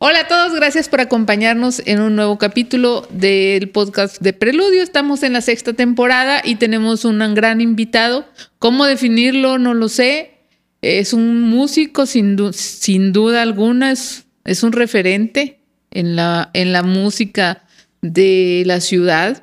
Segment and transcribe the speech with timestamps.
[0.00, 4.80] Hola a todos, gracias por acompañarnos en un nuevo capítulo del podcast de Preludio.
[4.80, 8.24] Estamos en la sexta temporada y tenemos un gran invitado.
[8.60, 9.58] ¿Cómo definirlo?
[9.58, 10.34] No lo sé.
[10.82, 15.58] Es un músico sin, sin duda alguna, es, es, un referente
[15.90, 17.64] en la, en la música
[18.00, 19.42] de la ciudad.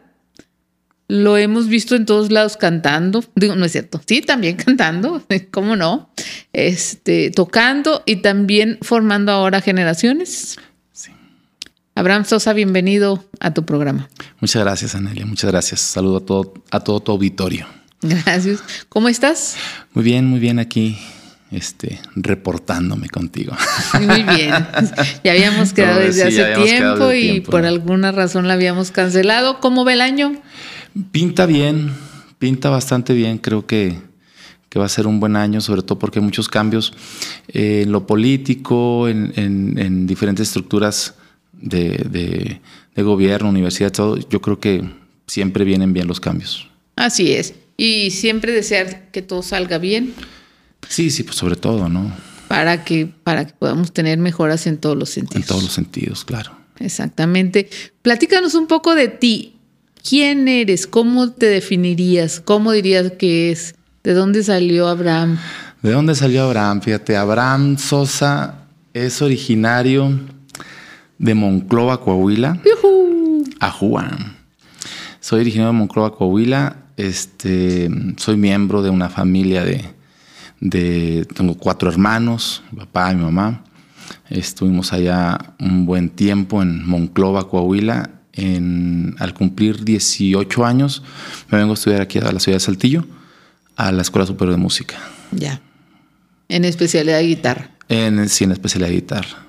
[1.07, 3.23] Lo hemos visto en todos lados cantando.
[3.35, 4.01] Digo, no es cierto.
[4.05, 5.21] Sí, también cantando,
[5.51, 6.09] ¿cómo no?
[6.53, 10.57] Este, tocando y también formando ahora generaciones.
[10.91, 11.11] Sí.
[11.93, 14.09] Abraham Sosa, bienvenido a tu programa.
[14.39, 15.25] Muchas gracias, Anelia.
[15.25, 15.81] Muchas gracias.
[15.81, 17.67] Saludo a todo, a todo tu auditorio.
[18.01, 18.63] Gracias.
[18.89, 19.55] ¿Cómo estás?
[19.93, 20.97] Muy bien, muy bien aquí
[21.51, 23.55] este, reportándome contigo.
[24.01, 24.51] Muy bien.
[25.23, 29.59] Ya habíamos quedado desde hace tiempo y por alguna razón la habíamos cancelado.
[29.59, 30.41] ¿Cómo ve el año?
[31.11, 31.93] Pinta bien,
[32.39, 33.37] pinta bastante bien.
[33.37, 33.97] Creo que,
[34.69, 36.93] que va a ser un buen año, sobre todo porque hay muchos cambios
[37.49, 41.15] en lo político, en, diferentes estructuras
[41.53, 42.61] de,
[42.95, 44.17] de, gobierno, universidad, todo.
[44.29, 44.89] Yo creo que
[45.27, 46.69] siempre vienen bien los cambios.
[46.95, 47.55] Así es.
[47.77, 50.13] Y siempre desear que todo salga bien.
[50.87, 52.15] Sí, sí, pues sobre todo, ¿no?
[52.47, 55.35] Para que, para que podamos tener mejoras en todos los sentidos.
[55.35, 56.51] En todos los sentidos, claro.
[56.79, 57.69] Exactamente.
[58.01, 59.54] Platícanos un poco de ti.
[60.07, 60.85] ¿Quién eres?
[60.85, 62.39] ¿Cómo te definirías?
[62.39, 63.73] ¿Cómo dirías que es?
[64.03, 65.39] ¿De dónde salió Abraham?
[65.81, 66.81] ¿De dónde salió Abraham?
[66.81, 70.19] Fíjate, Abraham Sosa es originario
[71.17, 72.61] de Monclova, Coahuila.
[73.71, 74.37] Juan.
[75.19, 76.75] Soy originario de Monclova, Coahuila.
[76.97, 79.85] Este, soy miembro de una familia de,
[80.59, 83.63] de tengo cuatro hermanos, mi papá y mi mamá.
[84.29, 91.03] Estuvimos allá un buen tiempo en Monclova, Coahuila, al cumplir 18 años,
[91.49, 93.05] me vengo a estudiar aquí a la ciudad de Saltillo,
[93.75, 94.97] a la Escuela Superior de Música.
[95.31, 95.61] Ya.
[96.49, 97.71] En especialidad de guitarra.
[97.87, 99.45] En, sí, en especialidad de guitarra.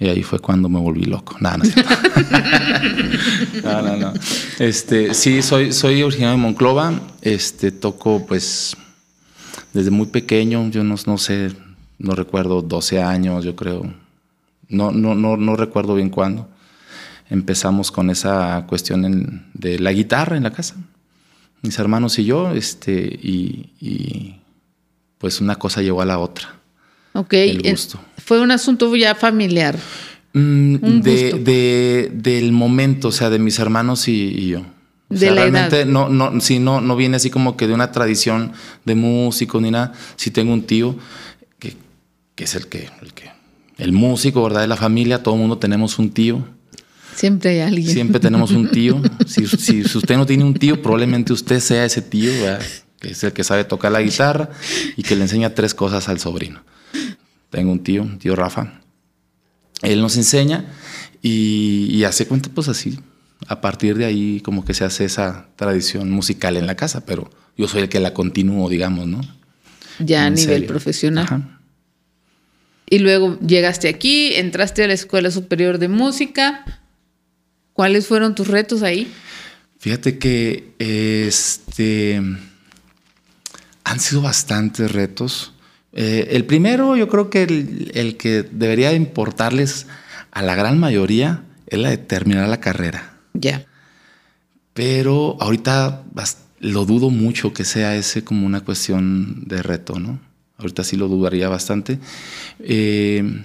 [0.00, 1.36] Y ahí fue cuando me volví loco.
[1.40, 1.58] Nada,
[3.64, 4.12] no, no, no,
[4.58, 7.00] Este, sí, soy, soy originario de Monclova.
[7.20, 8.76] Este, toco, pues,
[9.72, 10.70] desde muy pequeño.
[10.70, 11.50] Yo no, no sé,
[11.98, 13.92] no recuerdo, 12 años, yo creo.
[14.68, 16.48] No, no, no, no recuerdo bien cuándo
[17.30, 20.76] empezamos con esa cuestión de la guitarra en la casa.
[21.62, 24.36] Mis hermanos y yo, este, y,
[25.18, 26.54] pues una cosa llevó a la otra.
[27.14, 28.00] Ok, el gusto.
[28.18, 29.76] fue un asunto ya familiar.
[30.32, 34.62] Mm, de, del momento, o sea, de mis hermanos y, yo.
[35.08, 38.52] de la realmente no, no, sí, no, no viene así como que de una tradición
[38.84, 39.92] de músico ni nada.
[40.16, 40.96] Sí tengo un tío
[41.58, 41.76] que,
[42.36, 43.32] que es el que, el que,
[43.78, 44.60] el músico, ¿verdad?
[44.60, 46.44] De la familia, todo el mundo tenemos un tío
[47.18, 47.92] Siempre hay alguien.
[47.92, 49.02] Siempre tenemos un tío.
[49.26, 52.30] Si, usted no tiene un tío, probablemente usted sea ese tío,
[53.00, 54.50] que es el que sabe tocar la guitarra
[54.96, 56.62] y que le enseña tres cosas al sobrino.
[57.50, 58.80] Tengo un tío, un tío Rafa.
[59.82, 60.66] Él nos enseña
[61.20, 63.00] y, hace cuenta, pues así.
[63.48, 67.30] A partir de ahí, como que se hace esa tradición musical en la casa, pero
[67.56, 69.20] yo soy el que la continúo, digamos, ¿no?
[69.98, 71.58] Ya a nivel profesional.
[72.88, 76.64] Y luego llegaste aquí, entraste a la Escuela Superior de Música.
[77.78, 79.06] ¿Cuáles fueron tus retos ahí?
[79.78, 82.20] Fíjate que este,
[83.84, 85.52] han sido bastantes retos.
[85.92, 89.86] Eh, el primero, yo creo que el, que debería importarles
[90.32, 93.16] a la gran mayoría es la de terminar la carrera.
[93.32, 93.64] Ya.
[94.74, 96.02] Pero ahorita
[96.58, 100.18] lo dudo mucho que sea ese como una cuestión de reto, ¿no?
[100.56, 102.00] Ahorita sí lo dudaría bastante.
[102.58, 103.44] Eh,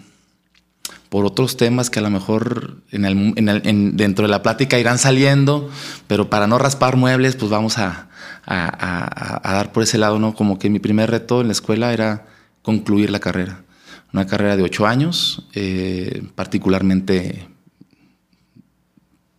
[1.13, 5.69] por otros temas que a lo mejor en dentro de la plática irán saliendo,
[6.07, 8.09] pero para no raspar muebles, pues vamos a,
[8.47, 10.33] dar por ese lado, ¿no?
[10.33, 12.25] Como que mi primer reto en la escuela era
[12.63, 13.61] concluir la carrera.
[14.11, 17.47] Una carrera de ocho años, eh, particularmente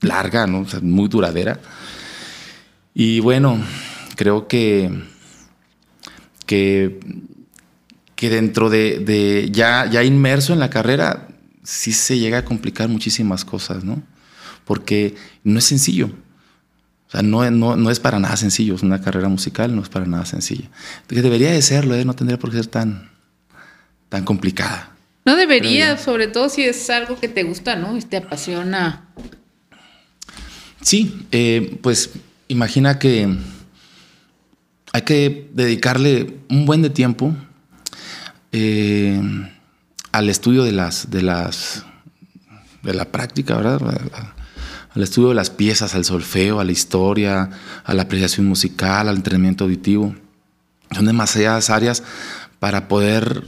[0.00, 0.64] larga, ¿no?
[0.80, 1.58] muy duradera.
[2.94, 3.60] Y bueno,
[4.14, 4.92] creo que,
[6.46, 7.00] que,
[8.14, 11.30] que dentro de, de ya, ya inmerso en la carrera,
[11.64, 14.02] sí se llega a complicar muchísimas cosas, ¿no?
[14.64, 16.10] Porque no es sencillo.
[17.08, 18.74] O sea, no, no, es para nada sencillo.
[18.74, 20.70] Es una carrera musical, no es para nada sencilla.
[21.08, 22.04] Que debería de serlo, ¿eh?
[22.04, 23.10] No tendría por qué ser tan,
[24.08, 24.90] tan complicada.
[25.24, 27.96] No debería, sobre todo si es algo que te gusta, ¿no?
[27.96, 29.08] Y te apasiona.
[30.82, 32.10] Sí, eh, pues
[32.48, 33.34] imagina que
[34.92, 37.34] hay que dedicarle un buen de tiempo.
[38.52, 39.20] Eh,
[40.14, 41.84] al estudio de las, de las,
[42.84, 43.80] de la práctica, ¿verdad?
[44.94, 47.50] Al estudio de las piezas, al solfeo, a la historia,
[47.82, 50.14] a la apreciación musical, al entrenamiento auditivo.
[50.92, 52.04] Son demasiadas áreas
[52.60, 53.44] para poder,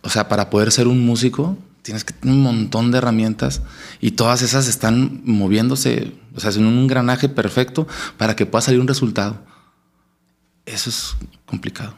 [0.00, 3.60] o sea, para poder ser un músico, tienes que tener un montón de herramientas
[4.00, 7.86] y todas esas están moviéndose, o sea, en un engranaje perfecto
[8.16, 9.42] para que pueda salir un resultado.
[10.64, 11.96] Eso es complicado,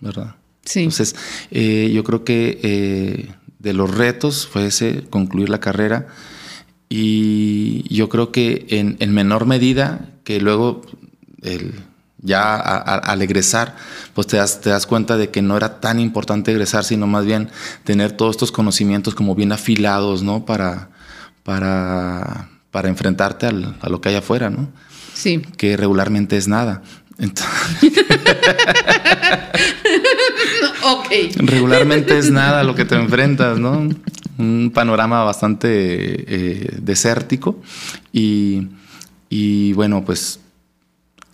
[0.00, 0.34] ¿verdad?
[0.64, 0.80] Sí.
[0.80, 1.14] Entonces,
[1.50, 6.08] eh, yo creo que eh, de los retos fue ese, concluir la carrera.
[6.88, 10.82] Y yo creo que en, en menor medida, que luego
[11.42, 11.74] el,
[12.24, 13.76] ya al egresar,
[14.14, 17.26] pues te das, te das cuenta de que no era tan importante egresar, sino más
[17.26, 17.50] bien
[17.84, 20.46] tener todos estos conocimientos como bien afilados, ¿no?
[20.46, 20.88] Para,
[21.42, 24.70] para, para enfrentarte al, a lo que hay afuera, ¿no?
[25.12, 25.42] Sí.
[25.58, 26.82] Que regularmente es nada.
[30.92, 31.08] ok.
[31.36, 33.88] Regularmente es nada lo que te enfrentas, ¿no?
[34.38, 37.60] Un panorama bastante eh, desértico
[38.12, 38.68] y,
[39.28, 40.40] y bueno, pues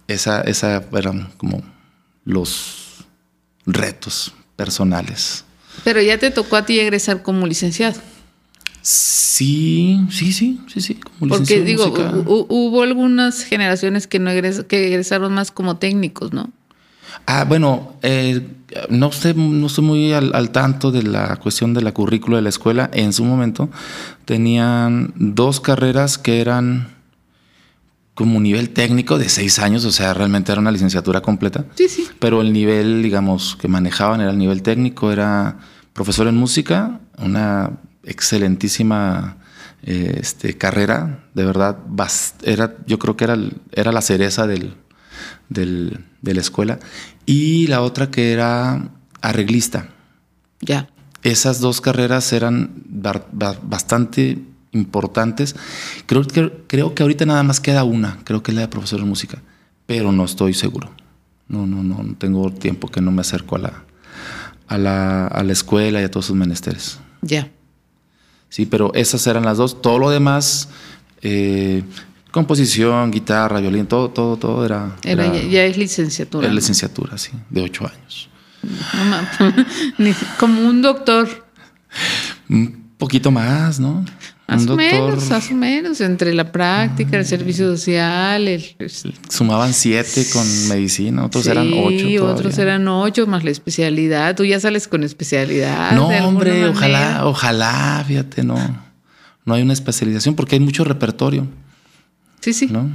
[0.08, 1.62] esa, esa eran como
[2.24, 3.04] los
[3.66, 5.44] retos personales.
[5.84, 8.00] Pero ya te tocó a ti egresar como licenciado.
[8.82, 10.94] Sí, sí, sí, sí, sí.
[11.18, 11.86] Como Porque digo,
[12.26, 14.30] hubo algunas generaciones que no
[14.66, 16.50] que egresaron más como técnicos, ¿no?
[17.26, 18.46] Ah, bueno, eh,
[18.88, 22.42] no sé, no estoy muy al, al, tanto de la cuestión de la currícula de
[22.42, 22.90] la escuela.
[22.92, 23.68] En su momento
[24.24, 27.00] tenían dos carreras que eran
[28.14, 31.64] como nivel técnico de seis años, o sea, realmente era una licenciatura completa.
[31.74, 32.06] Sí, sí.
[32.18, 35.58] Pero el nivel, digamos, que manejaban era el nivel técnico, era
[35.94, 37.70] profesor en música, una
[38.04, 39.38] excelentísima
[39.82, 41.78] eh, este, carrera, de verdad,
[42.42, 43.38] era, yo creo que era,
[43.72, 44.74] era la cereza del,
[45.48, 46.78] del, de la escuela.
[47.26, 48.90] Y la otra que era
[49.20, 49.88] arreglista.
[50.60, 50.88] Ya.
[51.22, 52.70] Esas dos carreras eran
[53.62, 54.38] bastante
[54.72, 55.56] importantes.
[56.06, 59.00] Creo que, creo que ahorita nada más queda una, creo que es la de profesor
[59.00, 59.42] de música,
[59.86, 60.90] pero no estoy seguro.
[61.48, 63.84] No, no, no, no tengo tiempo que no me acerco a la,
[64.68, 67.00] a la, a la escuela y a todos sus menesteres.
[67.22, 67.50] Ya.
[68.48, 69.82] Sí, pero esas eran las dos.
[69.82, 70.68] Todo lo demás,
[71.22, 71.82] eh,
[72.30, 74.96] composición, guitarra, violín, todo, todo, todo era.
[75.02, 76.46] era, ya, es licenciatura.
[76.46, 78.28] Era licenciatura, sí, de ocho años.
[80.38, 81.28] Como un doctor.
[82.48, 84.04] Un poquito más, ¿no?
[84.46, 88.48] Más o menos, más o menos, entre la práctica, el servicio social.
[88.48, 88.64] El,
[89.28, 91.98] Sumaban siete con medicina, otros eran ocho.
[91.98, 94.34] Sí, otros eran ocho, más la especialidad.
[94.34, 95.92] Tú ya sales con especialidad.
[95.92, 98.56] No, hombre, ojalá, ojalá, fíjate, no.
[99.44, 101.46] No hay una especialización porque hay mucho repertorio.
[102.40, 102.66] Sí, sí.
[102.66, 102.90] ¿no?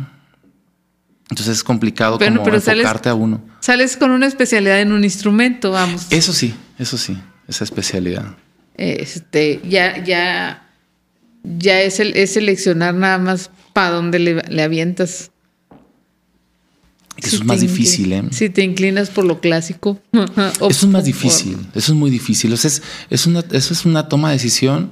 [1.30, 3.42] Entonces es complicado como enfocarte a uno.
[3.60, 6.08] Sales con una especialidad en un instrumento, vamos.
[6.12, 8.36] Eso sí, eso sí, esa especialidad.
[8.78, 10.66] Este, ya, ya
[11.60, 15.32] ya es, el, es seleccionar nada más para dónde le, avientas.
[17.18, 18.24] Eso es más difícil, ¿eh?
[18.32, 20.02] Si te inclinas por lo clásico.
[20.12, 22.52] eso es más difícil, eso es muy difícil.
[22.54, 22.72] O sea,
[23.10, 24.92] es, una, eso es una toma de decisión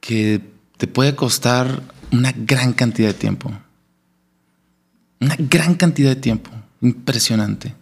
[0.00, 0.40] que
[0.78, 1.82] te puede costar
[2.12, 3.50] una gran cantidad de tiempo.
[5.20, 6.50] Una gran cantidad de tiempo.
[6.80, 7.74] Impresionante.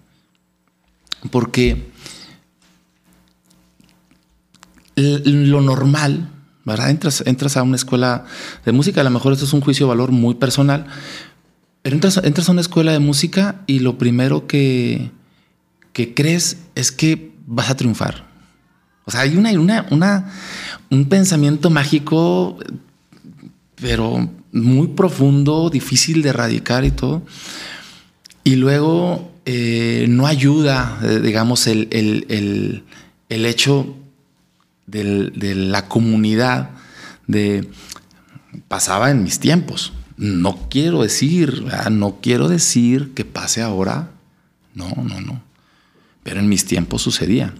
[1.31, 1.91] Porque
[4.97, 6.29] lo normal
[6.65, 6.91] ¿verdad?
[6.91, 8.25] Entras, entras a una escuela
[8.65, 10.87] de música, a lo mejor esto es un juicio de valor muy personal,
[11.82, 15.11] pero entras, entras a una escuela de música y lo primero que,
[15.93, 18.29] que crees es que vas a triunfar.
[19.06, 19.50] O sea, hay una,
[19.91, 20.31] una,
[20.91, 22.59] un pensamiento mágico,
[23.81, 27.22] pero muy profundo, difícil de erradicar y todo.
[28.44, 32.84] Y luego eh, no ayuda, eh, digamos, el, el, el,
[33.29, 33.96] el hecho
[34.87, 36.70] de la comunidad,
[37.27, 37.69] de
[38.67, 39.93] pasaba en mis tiempos.
[40.17, 44.10] No quiero decir, no quiero decir que pase ahora.
[44.75, 45.43] No, no, no.
[46.22, 47.55] Pero en mis tiempos sucedía.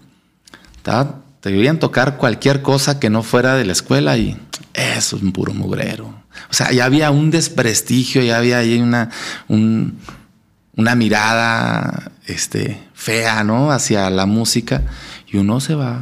[0.83, 4.37] Te debían tocar cualquier cosa que no fuera de la escuela y
[4.75, 6.07] eso es un puro mugrero.
[6.51, 9.11] O sea, ya había un desprestigio, ya había ahí una,
[9.49, 13.73] una mirada este, fea, ¿no?
[13.73, 14.83] Hacia la música
[15.27, 16.01] y uno se va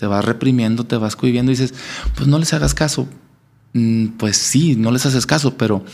[0.00, 1.74] te vas reprimiendo, te vas cohibiendo dices,
[2.16, 3.06] pues no les hagas caso.
[3.74, 5.84] Mm, pues sí, no les haces caso, pero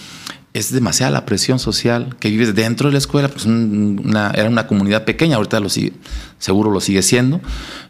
[0.52, 5.04] es demasiada la presión social que vives dentro de la escuela, pues era una comunidad
[5.04, 5.92] pequeña, ahorita lo sigue,
[6.38, 7.40] seguro lo sigue siendo,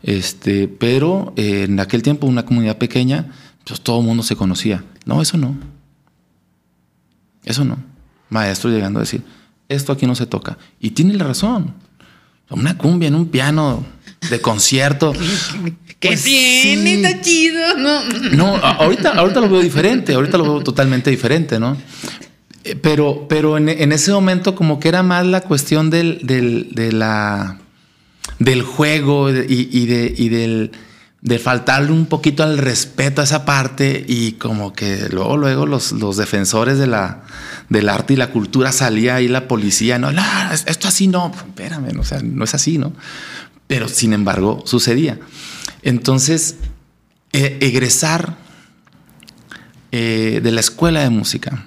[0.02, 3.30] este, pero en aquel tiempo una comunidad pequeña,
[3.66, 4.84] pues todo el mundo se conocía.
[5.04, 5.56] No, eso no.
[7.44, 7.78] Eso no.
[8.30, 9.22] Maestro llegando a decir,
[9.68, 10.56] esto aquí no se toca.
[10.80, 11.74] Y tiene la razón.
[12.48, 13.84] Una cumbia en un piano
[14.30, 15.12] de concierto.
[15.98, 16.94] ¿Qué pues tiene?
[16.94, 17.76] Está chido.
[17.76, 18.04] No.
[18.32, 21.76] no, ahorita, ahorita lo veo diferente, ahorita lo veo totalmente diferente, ¿no?
[22.64, 26.92] Eh, pero, pero en, ese momento como que era más la cuestión del, del, de
[26.92, 27.58] la,
[28.38, 30.72] del juego y, de, y del,
[31.26, 35.90] de faltarle un poquito al respeto a esa parte y como que luego, luego los,
[35.90, 37.24] los defensores de la,
[37.68, 40.08] del arte y la cultura salía ahí la policía, no,
[40.66, 42.92] esto así no, espérame, o sea, no es así, ¿no?
[43.66, 45.18] Pero sin embargo sucedía.
[45.82, 46.58] Entonces,
[47.32, 48.36] eh, egresar
[49.90, 51.66] eh, de la escuela de música,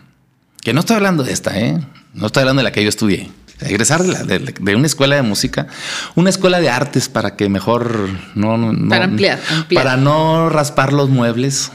[0.62, 1.86] que no estoy hablando de esta, ¿eh?
[2.14, 3.30] no estoy hablando de la que yo estudié,
[3.62, 5.68] egresar de, una escuela de música,
[6.16, 9.40] una escuela de artes para que mejor no, para ampliar,
[9.74, 11.72] para no raspar los muebles,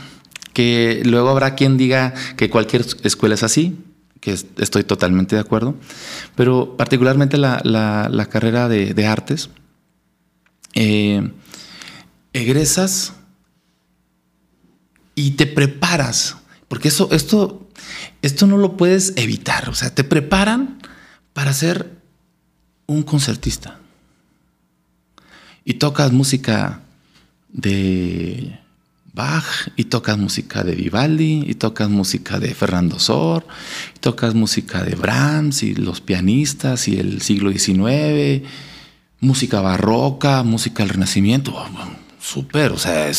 [0.53, 3.77] que luego habrá quien diga que cualquier escuela es así,
[4.21, 5.75] que estoy totalmente de acuerdo,
[6.35, 9.51] pero particularmente la, carrera de, artes,
[10.75, 11.31] eh,
[12.33, 13.13] egresas
[15.15, 16.37] y te preparas,
[16.69, 17.69] porque eso, esto,
[18.23, 20.79] esto no lo puedes evitar, o sea, te preparan
[21.35, 21.91] para ser
[22.87, 23.79] un concertista.
[25.67, 26.81] Y tocas música
[27.53, 28.59] de
[29.13, 29.45] Bach,
[29.77, 33.47] y tocas música de Vivaldi, y tocas música de Fernando Sor,
[33.97, 38.47] y tocas música de Brahms, y los pianistas, y el siglo XIX,
[39.21, 41.55] música barroca, música del Renacimiento.
[41.55, 41.69] Oh,
[42.21, 43.11] súper, o sea,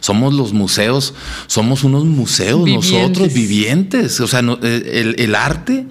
[0.00, 1.14] somos los museos,
[1.46, 4.20] somos unos museos nosotros vivientes.
[4.20, 5.86] O sea, el, el arte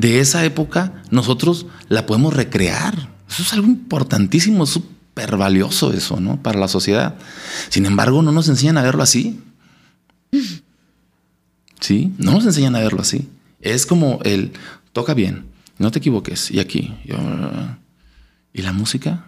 [0.00, 2.94] de esa época, nosotros la podemos recrear.
[3.28, 6.40] Eso es algo importantísimo, súper valioso eso, ¿no?
[6.40, 7.16] Para la sociedad.
[7.68, 9.40] Sin embargo, no nos enseñan a verlo así.
[11.80, 12.12] ¿Sí?
[12.18, 13.28] No nos enseñan a verlo así.
[13.60, 14.52] Es como el,
[14.92, 15.46] toca bien,
[15.78, 16.94] no te equivoques, y aquí.
[18.52, 19.24] ¿Y la música?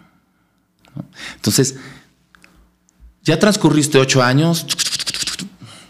[1.35, 1.75] Entonces,
[3.23, 4.65] ya transcurriste ocho años,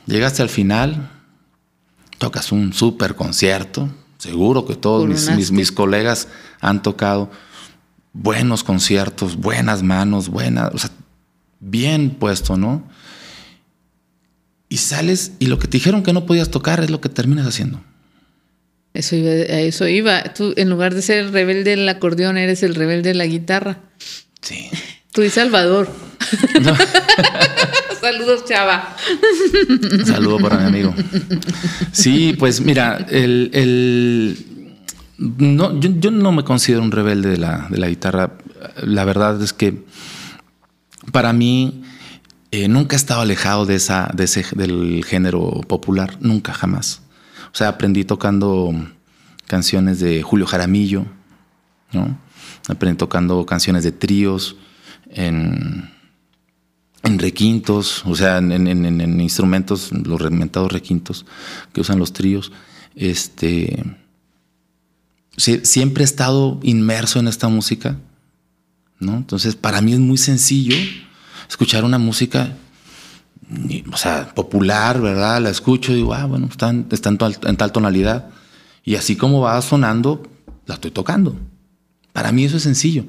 [0.07, 1.11] llegaste al final,
[2.17, 3.89] tocas un súper concierto,
[4.21, 6.27] Seguro que todos mis, mis, colegas
[6.59, 7.31] han tocado
[8.13, 10.91] buenos conciertos, buenas manos, buenas, o sea,
[11.59, 12.87] bien puesto, ¿no?
[14.69, 17.47] Y sales y lo que te dijeron que no podías tocar es lo que terminas
[17.47, 17.81] haciendo.
[18.93, 20.21] Eso iba, a eso iba.
[20.35, 23.79] Tú, en lugar de ser el rebelde del acordeón, eres el rebelde de la guitarra.
[24.39, 24.69] Sí.
[25.13, 25.89] Tú y Salvador.
[28.01, 28.95] Saludos, Chava.
[30.05, 30.95] saludo para mi amigo.
[31.91, 34.37] Sí, pues mira, el,
[35.19, 38.37] no, yo, no me considero un rebelde de la, de la guitarra.
[38.81, 39.85] La verdad es que
[41.11, 41.83] para mí
[42.49, 47.03] eh, nunca he estado alejado de esa, de ese, del género popular, nunca, jamás.
[47.53, 48.73] O sea, aprendí tocando
[49.45, 51.05] canciones de Julio Jaramillo,
[51.91, 52.17] ¿no?
[52.67, 54.55] Aprendí tocando canciones de tríos
[55.09, 56.00] en
[57.03, 61.25] en requintos, o sea, en, instrumentos, los reventados requintos
[61.73, 62.51] que usan los tríos.
[62.95, 63.83] Este,
[65.37, 67.97] siempre he estado inmerso en esta música,
[68.99, 69.17] ¿no?
[69.17, 70.75] Entonces, para mí es muy sencillo
[71.49, 72.55] escuchar una música,
[73.91, 75.41] o sea, popular, ¿verdad?
[75.41, 78.29] La escucho y digo, ah, bueno, está, en, en tal tonalidad.
[78.83, 80.23] Y así como va sonando,
[80.65, 81.35] la estoy tocando.
[82.13, 83.05] Para mí eso es sencillo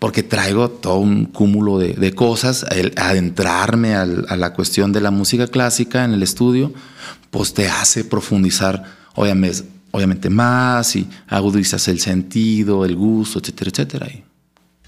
[0.00, 2.64] porque traigo todo un cúmulo de, cosas,
[2.96, 6.72] adentrarme a la cuestión de la música clásica en el estudio,
[7.30, 8.82] pues te hace profundizar,
[9.14, 14.24] obviamente, obviamente más y agudizas el sentido, el gusto, etcétera, etcétera, y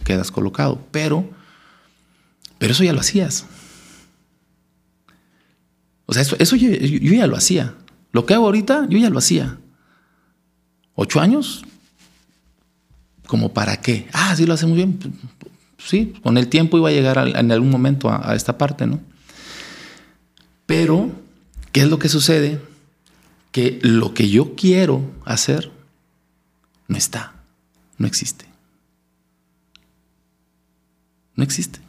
[0.02, 0.83] quedas colocado.
[0.90, 1.28] Pero,
[2.57, 3.45] pero eso ya lo hacías.
[6.07, 7.75] O sea, eso, eso yo ya lo hacía.
[8.12, 9.59] Lo que hago ahorita, yo ya lo hacía.
[10.95, 11.64] ¿Ocho años?
[13.32, 14.10] ¿Como para qué?
[14.12, 14.98] Ah, sí lo hace muy bien.
[15.78, 19.00] Sí, con el tiempo iba a llegar en algún momento a, esta parte, ¿no?
[20.66, 21.10] Pero,
[21.72, 22.60] ¿qué es lo que sucede?
[23.50, 25.72] Que lo que yo quiero hacer
[26.88, 27.32] no está,
[27.96, 28.44] no existe.
[31.34, 31.80] No existe.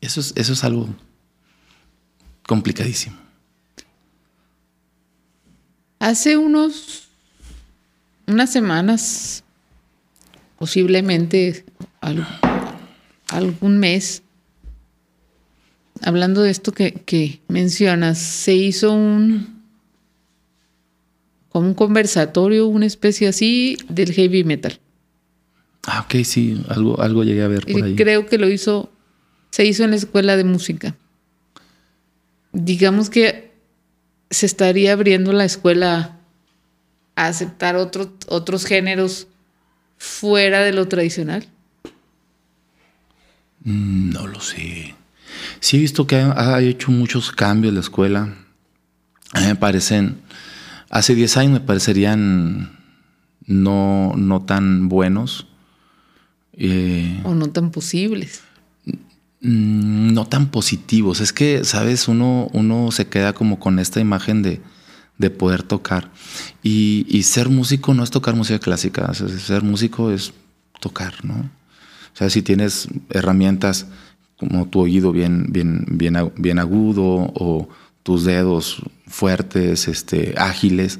[0.00, 0.88] Eso es, eso es algo
[2.46, 3.18] complicadísimo.
[5.98, 7.08] Hace unos,
[8.26, 9.44] unas semanas
[10.58, 11.64] posiblemente
[13.28, 14.22] algún mes,
[16.02, 19.58] hablando de esto que, mencionas, se hizo un
[21.48, 24.78] como un conversatorio, una especie así del heavy metal.
[25.84, 27.96] Ah, ok, sí, algo, algo llegué a ver por ahí.
[27.96, 28.92] Creo que lo hizo,
[29.50, 30.94] se hizo en la escuela de música.
[32.52, 33.52] Digamos que
[34.30, 36.18] se estaría abriendo la escuela
[37.16, 39.26] a aceptar otros géneros
[39.98, 41.46] fuera de lo tradicional?
[43.64, 44.94] Mm, no lo sé.
[45.60, 48.34] Sí he visto que ha, hecho muchos cambios la escuela.
[49.32, 50.20] A mí me parecen,
[50.88, 52.78] hace 10 años me parecerían
[53.46, 55.46] no, no tan buenos.
[56.54, 58.42] Eh, o no tan posibles.
[59.40, 61.20] mm, no tan positivos.
[61.20, 64.60] Es que, sabes, uno, uno se queda como con esta imagen de,
[65.18, 66.10] de poder tocar.
[66.62, 70.32] Y, y, ser músico no es tocar música clásica, ser músico es
[70.80, 71.34] tocar, ¿no?
[71.34, 73.86] O sea, si tienes herramientas
[74.38, 77.68] como tu oído bien, bien, bien, bien agudo o
[78.02, 80.98] tus dedos fuertes, este, ágiles,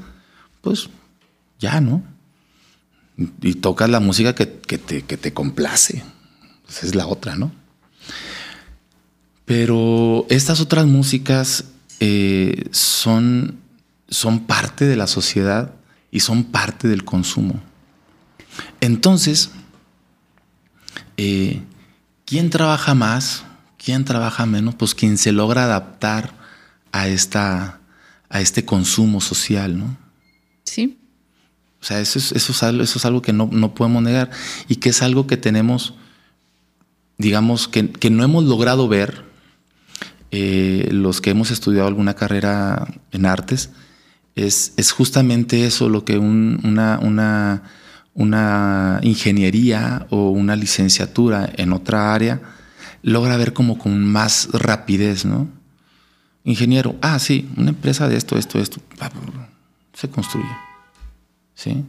[0.61, 0.91] pues
[1.59, 2.03] ya, ¿no?
[3.41, 6.03] Y, tocas la música que, te, que te, complace.
[6.69, 7.51] Esa es la otra, ¿no?
[9.45, 11.65] Pero estas otras músicas
[12.01, 13.59] eh, son,
[14.09, 15.75] son parte de la sociedad
[16.11, 17.61] y son parte del consumo.
[18.81, 19.51] Entonces,
[21.17, 21.63] eh,
[22.25, 23.45] ¿quién trabaja más?
[23.77, 24.75] ¿Quién trabaja menos?
[24.75, 26.33] Pues quien se logra adaptar
[26.93, 27.81] a, esta,
[28.29, 29.97] a este consumo social, ¿no?
[30.65, 30.99] Sí.
[31.81, 34.31] O sea, eso es, eso es, algo, eso es algo, que no, no, podemos negar
[34.69, 35.95] y que es algo que tenemos,
[37.19, 39.25] digamos, que, que no hemos logrado ver
[40.31, 43.71] eh, los que hemos estudiado alguna carrera en artes.
[44.39, 47.63] Es, es justamente eso lo que una, una,
[48.15, 52.41] una ingeniería o una licenciatura en otra área
[53.03, 55.49] logra ver como con más rapidez, ¿no?
[56.45, 58.81] Ingeniero, ah, sí, una empresa de esto, esto, esto,
[59.93, 60.49] se construye.
[61.55, 61.85] ¿Sí?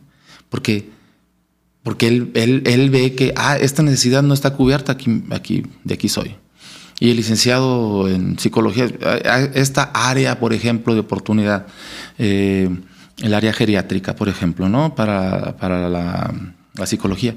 [0.49, 0.89] Porque,
[1.83, 6.09] porque él, él, ve que, ah, esta necesidad no está cubierta, aquí, aquí, de aquí
[6.09, 6.35] soy.
[6.99, 8.87] Y el licenciado en psicología,
[9.53, 11.67] esta área, por ejemplo, de oportunidad,
[12.17, 12.69] eh,
[13.21, 14.95] el área geriátrica, por ejemplo, ¿no?
[14.95, 16.33] Para, para la,
[16.85, 17.35] psicología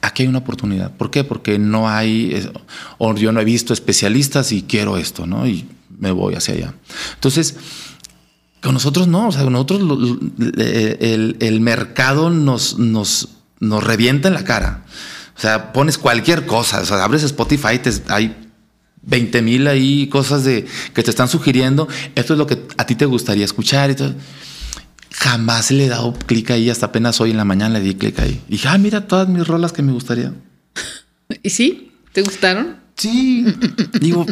[0.00, 0.92] aquí hay una oportunidad.
[0.92, 1.24] ¿Por qué?
[1.24, 2.48] Porque no hay,
[2.98, 5.46] o yo no he visto especialistas y quiero esto, ¿no?
[5.46, 5.66] Y
[5.98, 6.74] me voy hacia allá.
[7.14, 7.56] Entonces,
[8.62, 13.30] con nosotros no, o sea, nosotros el, el, mercado nos, nos,
[13.60, 14.84] nos revienta en la cara.
[15.36, 18.43] O sea, pones cualquier cosa, o sea, abres Spotify, te, hay
[19.06, 22.94] 20 mil ahí cosas de, que te están sugiriendo, esto es lo que a ti
[22.94, 24.14] te gustaría escuchar y todo.
[25.10, 28.18] Jamás le he dado clic ahí, hasta apenas hoy en la mañana le di clic
[28.18, 28.40] ahí.
[28.48, 30.32] Y dije, ah, mira todas mis rolas que me gustaría.
[31.42, 31.92] ¿Y sí?
[32.12, 32.84] ¿Te gustaron?
[32.96, 33.44] Sí,
[34.00, 34.24] digo,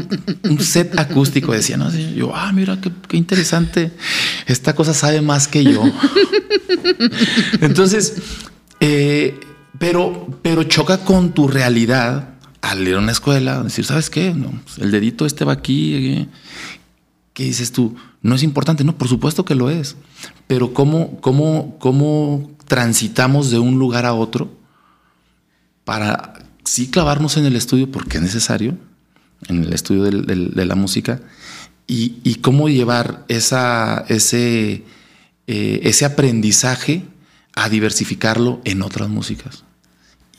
[0.45, 1.93] un set acústico, decía, ¿no?
[1.93, 3.91] Yo, ah, mira, qué, interesante.
[4.47, 5.83] Esta cosa sabe más que yo.
[7.61, 8.15] Entonces,
[8.79, 9.39] eh,
[9.81, 12.32] pero, pero choca con tu realidad
[12.63, 14.33] al ir a una escuela, decir, ¿sabes qué?
[14.33, 15.95] No, el dedito este va aquí.
[15.95, 16.29] Eh,
[17.35, 17.97] ¿Qué dices tú?
[18.23, 19.97] No es importante, no, por supuesto que lo es.
[20.47, 24.51] Pero ¿cómo, cómo, cómo transitamos de un lugar a otro
[25.85, 28.79] para sí clavarnos en el estudio porque es necesario,
[29.49, 31.21] en el estudio de la música,
[31.87, 34.85] y, cómo llevar ese,
[35.47, 37.05] eh, ese aprendizaje
[37.55, 39.65] a diversificarlo en otras músicas.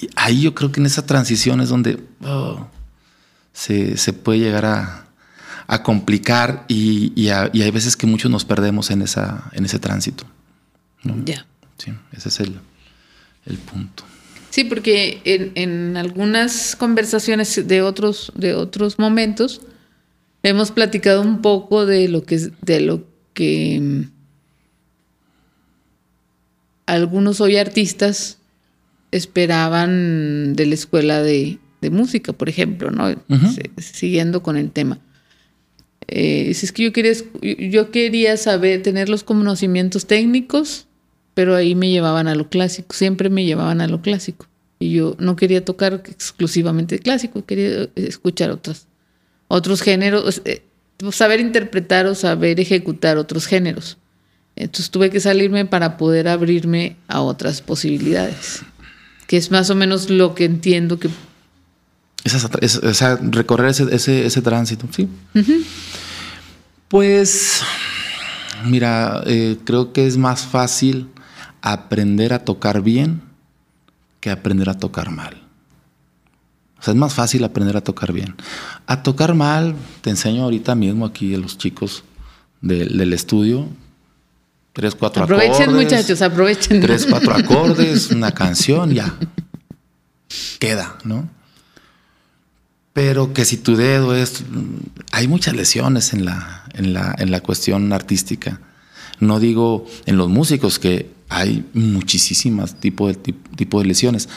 [0.03, 2.67] Y ahí yo creo que en esa transición es donde oh,
[3.53, 4.99] se, puede llegar a,
[5.83, 10.25] complicar y, hay veces que muchos nos perdemos en, esa, en ese tránsito.
[11.23, 11.45] Ya.
[11.77, 12.59] Sí, ese es el,
[13.45, 14.03] el punto.
[14.49, 19.61] Sí, porque en, algunas conversaciones de otros, de otros momentos
[20.43, 24.01] hemos platicado un poco de lo que, de lo que mm,
[26.87, 28.37] algunos hoy artistas
[29.15, 31.59] esperaban de la escuela de,
[31.91, 33.13] música, por ejemplo, ¿no?
[33.77, 34.99] Siguiendo con el tema.
[36.07, 40.87] Eh, es que yo quería, yo quería saber, tener los conocimientos técnicos
[41.33, 44.47] pero ahí me llevaban a lo clásico, siempre me llevaban a lo clásico.
[44.79, 48.87] Y yo no quería tocar exclusivamente clásico, quería escuchar otros,
[49.47, 50.63] otros géneros, eh,
[51.11, 53.97] saber interpretar o saber ejecutar otros géneros.
[54.55, 58.61] Entonces tuve que salirme para poder abrirme a otras posibilidades,
[59.27, 61.09] que es más o menos lo que entiendo que...
[62.23, 65.09] Esa, recorrer ese, ese, tránsito, sí.
[66.87, 67.61] Pues,
[68.65, 71.09] mira, eh, creo que es más fácil
[71.61, 73.23] aprender a tocar bien
[74.21, 75.43] que aprender a tocar mal.
[76.79, 78.35] O sea, es más fácil aprender a tocar bien.
[78.87, 82.03] A tocar mal, te enseño ahorita mismo aquí a los chicos
[82.61, 83.67] del estudio.
[84.73, 85.49] Tres, cuatro acordes.
[85.51, 86.81] Aprovechen, muchachos, aprovechen.
[86.81, 89.15] Tres, cuatro acordes, una canción, ya.
[90.59, 91.29] Queda, ¿no?
[92.91, 94.43] Pero que si tu dedo es.
[95.11, 98.61] Hay muchas lesiones en la, en la, en la cuestión artística.
[99.19, 104.27] No digo en los músicos, que hay muchísimas tipos de, tipo de lesiones.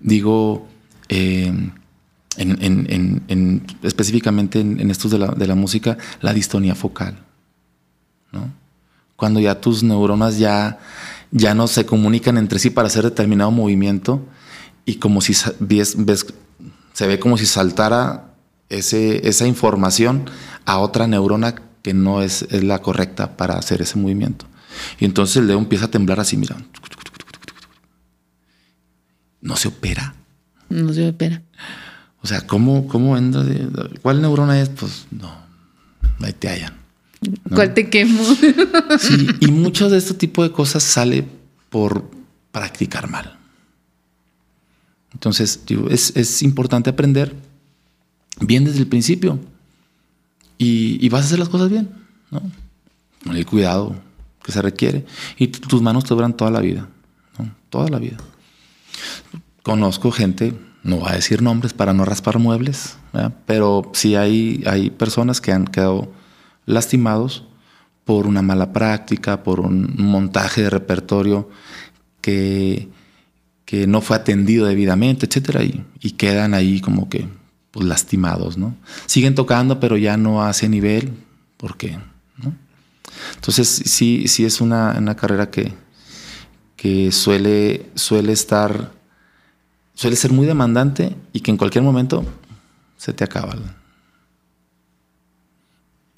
[0.00, 0.68] Digo,
[1.08, 1.52] eh,
[2.36, 7.18] en, específicamente en, estos de la, música, la distonía focal.
[8.32, 8.52] ¿no?
[9.18, 10.78] Cuando ya tus neuronas ya,
[11.32, 14.24] ya no se comunican entre sí para hacer determinado movimiento
[14.84, 16.24] y como si ves, ves
[16.92, 18.34] se ve como si saltara
[18.68, 20.30] ese, esa información
[20.66, 24.46] a otra neurona que no es, es, la correcta para hacer ese movimiento.
[25.00, 26.56] Y entonces el dedo empieza a temblar así, mira.
[29.40, 30.14] No se opera.
[30.68, 31.42] No se opera.
[32.22, 33.42] O sea, ¿cómo, cómo entra?
[34.00, 34.68] ¿Cuál neurona es?
[34.68, 35.32] Pues no,
[36.20, 36.74] ahí te hallan.
[37.20, 37.56] ¿No?
[37.56, 38.22] ¿Cuál te quemo?
[38.98, 41.24] Sí, y mucho de este tipo de cosas sale
[41.70, 42.10] por
[42.52, 43.38] practicar mal.
[45.12, 47.34] Entonces, es, es, importante aprender
[48.40, 49.38] bien desde el principio
[50.58, 51.88] y, y, vas a hacer las cosas bien,
[52.30, 52.42] ¿no?
[53.24, 53.96] Con el cuidado
[54.44, 56.88] que se requiere y tus manos te duran toda la vida,
[57.38, 57.50] ¿no?
[57.70, 58.16] Toda la vida.
[59.62, 63.34] Conozco gente, no voy a decir nombres para no raspar muebles, ¿verdad?
[63.46, 66.12] pero sí hay, hay personas que han quedado
[66.68, 67.44] lastimados
[68.04, 71.48] por una mala práctica, por un montaje de repertorio
[72.20, 72.88] que,
[73.64, 77.28] que no fue atendido debidamente, etcétera, y, y quedan ahí como que
[77.70, 78.76] pues, lastimados, ¿no?
[79.06, 81.12] Siguen tocando, pero ya no a ese nivel,
[81.56, 81.98] ¿por qué?
[82.36, 82.54] ¿no?
[83.34, 85.74] Entonces, sí, sí es una, una carrera que,
[86.76, 88.92] que suele, suele estar,
[89.94, 92.24] suele ser muy demandante y que en cualquier momento
[92.96, 93.56] se te acaba.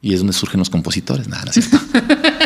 [0.03, 1.79] Y es donde surgen los compositores, nada, no es cierto.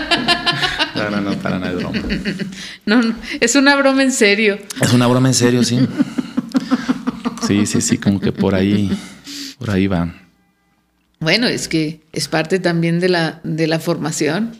[0.94, 1.98] No, no, no, para nada es broma.
[2.86, 4.58] No, no, es una broma en serio.
[4.80, 5.78] Es una broma en serio, sí.
[7.46, 8.90] Sí, sí, sí, como que por ahí,
[9.58, 10.14] por ahí va.
[11.20, 14.56] Bueno, es que es parte también de la, de la formación.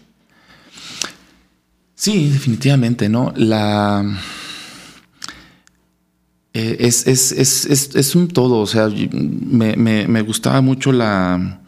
[1.94, 3.32] Sí, definitivamente, ¿no?
[3.36, 4.04] La.
[6.52, 11.60] Eh, es, es, es, es, un todo, o sea, me, me, me gustaba mucho la.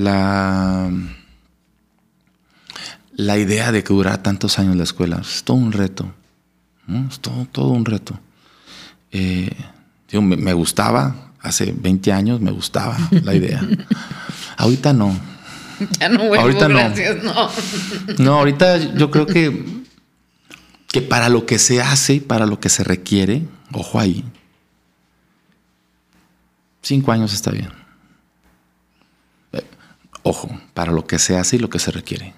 [0.00, 0.90] La
[3.20, 5.18] la idea de que durara tantos años la escuela.
[5.20, 6.10] Es todo un reto.
[6.86, 7.06] ¿no?
[7.08, 8.18] Es todo, todo un reto.
[9.12, 9.50] Eh,
[10.10, 13.60] digo, me, me, gustaba, hace 20 años me gustaba la idea.
[14.56, 15.14] ahorita no.
[15.98, 17.34] Ya no vuelvo, ahorita gracias, no.
[17.34, 17.50] no.
[18.18, 19.82] No, ahorita yo creo que,
[20.88, 24.24] que para lo que se hace y para lo que se requiere, ojo ahí,
[26.82, 27.79] cinco años está bien.
[30.22, 32.34] Ojo, para lo que se hace y lo que se requiere.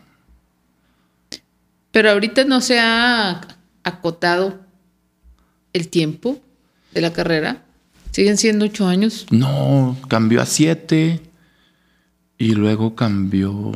[1.91, 3.41] Pero ahorita no se ha
[3.85, 4.61] acotado
[5.73, 6.41] el tiempo
[6.93, 7.65] de la carrera.
[8.11, 9.27] ¿Siguen siendo ocho años?
[9.31, 11.21] No, cambió a siete
[12.39, 13.73] y luego cambió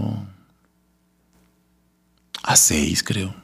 [2.42, 3.34] a seis, creo.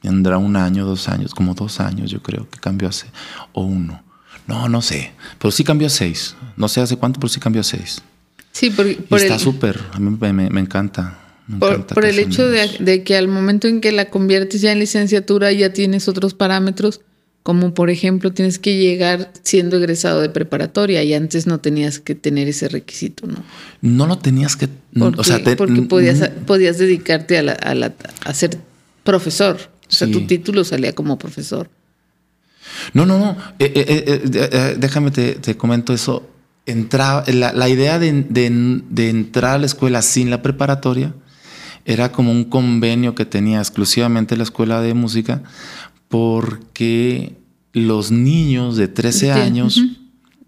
[0.00, 3.12] Tendrá un año, dos años, como dos años yo creo que cambió a seis.
[3.52, 4.02] O uno.
[4.46, 5.12] No, no sé.
[5.38, 6.36] Pero sí cambió a seis.
[6.56, 8.02] No sé hace cuánto, pero sí cambió a seis.
[8.54, 9.80] Sí, por, por está súper.
[9.92, 11.18] A mí me, me, me encanta.
[11.58, 14.78] Por, por, el hecho de, de, que al momento en que la conviertes ya en
[14.78, 17.00] licenciatura ya tienes otros parámetros,
[17.42, 22.14] como por ejemplo tienes que llegar siendo egresado de preparatoria y antes no tenías que
[22.14, 23.44] tener ese requisito, ¿no?
[23.82, 24.68] No lo tenías que...
[24.98, 27.92] Porque, o sea, te, porque podías, podías dedicarte a, la, a, la,
[28.24, 28.56] a, ser
[29.02, 29.58] profesor.
[29.88, 30.12] O sea, sí.
[30.12, 31.68] tu título salía como profesor.
[32.94, 33.36] No, no, no.
[33.58, 36.30] Eh, eh, eh, déjame te, te comento eso.
[36.66, 41.14] Entraba, la, la idea de, de, de entrar a la escuela sin la preparatoria
[41.84, 45.42] era como un convenio que tenía exclusivamente la escuela de música
[46.08, 47.36] porque
[47.72, 49.76] los niños de 13 años...
[49.76, 49.98] Uh -huh.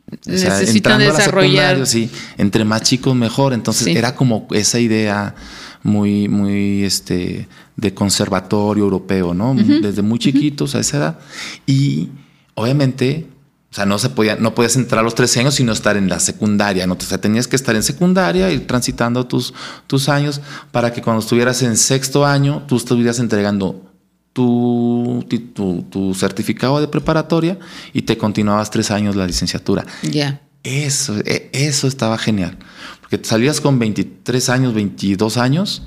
[0.08, 1.84] O sea, necesitan desarrollar.
[1.84, 3.52] sí, entre más chicos mejor.
[3.52, 3.90] Entonces sí.
[3.90, 5.34] era como esa idea
[5.82, 9.50] muy, muy este, de conservatorio europeo, ¿no?
[9.50, 9.80] Uh -huh.
[9.80, 11.18] Desde muy chiquitos a esa edad.
[11.66, 12.10] Y
[12.54, 13.26] obviamente,
[13.70, 16.08] o sea, no se podía, no podías entrar a los 13 años sino estar en
[16.08, 16.94] la secundaria, ¿no?
[16.94, 19.52] O sea, tenías que estar en secundaria, ir transitando tus,
[19.86, 23.92] tus años para que cuando estuvieras en sexto año, tú estuvieras entregando
[24.32, 25.24] tu,
[25.54, 27.58] tu, tu, certificado de preparatoria
[27.92, 29.84] y te continuabas tres años la licenciatura.
[30.02, 30.10] Ya.
[30.10, 30.40] Yeah.
[30.62, 32.58] Eso, eso estaba genial.
[33.00, 35.82] Porque salías con 23 años, 22 años,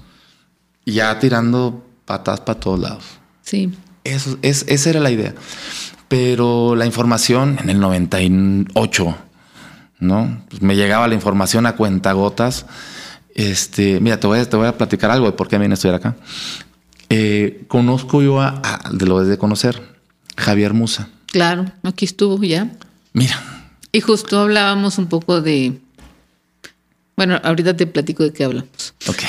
[0.86, 3.04] y ya tirando patas para todos lados.
[3.42, 3.72] Sí.
[4.06, 5.36] Eso, es, esa era la idea.
[6.10, 9.16] Pero la información en el 98,
[10.00, 10.42] ¿no?
[10.50, 12.66] Pues me llegaba la información a cuentagotas.
[13.36, 15.76] Este, mira, te voy, a, te voy a platicar algo de por qué vine a
[15.76, 16.16] estudiar acá.
[17.10, 19.82] Eh, conozco yo a, a, de lo de conocer,
[20.36, 21.10] Javier Musa.
[21.28, 22.72] Claro, aquí estuvo ya.
[23.14, 23.40] Mira.
[23.92, 25.80] Y justo hablábamos un poco de.
[27.16, 28.94] Bueno, ahorita te platico de qué hablamos.
[29.08, 29.24] Ok.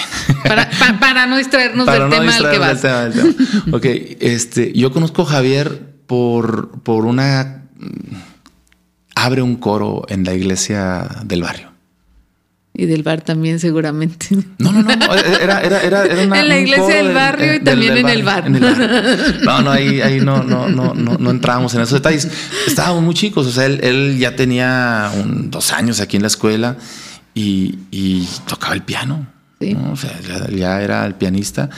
[0.44, 2.80] Para, pa, para no distraernos para del no tema al que vas.
[2.80, 3.76] Tema, del tema.
[3.76, 3.84] ok,
[4.20, 7.62] este, yo conozco a Javier por, por una.
[9.14, 11.70] Abre un coro en la iglesia del barrio.
[12.74, 14.26] Y del bar también, seguramente.
[14.58, 17.96] No, no, no, Era, era, era, era una, En la iglesia del barrio y también
[17.96, 18.50] en, el bar.
[19.44, 22.28] No, no, ahí, ahí no, no, no, no, no entramos en esos detalles.
[22.66, 23.46] Estábamos muy chicos.
[23.46, 26.76] O sea, él, él ya tenía un, dos años aquí en la escuela
[27.34, 29.28] y, y tocaba el piano.
[29.60, 29.76] Sí.
[29.92, 30.18] O sea,
[30.50, 31.68] ya, era el pianista.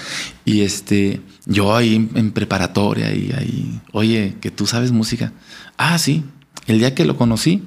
[0.44, 5.32] Y este, yo ahí en preparatoria y ahí, oye, que tú sabes música.
[5.76, 6.24] Ah, sí.
[6.66, 7.62] El día que lo conocí,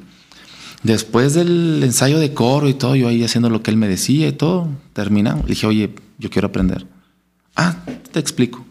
[0.85, 4.27] Después del ensayo de coro y todo, yo ahí haciendo lo que él me decía
[4.27, 5.45] y todo, terminamos.
[5.45, 6.85] Le dije, oye, yo quiero aprender.
[7.55, 7.77] Ah,
[8.11, 8.63] te explico.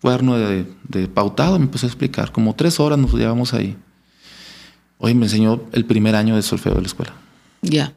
[0.00, 2.32] Cuerno de, de pautado, me empezó a explicar.
[2.32, 3.76] Como tres horas nos llevamos ahí.
[4.96, 7.12] Hoy me enseñó el primer año de solfeo de la escuela.
[7.60, 7.92] Ya.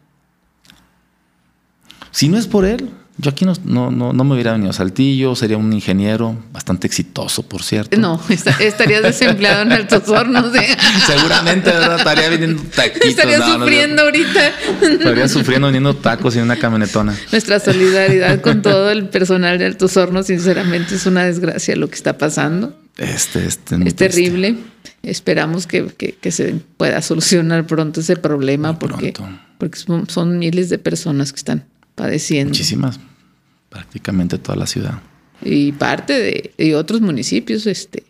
[2.11, 2.89] Si no es por él,
[3.21, 7.43] yo aquí no, no, no, me hubiera venido a Saltillo, sería un ingeniero bastante exitoso,
[7.43, 7.95] por cierto.
[7.99, 10.55] No, estarías desempleado en Altos Hornos.
[10.55, 10.75] ¿eh?
[11.05, 11.99] Seguramente, ¿verdad?
[11.99, 13.09] Estaría vendiendo taquitos.
[13.09, 14.51] Estaría sufriendo ahorita.
[14.81, 17.15] Estaría sufriendo vendiendo tacos en una camionetona.
[17.31, 21.95] Nuestra solidaridad con todo el personal de Altos Hornos, sinceramente, es una desgracia lo que
[21.95, 22.75] está pasando.
[22.97, 24.55] Este, este, es terrible.
[25.03, 25.87] Esperamos que,
[26.19, 29.13] que, se pueda solucionar pronto ese problema porque,
[29.59, 32.49] porque son miles de personas que están padeciendo.
[32.49, 32.99] Muchísimas
[33.71, 35.01] prácticamente toda la ciudad.
[35.43, 38.03] Y parte de, otros municipios, este.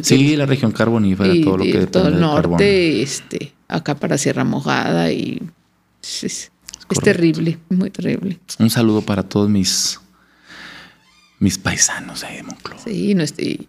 [0.00, 5.12] sí, la región carbonífera, todo lo que todo el norte, este, acá para Sierra Mojada
[5.12, 5.42] y
[6.00, 6.50] es,
[7.02, 8.38] terrible, muy terrible.
[8.58, 10.00] Un saludo para todos mis
[11.40, 12.80] mis paisanos de Moncloa.
[12.84, 13.16] Sí,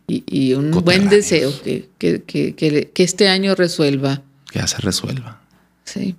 [0.07, 4.21] y, y, un buen deseo que, que, que, que, este año resuelva.
[4.51, 5.41] Que ya se resuelva.
[5.83, 6.15] Sí.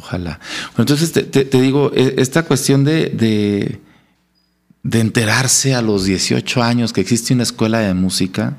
[0.00, 0.40] Ojalá.
[0.76, 3.80] Bueno, entonces te, digo, e, esta cuestión de
[4.82, 8.56] de enterarse a los 18 años que existe una escuela de música,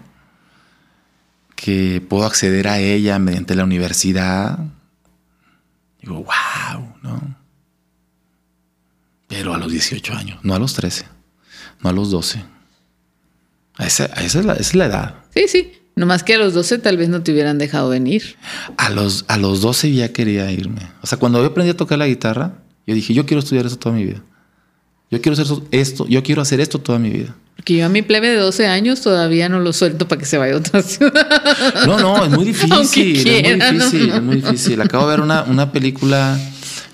[1.55, 4.59] que puedo acceder a ella mediante la universidad.
[6.01, 7.35] Digo, wow, ¿no?
[9.27, 11.05] Pero a los 18 años, no a los 13,
[11.81, 12.43] no a los 12.
[13.79, 15.15] Esa, es, la, es, la, edad.
[15.33, 15.80] Sí, sí.
[15.95, 18.37] Nomás que a los 12 tal vez no te hubieran dejado venir.
[18.77, 20.81] A los, a los 12 ya quería irme.
[21.01, 22.53] O sea, cuando yo aprendí a tocar la guitarra,
[22.87, 24.23] yo dije, yo quiero estudiar eso toda mi vida.
[25.09, 27.35] Yo quiero hacer esto, yo quiero hacer esto toda mi vida.
[27.57, 30.37] Porque yo a mi plebe de 12 años todavía no lo suelto para que se
[30.37, 31.85] vaya a otra ciudad.
[31.85, 33.27] No, no, es muy difícil.
[33.27, 34.81] es muy difícil, es muy difícil.
[34.81, 36.39] Acabo de ver una, una película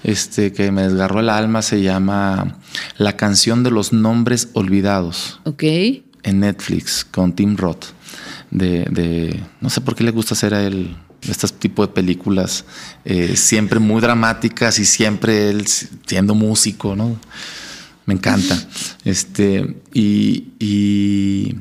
[0.03, 2.57] este, que me desgarró el alma, se llama
[2.97, 5.39] La canción de los nombres olvidados.
[5.43, 5.63] Ok.
[6.23, 7.96] En Netflix, con Tim Roth.
[8.51, 10.95] De, de no sé por qué le gusta hacer a él
[11.27, 12.63] este tipo de películas
[13.03, 17.19] eh, siempre muy dramáticas y siempre él siendo músico, ¿no?
[18.07, 18.57] me encanta.
[19.03, 21.55] Este, y,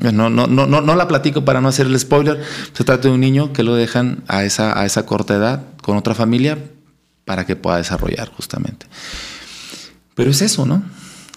[0.00, 2.42] no, no, no, no, la platico para no hacer el spoiler.
[2.72, 5.96] Se trata de un niño que lo dejan a esa, a esa corta edad con
[5.96, 6.58] otra familia
[7.24, 8.86] para que pueda desarrollar justamente.
[10.14, 10.84] Pero es eso, ¿no?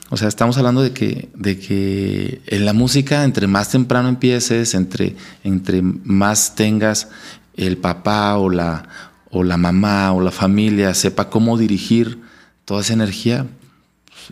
[0.09, 4.73] O sea, estamos hablando de que, de que en la música, entre más temprano empieces,
[4.73, 7.09] entre, entre más tengas
[7.55, 8.87] el papá o la,
[9.31, 12.19] o la mamá o la familia sepa cómo dirigir
[12.63, 13.47] toda esa energía,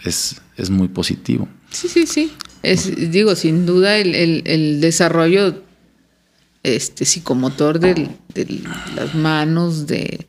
[0.06, 1.50] es, es muy positivo.
[1.72, 2.32] Sí, sí, sí.
[2.64, 5.62] Es, digo, sin duda el, desarrollo
[6.64, 8.10] este, psicomotor de
[8.96, 10.28] las manos, de,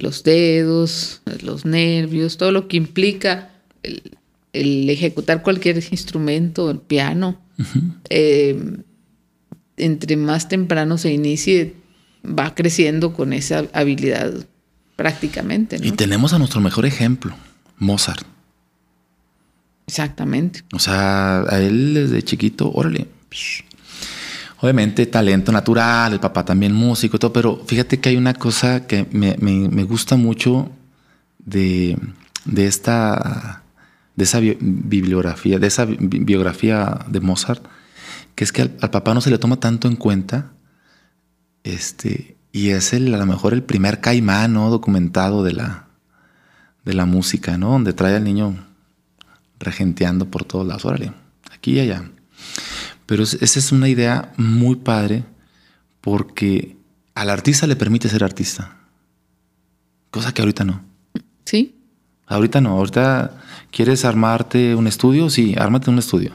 [0.00, 3.50] los dedos, de los nervios, todo lo que implica
[3.82, 4.16] el,
[4.54, 7.40] ejecutar cualquier instrumento, el piano,
[8.08, 8.78] eh,
[9.76, 11.74] entre más temprano se inicie,
[12.24, 14.32] va creciendo con esa habilidad
[14.96, 15.78] prácticamente.
[15.82, 17.34] Y tenemos a nuestro mejor ejemplo,
[17.78, 18.26] Mozart.
[19.86, 20.62] Exactamente.
[20.72, 23.08] O sea, a él desde chiquito, órale.
[24.60, 28.86] Obviamente talento natural, el papá también músico y todo, pero fíjate que hay una cosa
[28.86, 30.70] que me, gusta mucho
[31.38, 31.98] de,
[32.56, 33.62] esta,
[34.16, 37.64] de esa bibliografía, de esa biografía de Mozart,
[38.34, 40.52] que es que al, papá no se le toma tanto en cuenta,
[41.64, 44.70] este, y es el, a lo mejor el primer caimán ¿no?
[44.70, 45.88] documentado de la,
[46.84, 47.70] de la música, ¿no?
[47.70, 48.66] Donde trae al niño
[49.58, 51.12] regenteando por todos lados, órale,
[51.52, 52.10] aquí y allá.
[53.06, 55.24] Pero esa es una idea muy padre
[56.00, 56.76] porque
[57.14, 58.76] al artista le permite ser artista,
[60.10, 60.84] cosa que ahorita no.
[61.44, 61.80] Sí.
[62.26, 63.42] Ahorita no, ahorita
[63.74, 66.30] quieres armarte un estudio, sí, ármate un estudio.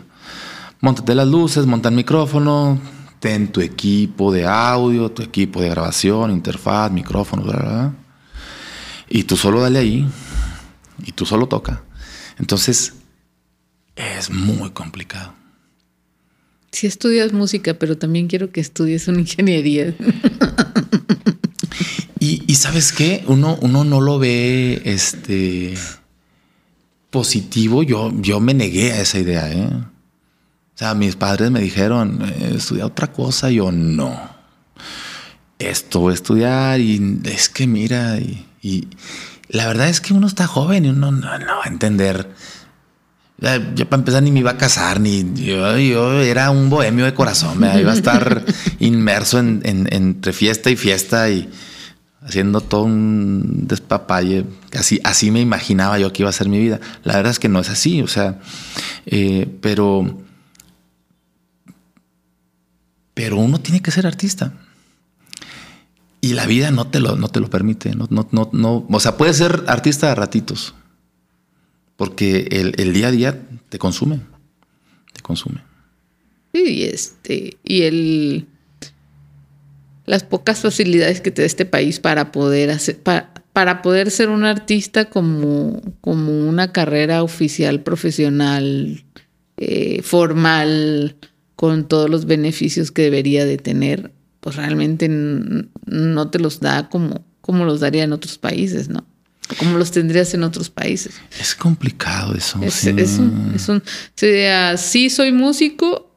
[0.82, 2.80] Montate las luces, monta el micrófono,
[3.20, 7.94] ten tu equipo de audio, tu equipo de grabación, interfaz, micrófono, bla, bla,
[9.08, 10.08] Y tú solo dale ahí
[11.06, 11.82] y tú solo toca.
[12.38, 12.94] Entonces,
[13.96, 15.34] es muy complicado.
[16.72, 19.96] Si estudias música, pero también quiero que estudies una ingeniería.
[22.22, 25.74] Y, Y, sabes qué, uno, uno no lo ve este
[27.10, 27.84] positivo.
[27.84, 29.52] Yo, yo me negué a esa idea.
[29.52, 29.70] ¿eh?
[29.72, 33.50] O sea, mis padres me dijeron, eh, estudia otra cosa.
[33.50, 34.18] Yo no.
[35.58, 38.88] Esto voy a estudiar y es que mira, y,
[39.50, 42.30] la verdad es que uno está joven y uno no, va a entender.
[43.76, 47.14] Yo para empezar ni me iba a casar, ni yo, yo era un bohemio de
[47.14, 48.46] corazón, me iba a estar
[48.80, 51.50] inmerso en, entre fiesta y fiesta y
[52.22, 54.46] haciendo todo un despapalle.
[54.74, 56.80] Así, así me imaginaba yo que iba a ser mi vida.
[57.04, 58.40] La verdad es que no es así, o sea,
[59.06, 60.24] eh, pero,
[63.14, 64.54] pero uno tiene que ser artista.
[66.22, 67.96] Y la vida no te lo, no te lo permite.
[67.96, 70.76] No, no, no, no, o sea, puedes ser artista de ratitos.
[71.96, 74.20] Porque el, el día a día te consume.
[75.14, 75.64] Te consume.
[76.52, 78.48] Y este, y el
[80.10, 84.30] las pocas facilidades que te da este país para poder hacer, para, para poder ser
[84.30, 89.04] un artista como, como una carrera oficial, profesional,
[89.58, 91.16] eh, formal,
[91.56, 97.24] con todos los beneficios que debería de tener, pues realmente no te los da como,
[97.42, 99.06] como los daría en otros países, ¿no?
[99.60, 101.22] Como los tendrías en otros países.
[101.40, 102.60] Es complicado eso.
[102.64, 102.96] Es, sí.
[102.98, 103.84] es un, es un,
[104.16, 106.12] sea, sí soy músico,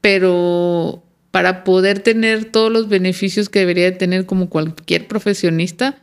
[0.00, 1.02] pero
[1.38, 5.96] para poder tener todos los beneficios que debería tener como cualquier profesionista,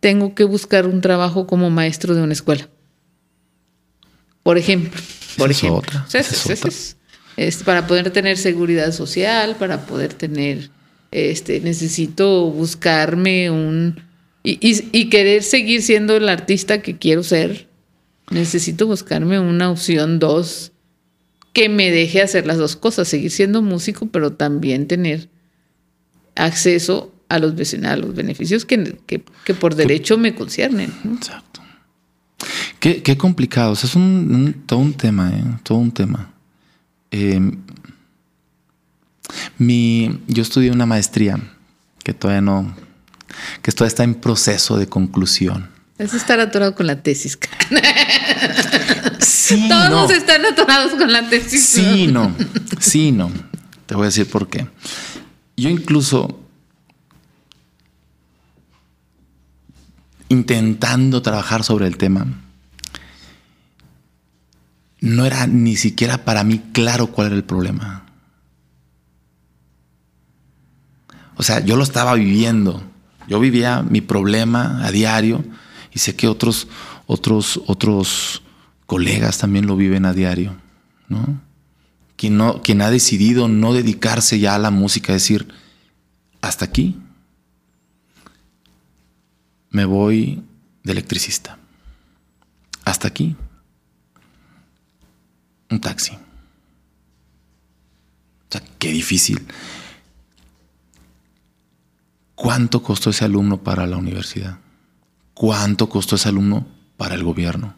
[0.00, 2.68] tengo que buscar un trabajo como maestro de una escuela.
[4.42, 5.00] Por ejemplo.
[5.38, 6.04] Por ejemplo.
[7.38, 10.68] Es, para poder tener seguridad social, para poder tener,
[11.12, 14.02] este, necesito buscarme un...
[14.42, 14.58] Y,
[14.92, 17.68] y querer seguir siendo el artista que quiero ser,
[18.30, 20.72] necesito buscarme una opción dos
[21.56, 25.30] que me deje hacer las dos cosas, seguir siendo músico, pero también tener
[26.34, 30.92] acceso a los, a los beneficios que, que, por derecho me conciernen.
[31.14, 31.62] Exacto.
[32.78, 35.44] Qué, qué complicado, es un, todo un tema, ¿eh?
[35.62, 36.30] todo un tema.
[37.10, 37.56] Em,
[39.56, 41.40] mi, yo estudié una maestría
[42.04, 42.76] que todavía no,
[43.62, 45.70] que todavía está en proceso de conclusión.
[45.96, 47.38] Es estar atorado con la tesis.
[49.68, 51.64] Todos están atorados con la tesis.
[51.64, 52.34] Sí, no.
[52.80, 53.30] Sí, no.
[53.86, 54.68] Te voy a decir por qué.
[55.56, 56.40] Yo incluso
[60.28, 62.26] intentando trabajar sobre el tema,
[65.00, 68.04] no era ni siquiera para mí claro cuál era el problema.
[71.36, 72.82] O sea, yo lo estaba viviendo.
[73.28, 75.44] Yo vivía mi problema a diario
[75.92, 76.68] y sé que otros,
[77.06, 78.42] otros, otros
[78.86, 80.56] colegas también lo viven a diario,
[81.08, 81.40] ¿no?
[82.16, 85.48] Quien, no, ha decidido no dedicarse ya a la música, decir,
[86.40, 86.96] hasta aquí,
[89.70, 90.42] me voy
[90.82, 91.58] de electricista.
[92.84, 93.36] Hasta aquí,
[95.68, 96.12] un taxi.
[96.12, 96.18] O
[98.48, 99.46] sea, qué difícil.
[102.34, 104.58] ¿Cuánto costó ese alumno para la universidad?
[105.34, 107.74] ¿Cuánto costó ese alumno para el gobierno?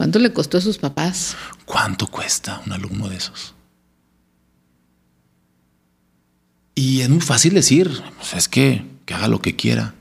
[0.00, 1.36] ¿Cuánto le costó a sus papás?
[1.66, 3.54] ¿Cuánto cuesta un alumno de esos?
[6.74, 9.94] Y es muy fácil decir, pues es que, que haga lo que quiera.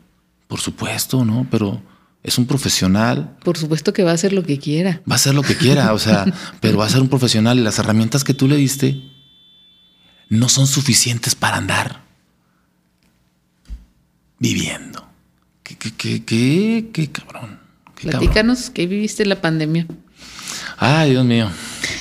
[0.48, 1.46] Por supuesto, ¿no?
[1.52, 1.84] Pero
[2.24, 3.36] es un profesional.
[3.44, 5.02] Por supuesto que va a hacer lo que quiera.
[5.02, 6.24] Va a hacer lo que quiera, o sea,
[6.62, 9.04] pero va a ser un profesional y las herramientas que tú le diste
[10.30, 12.06] no son suficientes para andar
[14.40, 15.10] viviendo.
[15.62, 17.59] ¿Qué, qué, qué, qué, qué cabrón?
[18.02, 19.86] Platícanos, ¿qué viviste la pandemia?
[20.78, 21.50] Ay, Dios mío.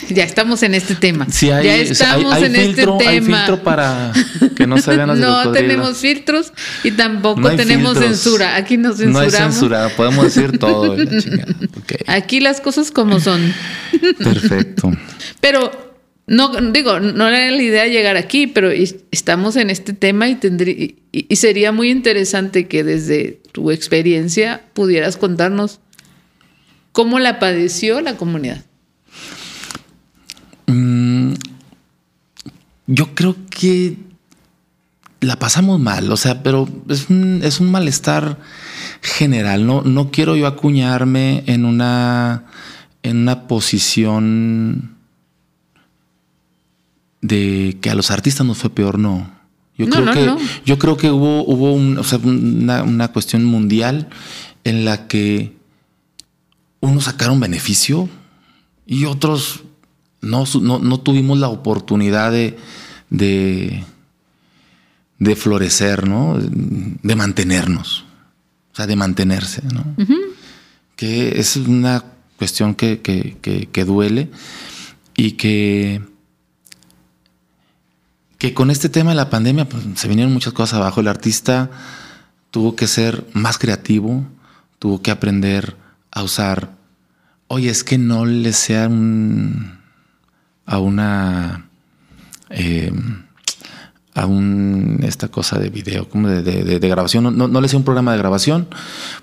[0.08, 1.26] Ya estamos en este tema.
[1.30, 2.98] Sí, hay, ya estamos en este tema.
[3.10, 4.12] Hay filtro para
[4.56, 6.52] que no se vean las No tenemos filtros
[6.84, 8.56] y tampoco tenemos censura.
[8.56, 9.32] Aquí nos censuramos.
[9.32, 10.96] No hay censura, podemos decir todo.
[12.06, 13.52] Aquí las cosas como son.
[14.18, 14.90] Perfecto.
[15.40, 15.70] Pero
[16.26, 20.90] no, digo, no era la idea llegar aquí, pero estamos en este tema y, tendría,
[21.10, 25.80] y sería muy interesante que desde tu experiencia pudieras contarnos
[26.92, 28.64] ¿Cómo la padeció la comunidad?
[30.66, 31.34] Mm,
[32.86, 33.96] yo creo que
[35.20, 38.38] la pasamos mal, o sea, pero es un, malestar
[39.02, 39.66] general.
[39.66, 42.44] No, no quiero yo acuñarme en una,
[43.02, 44.96] en una posición
[47.20, 49.38] de que a los artistas nos fue peor, no.
[49.76, 54.08] Yo creo que yo creo que hubo, hubo una, una, cuestión mundial
[54.64, 55.57] en la que
[56.80, 58.08] unos sacaron beneficio
[58.86, 59.64] y otros
[60.20, 62.56] no, no, tuvimos la oportunidad de,
[63.10, 63.84] de,
[65.18, 66.36] de florecer, ¿no?
[66.38, 68.04] De mantenernos.
[68.72, 69.84] O sea, de mantenerse, ¿no?
[70.96, 72.04] Que es una
[72.36, 74.30] cuestión que, que, duele
[75.16, 76.02] y que,
[78.38, 81.00] que con este tema de la pandemia pues, se vinieron muchas cosas abajo.
[81.00, 81.70] El artista
[82.50, 84.24] tuvo que ser más creativo,
[84.78, 85.76] tuvo que aprender
[86.10, 86.70] a usar,
[87.46, 88.84] oye, es que no le sea
[90.66, 91.68] a una...
[92.50, 92.92] Eh,
[94.14, 98.12] a un, esta cosa de video, como de, grabación, no, no, le sea un programa
[98.12, 98.66] de grabación,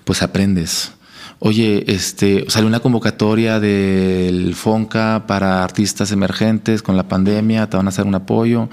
[0.04, 0.92] pues aprendes.
[1.38, 7.86] Oye, este, salió una convocatoria del FONCA para artistas emergentes con la pandemia, te van
[7.86, 8.70] a hacer un apoyo,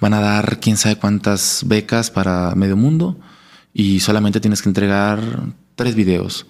[0.00, 3.18] van a dar quién sabe cuántas becas para medio mundo
[3.74, 5.20] y solamente tienes que entregar
[5.74, 6.46] tres videos.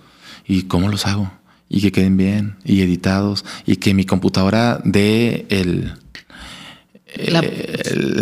[0.49, 1.31] ¿Y cómo los hago?
[1.69, 5.93] Y que queden bien y editados y que mi computadora dé el,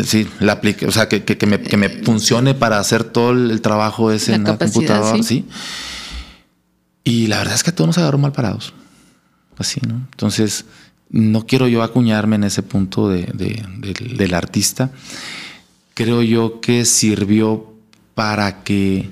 [0.05, 4.45] sí, la aplique, o sea, que, me, funcione para hacer todo el trabajo ese en
[4.45, 5.45] la computadora, ¿sí?
[7.05, 8.75] Y la verdad es que a todos nos agarró mal parados.
[9.59, 9.95] Así, ¿no?
[9.95, 10.67] Entonces,
[11.09, 14.91] no quiero yo acuñarme en ese punto del artista.
[15.95, 17.73] Creo yo que sirvió
[18.15, 19.09] para que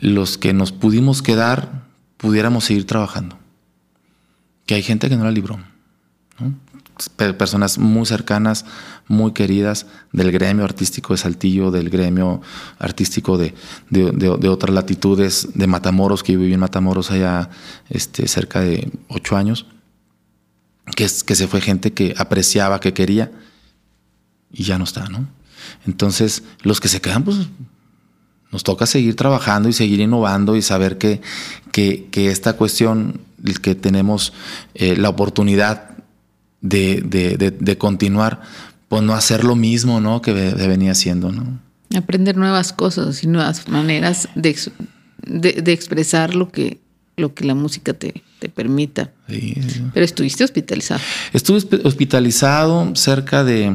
[0.00, 1.83] los que nos pudimos quedar
[2.24, 3.38] pudiéramos seguir trabajando.
[4.64, 5.58] Que hay gente que no la libró.
[7.36, 8.64] Personas muy cercanas,
[9.08, 12.40] muy queridas del gremio artístico de Saltillo, del gremio
[12.78, 13.54] artístico de,
[13.90, 17.50] de, otras latitudes, de Matamoros, que yo viví en Matamoros allá
[17.90, 19.66] este, cerca de ocho años,
[20.96, 23.32] que, que se fue gente que apreciaba, que quería,
[24.50, 25.28] y ya no está, ¿no?
[25.86, 27.36] Entonces, los que se quedan, pues
[28.54, 31.20] nos toca seguir trabajando y seguir innovando y saber que,
[31.72, 33.20] que, esta cuestión,
[33.60, 34.32] que tenemos
[34.76, 35.90] eh, la oportunidad
[36.60, 38.42] de, continuar,
[38.86, 40.22] pues no hacer lo mismo ¿no?
[40.22, 41.32] que venía haciendo.
[41.32, 41.58] ¿no?
[41.96, 44.56] Aprender nuevas cosas y nuevas maneras de,
[45.26, 46.78] de, expresar lo que,
[47.16, 49.10] lo que la música te, te permita.
[49.26, 51.00] Pero estuviste hospitalizado.
[51.32, 53.72] Estuve hospitalizado cerca de...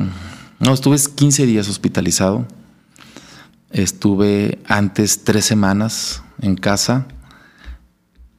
[0.61, 2.47] No, estuve 15 días hospitalizado.
[3.71, 7.07] Estuve antes tres semanas en casa.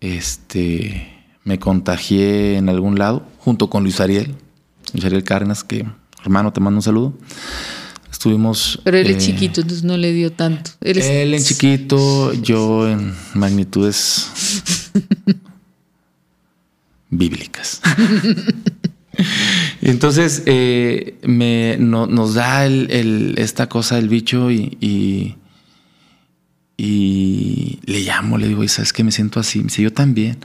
[0.00, 4.34] Este, me contagié en algún lado junto con Luis Ariel,
[4.92, 5.86] Luis Ariel Cárdenas, que
[6.22, 7.14] hermano, te mando un saludo.
[8.10, 8.80] Estuvimos.
[8.84, 10.72] Pero él es eh, chiquito, entonces no le dio tanto.
[10.80, 14.30] Él, en chiquito, yo en magnitudes
[17.10, 17.80] bíblicas.
[19.82, 25.36] Entonces eh, me, nos da esta cosa del bicho y,
[26.76, 29.04] le llamo, le digo, ¿sabes qué?
[29.04, 29.58] Me siento así.
[29.58, 30.38] Me dice, yo también.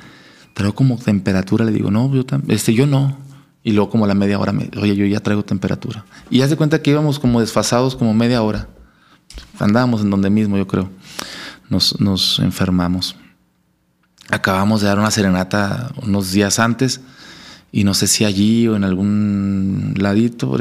[0.53, 1.65] Traigo como temperatura.
[1.65, 3.17] Le digo, no, yo, este, yo no.
[3.63, 6.05] Y luego como a la media hora, me, oye, yo ya traigo temperatura.
[6.29, 8.67] Y ya se cuenta que íbamos como desfasados como media hora.
[9.59, 10.89] Andábamos en donde mismo, yo creo.
[11.69, 13.15] Nos enfermamos.
[14.29, 17.01] Acabamos de dar una serenata unos días antes
[17.75, 20.57] y no sé si allí o en algún ladito.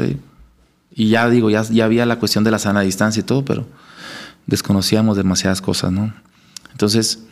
[0.93, 3.65] Y ya digo, ya, ya había la cuestión de la sana distancia y todo, pero
[4.47, 6.13] desconocíamos demasiadas cosas, ¿no?
[6.73, 7.23] Entonces,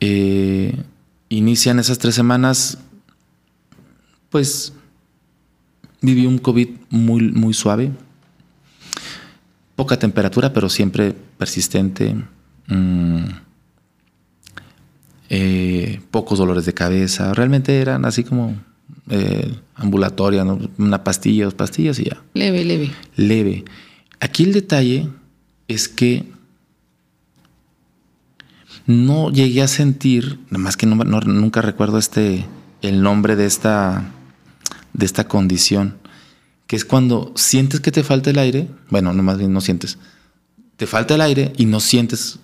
[0.00, 0.82] eh,
[1.28, 2.78] inician esas tres semanas,
[4.30, 4.72] pues
[6.00, 7.92] viví un COVID muy, muy suave,
[9.76, 12.16] poca temperatura, pero siempre persistente,
[12.66, 13.26] mm,
[15.28, 18.56] eh, pocos dolores de cabeza, realmente eran así como
[19.08, 22.22] eh, ambulatoria, una pastilla, dos pastillas y ya.
[22.34, 22.90] Leve, leve.
[23.16, 23.64] Leve.
[24.20, 25.08] Aquí el detalle
[25.68, 26.26] es que
[28.86, 32.46] no llegué a sentir, nada más que nunca recuerdo este,
[32.82, 34.12] el nombre de esta,
[34.92, 35.96] de esta condición,
[36.66, 39.98] que es cuando sientes que te falta el aire, bueno, no más bien no sientes,
[40.76, 42.38] te falta el aire y no sientes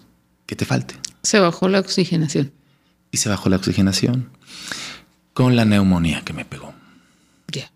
[0.46, 0.94] que te falte.
[1.22, 2.52] Se bajó la oxigenación.
[3.10, 4.35] Y se bajó la oxigenación
[5.36, 6.72] con la neumonía que me pegó.
[7.52, 7.70] Ya.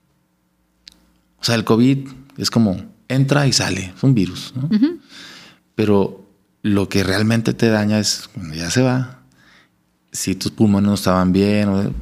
[1.38, 2.08] O sea, el COVID
[2.38, 4.70] es como entra y sale, es un virus, ¿no?
[5.74, 6.26] Pero
[6.62, 9.18] lo que realmente te daña es cuando ya se va,
[10.10, 11.94] si tus pulmones no estaban bien,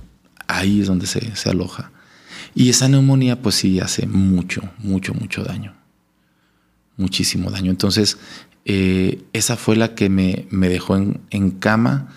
[0.46, 1.90] ahí es donde se, se aloja.
[2.54, 5.74] Y esa neumonía, pues sí, hace mucho, mucho, mucho daño.
[6.96, 7.72] Muchísimo daño.
[7.72, 8.16] Entonces,
[8.64, 12.12] eh, esa fue la que me, me dejó en, en, cama.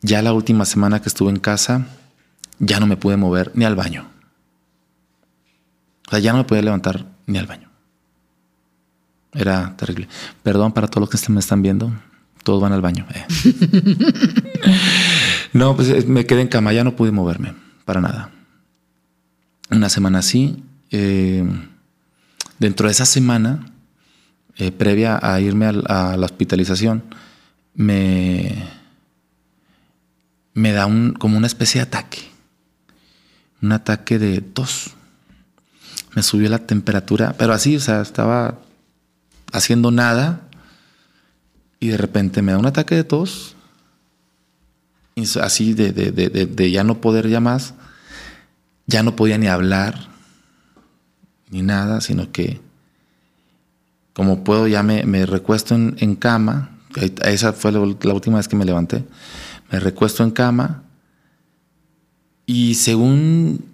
[0.00, 1.86] Ya la última semana que estuve en casa,
[2.60, 4.08] ya no me pude mover ni al baño.
[6.06, 7.68] O sea, ya no me podía levantar ni al baño.
[9.32, 10.08] Era terrible.
[10.42, 11.92] Perdón para todos los que me están viendo.
[12.44, 13.06] Todos van al baño.
[13.12, 13.26] Eh.
[15.52, 17.54] no, pues eh, me quedé en cama, ya no pude moverme
[17.84, 18.30] para nada.
[19.70, 20.62] Una semana así.
[20.90, 21.44] Eh,
[22.58, 23.66] dentro de esa semana
[24.56, 27.02] eh, previa a irme a, la hospitalización,
[27.74, 28.64] me,
[30.54, 32.29] me da un, como una especie de ataque.
[33.62, 34.92] Un ataque de tos.
[36.14, 38.58] Me subió la temperatura, pero así, o sea, estaba
[39.52, 40.40] haciendo nada
[41.78, 43.54] y de repente me da un ataque de tos,
[45.40, 47.74] así de, de ya no poder ya más,
[48.86, 50.08] ya no podía ni hablar,
[51.50, 52.60] ni nada, sino que
[54.12, 56.76] como puedo ya me, recuesto en, cama,
[57.22, 59.04] esa fue la, última vez que me levanté,
[59.70, 60.82] me recuesto en cama
[62.52, 63.64] y según,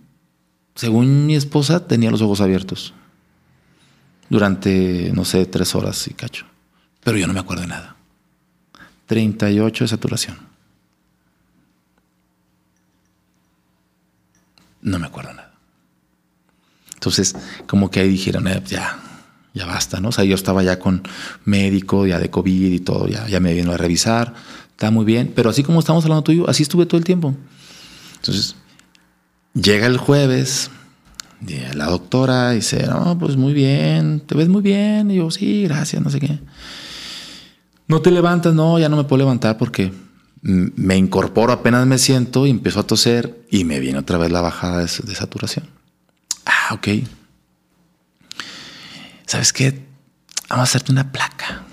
[0.74, 2.92] según mi esposa tenía los ojos abiertos
[4.28, 6.44] durante, no sé, tres horas y cacho,
[7.02, 7.96] pero yo no me acuerdo de nada.
[9.06, 10.36] 38 de saturación.
[14.82, 15.54] No me acuerdo nada.
[16.92, 17.34] Entonces,
[17.66, 18.98] como que ahí dijeron, eh, ya,
[19.54, 20.10] ya basta, ¿no?
[20.10, 21.02] O sea, yo estaba ya con
[21.46, 24.34] médico, ya de COVID y todo, ya, ya me vino a revisar,
[24.72, 27.34] está muy bien, pero así como estamos hablando tuyo, así estuve todo el tiempo.
[28.16, 28.54] Entonces,
[29.60, 30.70] llega el jueves,
[31.74, 35.10] la doctora dice, no, pues muy bien, te ves muy bien.
[35.10, 36.38] Y yo, sí, gracias, no sé qué.
[37.88, 39.92] No te levantas, no, ya no me puedo levantar porque
[40.42, 44.40] me incorporo, apenas me siento y empiezo a toser y me viene otra vez la
[44.40, 45.68] bajada de saturación.
[46.44, 46.88] Ah, ok.
[49.26, 49.86] ¿Sabes qué?
[50.48, 51.64] Vamos a hacerte una placa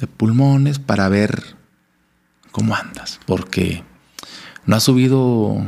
[0.00, 1.56] de pulmones para ver
[2.50, 3.82] cómo andas, porque
[4.64, 5.62] no ha subido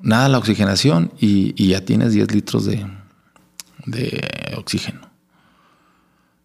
[0.00, 2.86] nada la oxigenación y, ya tienes 10 litros de,
[4.56, 5.00] oxígeno.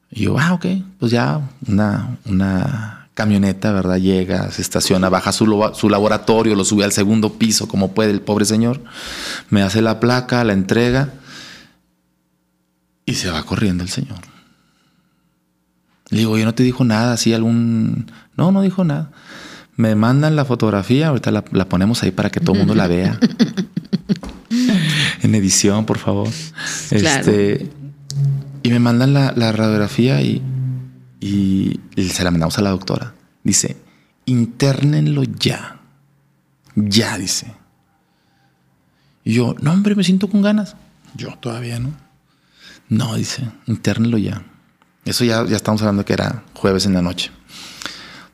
[0.10, 0.66] Y yo, ah, ok,
[0.99, 3.97] pues ya una, una camioneta, ¿verdad?
[3.97, 8.22] Llega, se estaciona, baja su, su, laboratorio, lo sube al segundo piso como puede el
[8.22, 8.82] pobre señor,
[9.49, 11.14] me hace la placa, la entrega
[13.06, 14.20] y se va corriendo el Señor.
[16.10, 18.12] Le digo, yo no te dijo nada, así algún...
[18.36, 19.12] No, no dijo nada.
[19.82, 23.19] Me mandan la fotografía, ahorita la, ponemos ahí para que todo el mundo la vea.
[25.23, 26.29] en edición, por favor.
[26.91, 27.67] Este,
[28.61, 30.39] y me mandan la, radiografía y,
[31.19, 33.15] y, se la mandamos a la doctora.
[33.43, 33.75] Dice,
[34.25, 35.79] internenlo ya.
[36.75, 37.51] Ya, dice.
[39.23, 40.75] Y yo, no, hombre, me siento con ganas.
[41.15, 41.89] Yo todavía no.
[42.88, 44.43] No, dice, internelo ya.
[45.05, 47.32] Eso ya, ya estamos hablando que era jueves en la noche.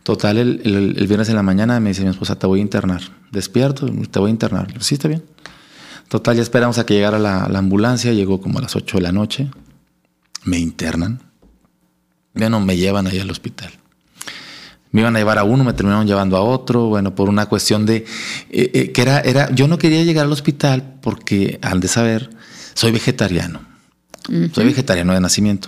[0.08, 3.02] Total, el, viernes en la mañana me dice mi esposa, te voy a internar.
[3.30, 4.74] Despierto, te voy a internar.
[4.80, 5.22] Sí, está bien.
[6.08, 8.14] Total, ya esperamos a que llegara la, ambulancia.
[8.14, 9.52] Llegó como a las 8 de la noche.
[10.46, 11.20] Me internan.
[12.34, 13.70] Bueno, me llevan ahí al hospital.
[14.92, 16.86] Me iban a llevar a uno, me terminaron llevando a otro.
[16.86, 18.06] Bueno, por una cuestión de
[18.50, 19.52] eh, eh, que era, era.
[19.52, 22.30] Yo no quería llegar al hospital porque, al de saber,
[22.76, 23.60] soy vegetariano.
[24.54, 25.68] Soy vegetariano de nacimiento.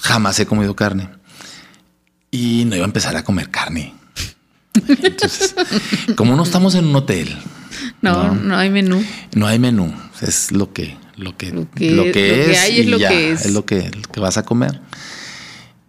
[0.00, 1.19] jamás he comido carne.
[2.30, 3.94] Y no iba a empezar a comer carne.
[4.74, 5.54] Entonces,
[6.16, 7.36] como no estamos en un hotel.
[8.02, 9.04] No, no, hay menú.
[9.34, 9.92] No hay menú.
[10.20, 12.58] Es lo que, lo que, lo que, es.
[12.60, 13.46] hay es lo que es.
[13.46, 14.80] Es lo que, vas a comer.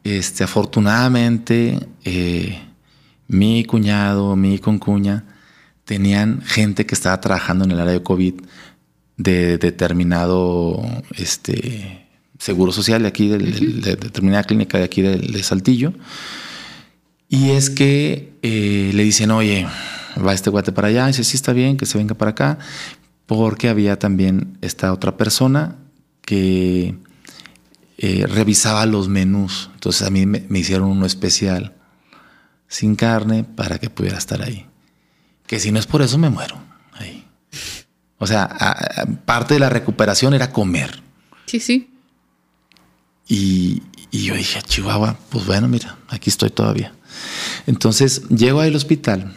[0.04, 2.60] Este, afortunadamente, eh,
[3.28, 5.26] mi cuñado, mi concuña,
[5.86, 8.36] tenían gente que estaba trabajando en el área de COVID
[9.18, 10.82] de determinado
[11.18, 12.08] este,
[12.42, 15.94] seguro social de aquí, de, determinada clínica de aquí de, Saltillo.
[17.30, 19.68] Y es que eh, le dicen, oye,
[20.18, 21.04] va este guate para allá.
[21.06, 22.58] Y dice, sí, está bien, que se venga para acá.
[23.28, 25.76] Porque había también esta otra persona
[26.24, 26.96] que
[28.00, 29.70] eh, revisaba los menús.
[29.76, 31.76] Entonces a mí me, me hicieron uno especial,
[32.68, 34.66] sin carne, para que pudiera estar ahí.
[35.46, 36.58] Que si no es por eso, me muero
[36.94, 37.24] ahí.
[38.18, 38.50] O sea,
[39.26, 41.04] parte de la recuperación era comer.
[41.46, 41.91] Sí, sí.
[43.34, 46.94] Y, yo dije, Chihuahua, pues bueno, mira, aquí estoy todavía.
[47.66, 49.34] Entonces llego al hospital,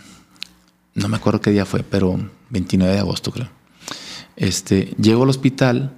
[0.95, 2.19] no me acuerdo qué día fue, pero
[2.51, 3.49] 29 de agosto creo.
[4.35, 5.95] Este, llego al hospital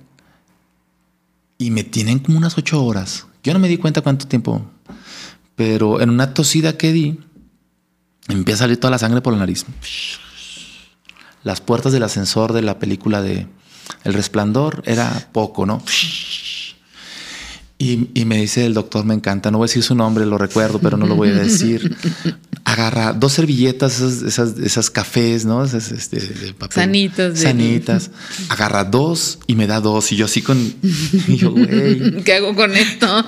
[1.56, 3.26] y me tienen como unas ocho horas.
[3.42, 4.60] Yo no me di cuenta cuánto tiempo,
[5.54, 7.18] pero en una tosida que di,
[8.28, 9.64] empieza a salir toda la sangre por la nariz
[11.46, 13.46] las puertas del ascensor de la película de
[14.02, 15.80] El Resplandor era poco, ¿no?
[17.78, 20.78] Y, me dice el doctor, me encanta, no voy a decir su nombre, lo recuerdo,
[20.78, 21.94] pero no lo voy a decir.
[22.64, 25.62] Agarra dos servilletas, esas, esas, cafés, ¿no?
[25.62, 26.74] Esas, este, de papel.
[26.74, 27.38] Sanitas.
[27.38, 28.10] Sanitas.
[28.48, 30.10] Agarra dos y me da dos.
[30.10, 30.58] Y yo así con...
[32.24, 33.24] ¿Qué hago con esto?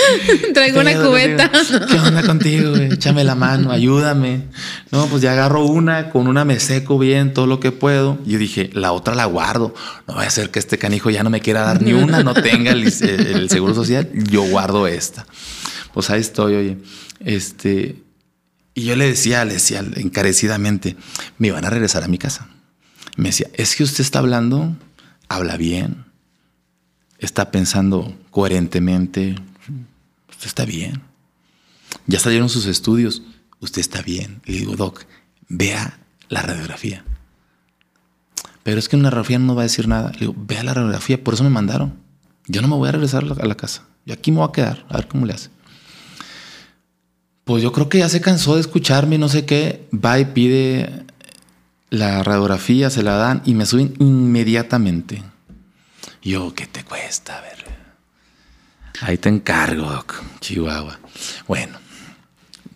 [0.54, 1.52] Traigo una cubeta.
[1.88, 2.94] ¿Qué onda contigo, güey?
[2.94, 4.46] Échame la mano, ayúdame.
[4.90, 8.18] No, pues ya agarro una, con una me seco bien todo lo que puedo.
[8.26, 9.72] Y yo dije, la otra la guardo.
[10.08, 12.34] No voy a hacer que este canijo ya no me quiera dar ni una, no
[12.34, 15.26] tenga el, el seguro social yo guardo esta.
[15.92, 16.78] pues ahí estoy, oye.
[17.20, 18.02] Este,
[18.74, 20.96] y yo le decía, le decía encarecidamente,
[21.38, 22.48] me iban a regresar a mi casa.
[23.16, 24.76] Me decía, es que usted está hablando,
[25.28, 26.04] habla bien,
[27.18, 29.36] está pensando coherentemente,
[30.30, 31.02] usted está bien.
[32.06, 33.22] Ya salieron sus estudios,
[33.60, 34.40] usted está bien.
[34.44, 35.04] Le digo, Doc,
[35.48, 37.04] vea la radiografía.
[38.62, 40.12] Pero es que una radiografía no va a decir nada.
[40.12, 41.99] Le digo, vea la radiografía, por eso me mandaron.
[42.50, 43.84] Yo no me voy a regresar a la casa.
[44.04, 45.50] Yo aquí me voy a quedar, a ver cómo le hace.
[47.44, 49.88] Pues yo creo que ya se cansó de escucharme, no sé qué.
[49.92, 51.04] Va y pide
[51.90, 55.22] la radiografía, se la dan y me suben inmediatamente.
[56.22, 57.38] Yo, ¿qué te cuesta?
[57.38, 57.64] A ver.
[59.02, 60.04] Ahí te encargo,
[60.40, 60.98] Chihuahua.
[61.46, 61.78] Bueno,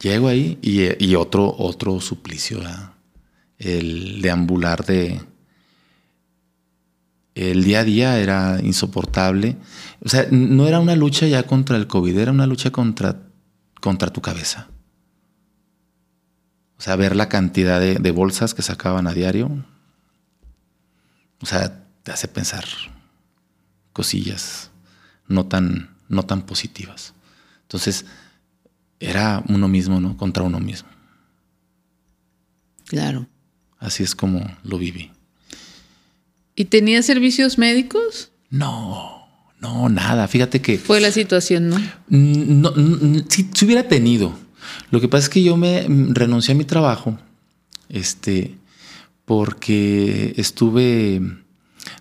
[0.01, 2.61] llego ahí y, otro, otro suplicio,
[3.59, 5.21] el deambular de...
[7.35, 9.57] El día a día era insoportable.
[10.05, 13.25] O sea, no era una lucha ya contra el COVID, era una lucha contra
[13.85, 14.69] contra tu cabeza.
[16.79, 19.63] O sea, ver la cantidad de, bolsas que sacaban a diario.
[21.43, 22.65] O sea, te hace pensar
[23.93, 24.71] cosillas
[25.29, 27.13] no tan, no tan positivas.
[27.61, 28.07] Entonces,
[29.01, 30.17] era uno mismo, ¿no?
[30.17, 30.89] Contra uno mismo.
[32.87, 33.27] Claro.
[33.79, 35.13] Así es como lo viví.
[36.57, 38.31] ¿Y tenía servicios médicos?
[38.51, 39.25] No.
[39.61, 40.29] No, nada.
[40.29, 40.79] Fíjate que.
[40.79, 41.81] Fue la situación, ¿no?
[42.09, 42.73] No,
[43.29, 44.39] si, hubiera tenido.
[44.91, 47.19] Lo que pasa es que yo me renuncié a mi trabajo.
[47.89, 48.57] Este.
[49.25, 51.23] Porque estuve.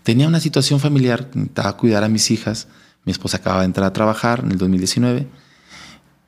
[0.04, 1.30] Tenía una situación familiar.
[1.36, 2.68] Estaba a cuidar a mis hijas.
[3.06, 5.28] Mi esposa acaba de entrar a trabajar en el 2019.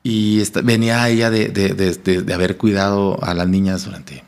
[0.02, 4.22] Y venía ella de, haber cuidado a las niñas durante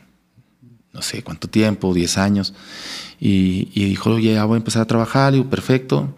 [0.91, 2.53] no sé cuánto tiempo, 10 años.
[3.19, 5.33] Y, y dijo, ya voy a empezar a trabajar.
[5.33, 6.15] Y digo, perfecto.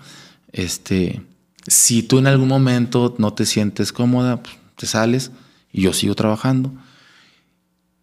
[0.52, 1.22] Este,
[1.68, 5.32] si tú en algún momento no te sientes cómoda, pues, te sales
[5.72, 6.72] y yo sigo trabajando.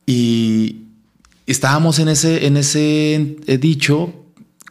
[0.07, 0.85] Y
[1.47, 4.15] estábamos en ese, en ese eh, dicho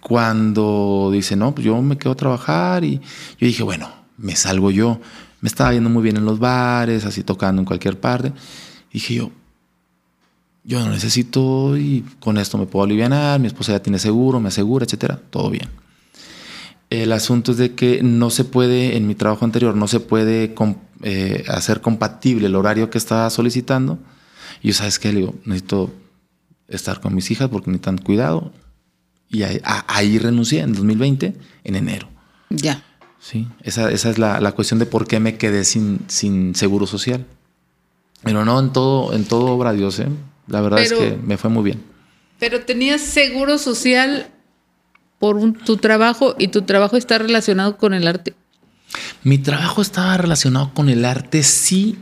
[0.01, 4.71] cuando dice, no, pues yo me quedo a trabajar y yo dije, bueno, me salgo
[4.71, 4.99] yo.
[5.41, 8.31] Me estaba yendo muy bien en los bares, así tocando en cualquier parte.
[8.91, 9.31] dije yo,
[10.67, 14.49] yo no necesito y con esto me puedo aliviar, mi esposa ya tiene seguro, me
[14.49, 15.69] asegura, etcétera, todo bien.
[16.89, 20.53] El asunto es de que no se puede, en mi trabajo anterior, no se puede
[21.03, 23.97] eh, hacer compatible el horario que estaba solicitando.
[24.61, 25.13] Y yo, ¿sabes qué?
[25.13, 25.89] Le digo, necesito
[26.67, 28.51] estar con mis hijas porque necesitan cuidado.
[29.29, 32.09] Y ahí, renuncié en 2020, en enero.
[32.49, 32.83] Ya.
[33.19, 37.25] Sí, esa, es la, cuestión de por qué me quedé sin, sin seguro social.
[38.23, 40.09] Pero no en todo, en todo obra Dios, ¿eh?
[40.47, 41.83] La verdad es que me fue muy bien.
[42.39, 44.31] Pero tenías seguro social
[45.19, 48.35] por tu trabajo y tu trabajo está relacionado con el arte?
[49.23, 51.97] Mi trabajo estaba relacionado con el arte, sí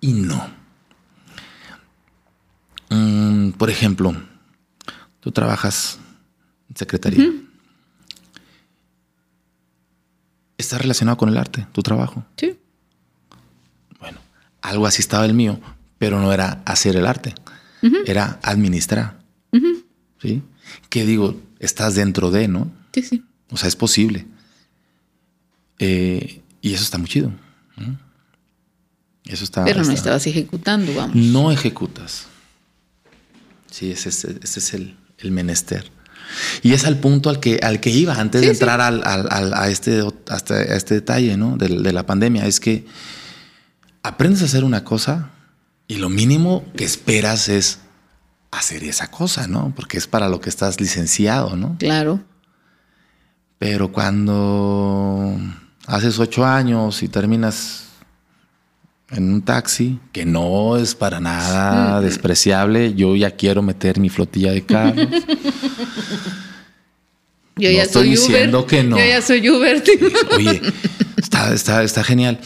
[0.00, 0.48] y no.
[2.90, 4.14] Mm, por ejemplo,
[5.20, 5.98] tú trabajas
[6.70, 7.30] en secretaría.
[10.56, 12.24] ¿Está relacionado con el arte, tu trabajo?
[12.36, 12.58] Sí.
[14.00, 14.18] Bueno,
[14.60, 15.60] algo así estaba el mío,
[15.98, 17.34] pero no era hacer el arte,
[18.06, 19.18] era administrar.
[20.20, 20.42] ¿Sí?
[20.88, 21.40] ¿Qué digo?
[21.58, 22.70] estás dentro de, ¿no?
[22.92, 23.24] Sí, sí.
[23.50, 24.26] O sea, es posible.
[25.78, 27.32] Eh, y eso está muy chido.
[29.24, 29.64] Eso está.
[29.64, 31.16] Pero no estabas ejecutando, vamos.
[31.16, 32.26] No ejecutas.
[33.70, 34.96] Sí, ese, es el,
[35.30, 35.90] menester.
[36.62, 40.02] Y es al punto al que, al que iba antes de entrar Al, a, este,
[40.28, 41.56] hasta este detalle ¿no?
[41.56, 42.46] de, de la pandemia.
[42.46, 42.86] Es que
[44.02, 45.30] aprendes a hacer una cosa
[45.88, 47.80] y lo mínimo que esperas es
[48.50, 49.72] hacer esa cosa, ¿no?
[49.74, 51.76] Porque es para lo que estás licenciado, ¿no?
[51.78, 52.20] Claro.
[53.58, 55.36] Pero cuando
[55.86, 57.86] haces ocho años y terminas
[59.10, 64.52] en un taxi, que no es para nada despreciable, yo ya quiero meter mi flotilla
[64.52, 65.08] de carros.
[67.60, 68.96] Yo ya estoy soy diciendo que no.
[68.96, 69.82] Yo ya soy Uber.
[70.36, 70.62] Oye,
[71.16, 72.38] está, está, está genial.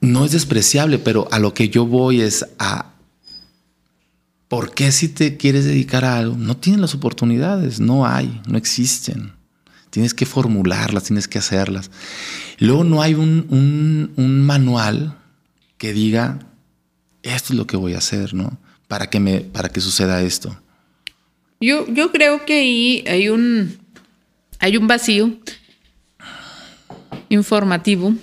[0.00, 2.92] No es despreciable, pero a lo que yo voy es a
[4.48, 6.36] ¿Por qué si te quieres dedicar a algo?
[6.36, 9.32] No tienes las oportunidades, no hay, no existen.
[9.90, 11.90] Tienes que formularlas, tienes que hacerlas.
[12.58, 15.18] Luego no hay un, manual
[15.76, 16.38] que diga,
[17.22, 18.58] esto es lo que voy a hacer, ¿no?
[18.88, 20.58] Para que, me, para que suceda esto.
[21.60, 23.78] Yo, yo creo que ahí hay un,
[24.60, 25.36] hay un vacío
[27.28, 28.14] informativo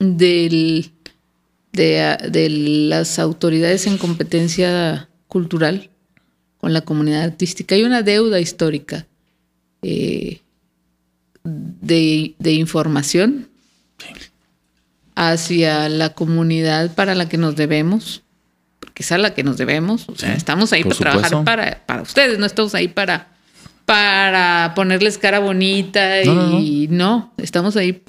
[0.00, 0.90] del,
[1.72, 5.90] de, de, las autoridades en competencia cultural
[6.58, 7.74] con la comunidad artística.
[7.74, 9.06] Hay una deuda histórica
[9.82, 10.40] eh,
[11.44, 13.48] de, información
[15.14, 18.22] hacia la comunidad para la que nos debemos,
[18.78, 20.08] porque es a la que nos debemos.
[20.08, 23.28] O sea, estamos ahí para trabajar para, para ustedes, no estamos ahí para,
[23.84, 28.02] para ponerles cara bonita y no, estamos ahí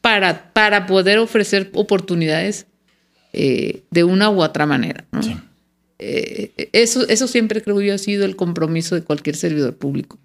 [0.00, 2.66] para, para poder ofrecer oportunidades
[3.32, 5.04] eh, de una u otra manera.
[5.98, 10.18] Eh, eso, eso siempre creo yo ha sido el compromiso de cualquier servidor público.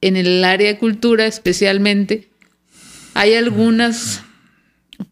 [0.00, 2.28] En el área de cultura especialmente,
[3.14, 4.22] hay algunas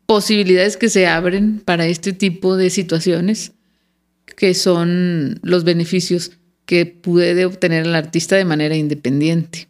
[0.06, 3.52] posibilidades que se abren para este tipo de situaciones,
[4.36, 6.32] que son los beneficios
[6.64, 9.68] que puede obtener el artista de manera independiente.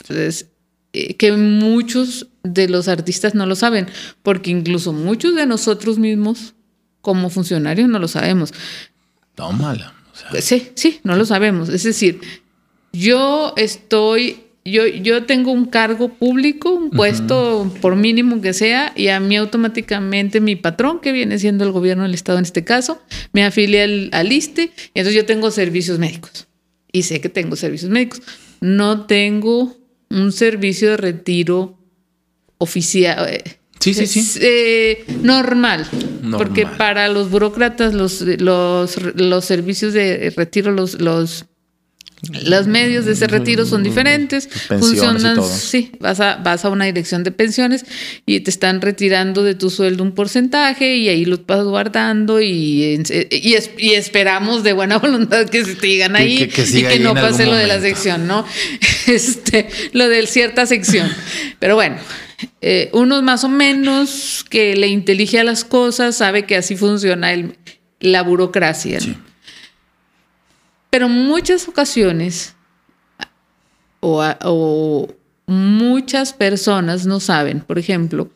[0.00, 0.46] Entonces,
[0.92, 3.86] que muchos de los artistas no lo saben,
[4.22, 6.54] porque incluso muchos de nosotros mismos,
[7.00, 8.52] como funcionarios, no lo sabemos.
[9.34, 9.94] Tómala.
[10.40, 11.68] Sí, sí, no lo sabemos.
[11.68, 12.20] Es decir,
[12.92, 19.08] yo estoy yo, yo tengo un cargo público, un puesto por mínimo que sea, y
[19.08, 23.00] a mí automáticamente mi patrón, que viene siendo el gobierno del Estado en este caso,
[23.32, 26.48] me afilia al, ISTE, y entonces yo tengo servicios médicos.
[26.92, 28.22] Y sé que tengo servicios médicos.
[28.60, 29.76] No tengo
[30.10, 31.78] un servicio de retiro
[32.58, 33.28] oficial.
[33.28, 33.44] Eh,
[33.78, 34.38] sí, sí, sí.
[34.42, 35.86] Eh, normal,
[36.36, 41.46] Porque para los burócratas los, los, los servicios de retiro, los, los
[42.42, 47.22] los medios de ese retiro son diferentes, funcionan, sí, vas a, vas a una dirección
[47.22, 47.84] de pensiones
[48.26, 53.00] y te están retirando de tu sueldo un porcentaje y ahí lo vas guardando y,
[53.30, 57.54] y, esperamos de buena voluntad que se te digan ahí y que no pase lo
[57.54, 58.44] de la sección, ¿no?
[59.06, 61.10] Este, lo de cierta sección.
[61.58, 61.96] Pero bueno,
[62.60, 67.32] eh, uno más o menos que le intelige a las cosas sabe que así funciona
[67.32, 67.56] el,
[68.00, 68.98] la burocracia.
[69.00, 69.27] ¿no?
[70.90, 72.54] Pero muchas ocasiones
[74.00, 75.08] o,
[75.46, 78.30] muchas personas no saben, por ejemplo,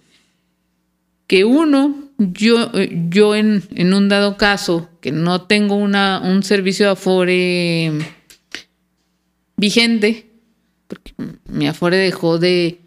[1.26, 2.70] que uno, yo,
[3.08, 3.62] yo en,
[3.94, 7.92] un dado caso, que no tengo una, un servicio de Afore
[9.56, 10.26] vigente,
[10.88, 11.12] porque
[11.46, 12.78] mi Afore dejó de,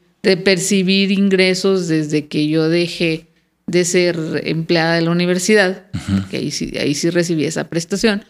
[0.43, 3.27] percibir ingresos desde que yo dejé
[3.67, 8.23] de ser empleada de la universidad, porque ahí ahí sí recibí esa prestación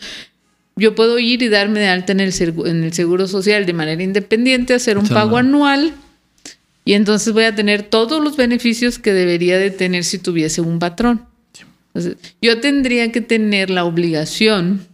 [0.76, 2.34] yo puedo ir y darme de alta en el,
[2.65, 5.93] en el Seguro Social de manera independiente, hacer un pago anual
[6.86, 10.78] y entonces voy a tener todos los beneficios que debería de tener si tuviese un
[10.80, 11.26] patrón.
[12.41, 14.86] yo tendría que tener la obligación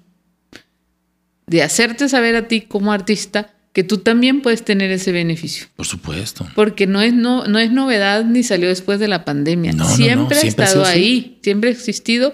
[1.48, 5.68] de hacerte saber a ti como artista que tú también puedes tener ese beneficio.
[5.76, 6.48] Por supuesto.
[6.56, 9.74] Porque no es, no, no es novedad ni salió después de la pandemia.
[9.86, 12.34] siempre, ha estado ahí, siempre ha existido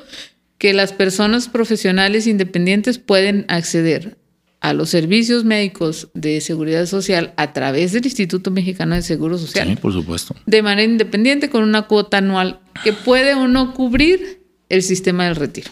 [0.58, 4.18] que las personas profesionales independientes pueden acceder
[4.60, 9.68] a los servicios médicos de seguridad social a través del Instituto Mexicano de Seguro Social.
[9.68, 10.36] Sí, por supuesto.
[10.46, 15.36] De manera independiente con una cuota anual que puede o no cubrir el sistema del
[15.36, 15.70] retiro.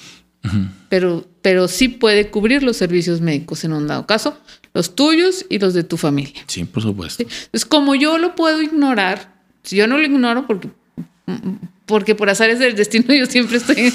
[0.89, 4.38] pero, pero sí puede cubrir los servicios médicos en un dado caso,
[4.73, 6.41] los tuyos y los de tu familia.
[6.45, 7.23] Sí, por supuesto.
[7.51, 10.69] Es como yo lo puedo ignorar, si yo no lo ignoro porque
[11.86, 13.78] porque por azares del destino yo siempre estoy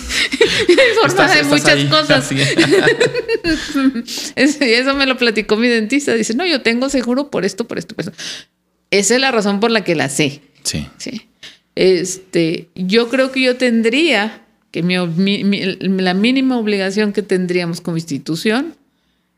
[0.92, 2.30] informada de muchas cosas.
[4.36, 6.14] eso me lo platicó mi dentista.
[6.14, 8.16] Dice, no, yo tengo seguro por esto, por esto, por esto.
[8.90, 10.40] Esa es la razón por la que la sé.
[10.62, 10.86] Sí.
[10.98, 11.28] Sí.
[11.74, 18.76] Este, yo creo que yo tendría que la mínima obligación que tendríamos como institución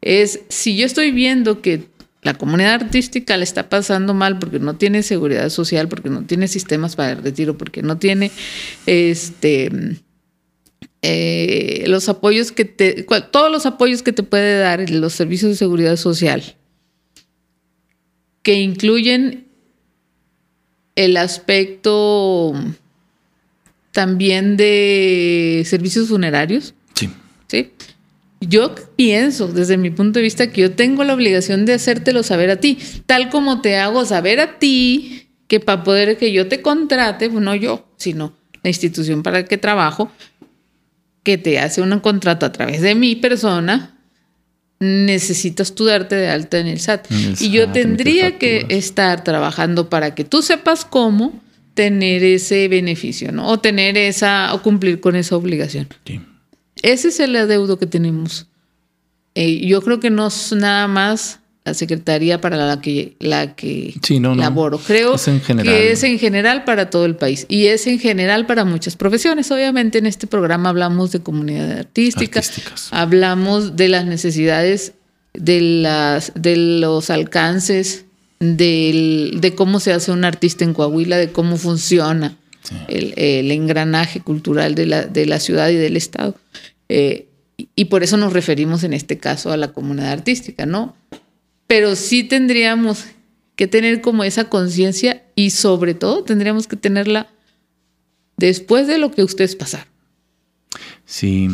[0.03, 1.85] es si yo estoy viendo que
[2.23, 6.47] la comunidad artística le está pasando mal porque no tiene seguridad social, porque no tiene
[6.47, 8.31] sistemas para el retiro, porque no tiene
[8.87, 9.71] este
[11.03, 15.57] eh, los apoyos que te, todos los apoyos que te puede dar los servicios de
[15.57, 16.57] seguridad social,
[18.43, 19.49] que incluyen
[20.95, 22.55] el aspecto
[23.91, 26.73] también de servicios funerarios.
[26.95, 27.11] Sí.
[27.49, 27.73] Sí
[28.49, 32.51] yo pienso desde mi punto de vista que yo tengo la obligación de hacértelo saber
[32.51, 36.63] a ti, tal como te hago saber a ti que para poder que yo te
[36.63, 40.11] contrate, pues no yo, sino la institución para la que trabajo,
[41.23, 43.99] que te hace un contrato a través de mi persona,
[44.81, 47.07] necesitas tú darte de alta en el SAT.
[47.41, 51.41] y yo tendría que estar trabajando para que tú sepas cómo
[51.75, 53.47] tener ese beneficio, ¿no?
[53.49, 55.89] O tener esa, o cumplir con esa obligación.
[56.05, 56.21] Sí.
[56.83, 58.47] Ese es el adeudo que tenemos.
[59.35, 63.95] Eh, yo creo que no es nada más la secretaría para la que, la que
[64.37, 64.79] laboro.
[64.79, 65.15] Creo
[65.63, 69.51] que es en general para todo el país y es en general para muchas profesiones.
[69.53, 72.43] Obviamente en este programa hablamos de comunidad artística,
[72.91, 74.95] hablamos de las necesidades,
[75.35, 78.07] de, las, de los alcances,
[78.41, 82.37] de cómo se hace un artista en Coahuila, de cómo funciona
[82.89, 86.35] el, engranaje cultural de la, de la, ciudad y del Estado.
[86.95, 87.29] Eh,
[87.75, 90.95] y por eso nos referimos en este caso a la comunidad artística, ¿no?
[91.67, 93.05] Pero sí tendríamos
[93.57, 97.31] que tener como esa conciencia y sobre todo tendríamos que tenerla
[98.37, 99.87] después de lo que ustedes pasaron.
[101.07, 101.49] Sí.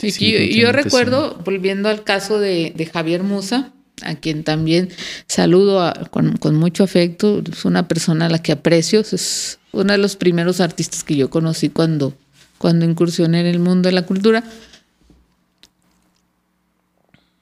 [0.00, 4.88] yo, recuerdo, volviendo al caso de, Javier Musa, a quien también
[5.28, 10.16] saludo con, mucho afecto, es una persona a la que aprecio, es uno de los
[10.16, 12.16] primeros artistas que yo conocí cuando,
[12.60, 14.44] cuando incursioné en el mundo de la cultura.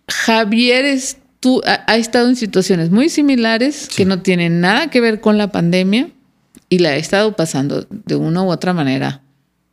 [0.09, 1.19] Javier es,
[1.67, 6.09] ha, estado en situaciones muy similares que no tienen nada que ver con la pandemia
[6.69, 9.23] y la ha estado pasando de una u otra manera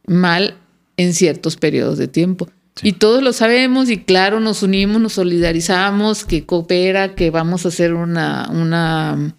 [0.08, 0.58] mal
[0.98, 2.50] en ciertos periodos de tiempo.
[2.82, 7.70] Y todos lo sabemos y claro, nos unimos, nos solidarizamos, que coopera, que vamos a
[7.70, 9.36] hacer una, una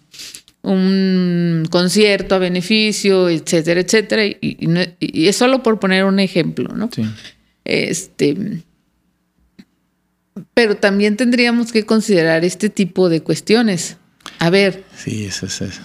[0.63, 4.25] un concierto a beneficio, etcétera, etcétera.
[4.25, 6.89] Y, es solo por poner un ejemplo, ¿no?
[6.93, 7.05] Sí.
[7.63, 8.63] Este,
[10.53, 13.97] pero también tendríamos que considerar este tipo de cuestiones.
[14.39, 14.83] A ver.
[14.95, 15.81] Sí, eso es eso.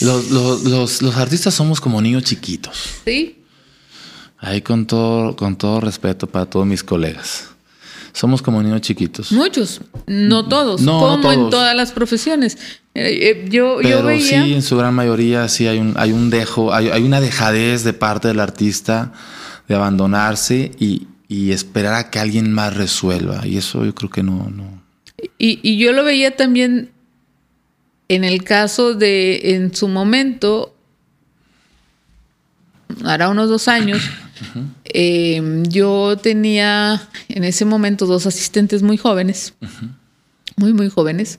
[0.00, 2.76] Los, los, los, artistas somos como niños chiquitos.
[3.04, 3.44] Sí.
[4.38, 7.50] Ahí con todo, con todo respeto para todos mis colegas.
[8.12, 9.32] Somos como niños chiquitos.
[9.32, 12.58] Muchos, no todos, como en todas las profesiones.
[12.94, 14.44] Eh, eh, yo, Pero veía...
[14.44, 17.84] sí, en su gran mayoría sí hay un, hay un dejo, hay, hay una dejadez
[17.84, 19.12] de parte del artista
[19.68, 23.46] de abandonarse y, y esperar a que alguien más resuelva.
[23.46, 24.50] Y eso yo creo que no.
[24.50, 24.82] no.
[25.38, 26.90] Y, y, yo lo veía también
[28.08, 30.74] en el caso de, en su momento,
[33.04, 34.02] hará unos dos años,
[34.84, 39.54] em, yo tenía en ese momento dos asistentes muy jóvenes,
[40.56, 41.38] muy, muy jóvenes.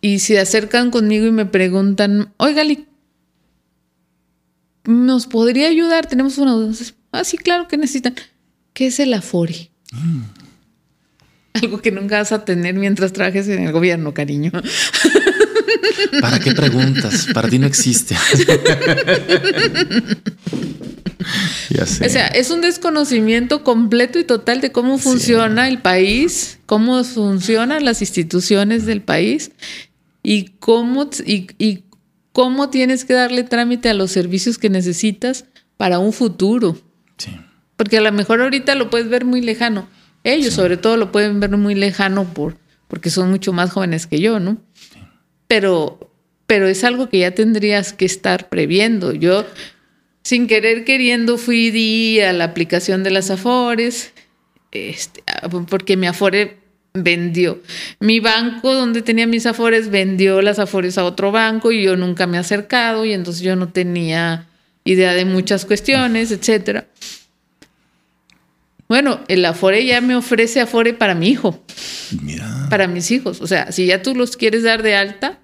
[0.00, 2.62] Y se acercan conmigo y me preguntan, oiga,
[4.84, 6.06] ¿nos podría ayudar?
[6.06, 6.74] Tenemos una duda.
[7.12, 8.14] Ah, sí, claro que necesitan.
[8.72, 9.70] ¿Qué es el Afore?
[9.92, 10.22] Mm.
[11.62, 14.50] Algo que nunca vas a tener mientras trabajes en el gobierno, cariño.
[16.20, 17.28] ¿Para qué preguntas?
[17.32, 18.14] Para ti no existe.
[21.70, 22.06] ya sé.
[22.06, 27.84] O sea, es un desconocimiento completo y total de cómo funciona el país, cómo funcionan
[27.84, 29.52] las instituciones del país
[30.22, 31.84] y cómo, y
[32.32, 35.44] cómo tienes que darle trámite a los servicios que necesitas
[35.76, 36.78] para un futuro.
[37.76, 39.88] Porque a lo mejor ahorita lo puedes ver muy lejano.
[40.24, 42.56] Ellos sobre todo lo pueden ver muy lejano por,
[42.88, 44.58] porque son mucho más jóvenes que yo, ¿no?
[45.52, 46.10] Pero,
[46.46, 49.12] pero es algo que ya tendrías que estar previendo.
[49.12, 49.44] Yo,
[50.22, 54.14] sin querer queriendo, fui a la aplicación de las Afores,
[54.70, 55.22] este,
[55.68, 56.56] porque mi Afore
[56.94, 57.60] vendió.
[58.00, 62.26] Mi banco donde tenía mis Afores vendió las Afores a otro banco y yo nunca
[62.26, 64.48] me he acercado y entonces yo no tenía
[64.84, 66.86] idea de muchas cuestiones, etcétera.
[68.88, 71.62] Bueno, el Afore ya me ofrece Afore para mi hijo.
[72.22, 72.66] Mira.
[72.70, 73.42] Para mis hijos.
[73.42, 75.38] O sea, si ya tú los quieres dar de alta,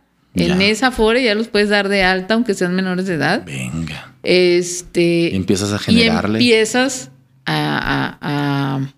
[0.45, 3.45] en esa Afore ya los puedes dar de alta, aunque sean menores de edad.
[3.45, 4.15] Venga.
[4.23, 5.35] Este.
[5.35, 6.39] empiezas a generarle.
[6.43, 7.11] Y empiezas
[7.47, 8.89] a,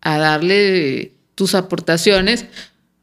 [0.00, 2.46] a darle tus aportaciones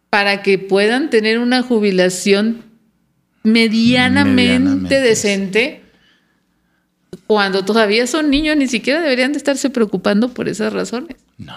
[0.10, 2.64] para que puedan tener una jubilación
[3.44, 5.82] medianamente, decente
[7.28, 11.18] cuando todavía son niños, ni siquiera deberían de estarse preocupando por esas razones.
[11.38, 11.54] No.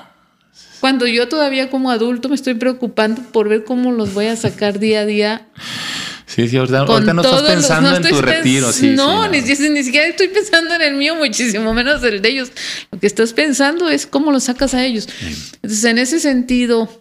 [0.80, 4.78] Cuando yo todavía como adulto me estoy preocupando por ver cómo los voy a sacar
[4.78, 5.48] día a día.
[6.28, 8.70] Sí, sí, ahorita, no estás pensando en tu retiro.
[8.70, 12.52] Sí, no, Ni, ni, siquiera estoy pensando en el mío, muchísimo menos el de ellos.
[12.92, 15.08] Lo que estás pensando es cómo los sacas a ellos.
[15.62, 17.00] Entonces, en ese sentido,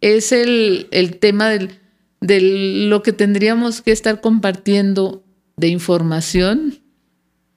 [0.00, 1.80] es el, el tema del,
[2.20, 2.40] de
[2.88, 5.24] lo que tendríamos que estar compartiendo
[5.56, 6.78] de información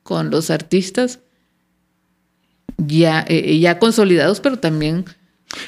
[0.01, 1.19] con los artistas
[2.77, 5.05] ya, eh, ya consolidados, pero también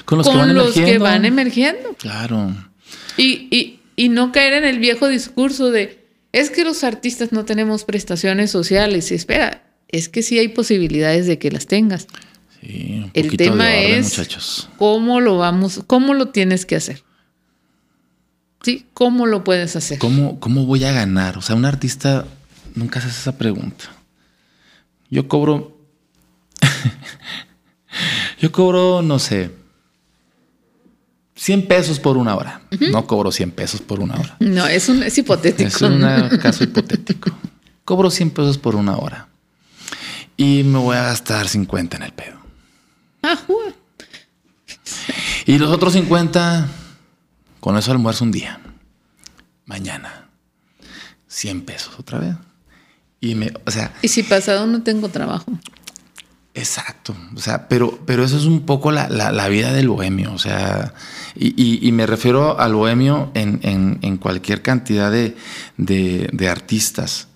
[0.05, 1.93] con los, que, van emergiendo.
[1.97, 2.55] Claro.
[3.17, 8.49] Y, no caer en el viejo discurso de, es que los artistas no tenemos prestaciones
[8.49, 9.11] sociales.
[9.11, 12.07] Espera, es que sí hay posibilidades de que las tengas.
[12.61, 17.03] Sí, el tema es cómo lo vamos, cómo lo tienes que hacer.
[18.61, 19.99] Sí, cómo lo puedes hacer.
[19.99, 21.37] ¿Cómo, cómo voy a ganar?
[21.37, 22.25] O sea, un artista
[22.75, 23.85] nunca hace esa pregunta.
[25.09, 25.77] Yo cobro.
[28.39, 29.51] yo cobro, no sé,
[31.39, 32.61] 100 pesos por una hora.
[32.91, 34.35] No cobro 100 pesos por una hora.
[34.41, 35.69] No, es, un, es hipotético.
[35.69, 36.01] Es un
[36.41, 37.31] caso hipotético.
[37.85, 39.29] Cobro 100 pesos por una hora.
[40.35, 42.37] Y me voy a gastar 50 en el pedo.
[43.23, 43.39] Ah,
[45.45, 46.67] y los otros 50,
[47.61, 48.59] con eso almuerzo un día.
[49.65, 50.27] Mañana,
[51.27, 52.35] 100 pesos otra vez.
[53.21, 53.93] Y me, o sea.
[54.01, 55.53] Y si pasado no tengo trabajo.
[56.59, 57.15] Exacto.
[57.35, 60.33] O sea, pero, pero eso es un poco la, vida del bohemio.
[60.33, 60.93] O sea,
[61.35, 67.29] y, me refiero al bohemio en, cualquier cantidad de, artistas.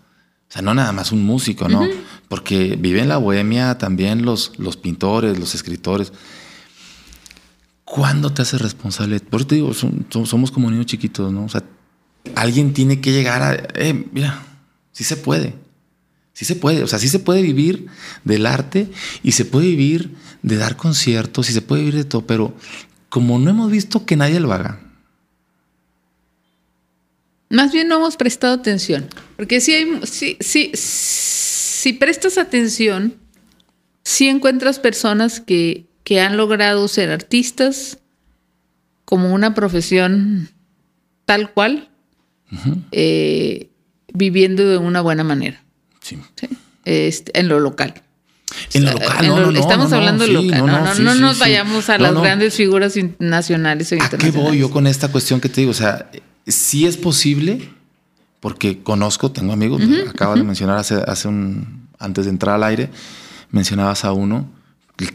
[0.50, 1.88] O sea, no nada más un músico, ¿no?
[2.28, 6.12] Porque vive en la bohemia también los, los pintores, los escritores.
[7.86, 9.20] ¿Cuándo te haces responsable?
[9.22, 11.46] Por eso te digo, somos como niños chiquitos, ¿no?
[11.46, 11.64] O sea,
[12.36, 14.44] alguien tiene que llegar a, eh, mira,
[14.92, 15.63] sí se puede.
[16.34, 17.88] Sí se puede, o sea, sí se puede vivir
[18.24, 18.88] del arte
[19.22, 20.12] y se puede vivir
[20.42, 22.56] de dar conciertos y se puede vivir de todo, pero
[23.10, 24.80] como no hemos visto que nadie lo haga.
[27.50, 33.16] Más bien no hemos prestado atención, porque si, hay, si, si, si prestas atención,
[34.04, 38.00] si encuentras personas que, que han logrado ser artistas
[39.06, 40.50] como una profesión
[41.26, 41.90] tal cual,
[42.92, 43.70] eh,
[44.14, 45.63] viviendo de una buena manera.
[46.04, 46.20] Sí.
[46.86, 48.04] Este, en lo local.
[48.74, 50.66] En lo local, no, no, Estamos hablando de local.
[50.66, 54.36] No, no, nos vayamos a las grandes figuras nacionales o internacionales.
[54.36, 55.72] ¿A qué voy yo con esta cuestión que te digo?
[55.72, 56.12] O sea,
[56.46, 57.70] sí es posible,
[58.40, 62.90] porque conozco, tengo amigos, acabas de mencionar hace, hace un, antes de entrar al aire,
[63.50, 64.48] mencionabas a uno,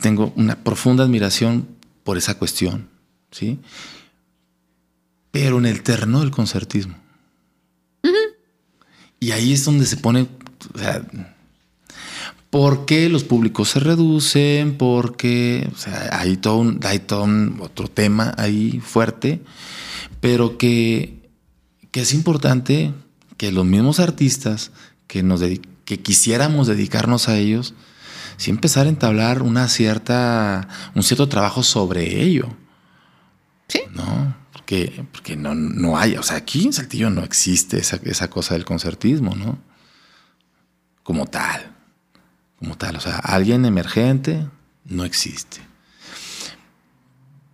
[0.01, 1.68] tengo una profunda admiración
[2.03, 2.89] por esa cuestión,
[3.30, 3.61] ¿sí?
[5.30, 6.97] Pero en el terreno del concertismo.
[9.20, 10.28] Y ahí es donde se pone
[10.74, 11.02] o sea,
[12.50, 14.76] ¿por qué los públicos se reducen?
[14.76, 15.70] Porque
[16.10, 17.26] hay todo, un, hay todo
[17.60, 19.42] otro tema ahí fuerte,
[20.20, 21.30] pero que,
[21.90, 22.92] que, es importante
[23.36, 24.72] que los mismos artistas
[25.06, 25.40] que, nos
[25.84, 27.74] que quisiéramos dedicarnos a ellos,
[28.36, 32.48] sí empezar a entablar una cierta, un cierto trabajo sobre ello.
[33.68, 33.80] Sí.
[33.92, 34.36] ¿No?
[34.52, 38.54] Porque, porque no, no hay, o sea, aquí en Saltillo no existe esa, esa cosa
[38.54, 39.58] del concertismo, ¿no?
[41.09, 41.74] Como tal.
[42.59, 42.96] Como tal.
[42.96, 44.46] O sea, alguien emergente
[44.84, 45.59] no existe.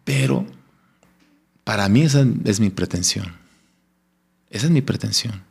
[0.03, 0.45] Pero
[1.63, 3.33] para mí esa es mi pretensión.
[4.51, 5.45] Esa es mi pretensión.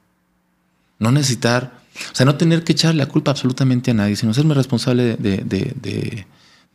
[0.99, 1.79] No necesitar,
[2.11, 6.25] o sea, no tener que echarle la culpa absolutamente a nadie, sino serme responsable de,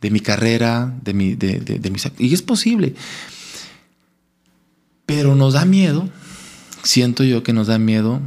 [0.01, 2.11] mi carrera, de mi, de, de, mis...
[2.17, 2.95] Y es posible.
[5.05, 6.09] Pero nos da miedo,
[6.81, 8.19] siento yo que nos da miedo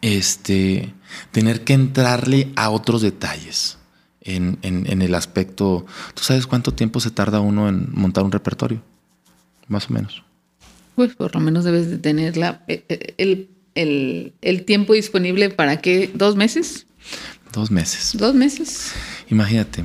[0.00, 0.94] este,
[1.30, 3.78] tener que entrarle a otros detalles
[4.20, 5.86] en, el aspecto.
[6.14, 8.82] ¿Tú sabes cuánto tiempo se tarda uno en montar un repertorio?
[9.68, 10.22] Más o menos.
[10.94, 12.36] Pues por lo menos debes de tener
[12.66, 13.48] eh, eh,
[14.40, 16.86] el, tiempo disponible para qué, dos meses.
[17.52, 18.16] Dos meses.
[18.16, 18.92] Dos meses.
[19.30, 19.84] Imagínate,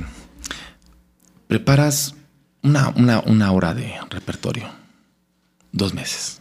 [1.46, 2.14] preparas
[2.62, 2.90] una,
[3.26, 4.68] una hora de repertorio.
[5.72, 6.40] Dos meses.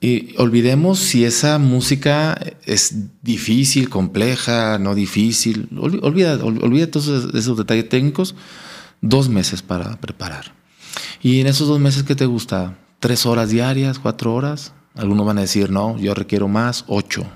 [0.00, 5.68] Y olvidemos si esa música es difícil, compleja, no difícil.
[5.78, 8.34] Olvida, olvida todos esos detalles técnicos.
[9.00, 10.52] Dos meses para preparar.
[11.22, 12.76] Y en esos dos meses, ¿qué te gusta?
[13.00, 13.98] ¿Tres horas diarias?
[13.98, 14.72] ¿Cuatro horas?
[14.94, 17.26] Algunos van a decir, no, yo requiero más, ocho.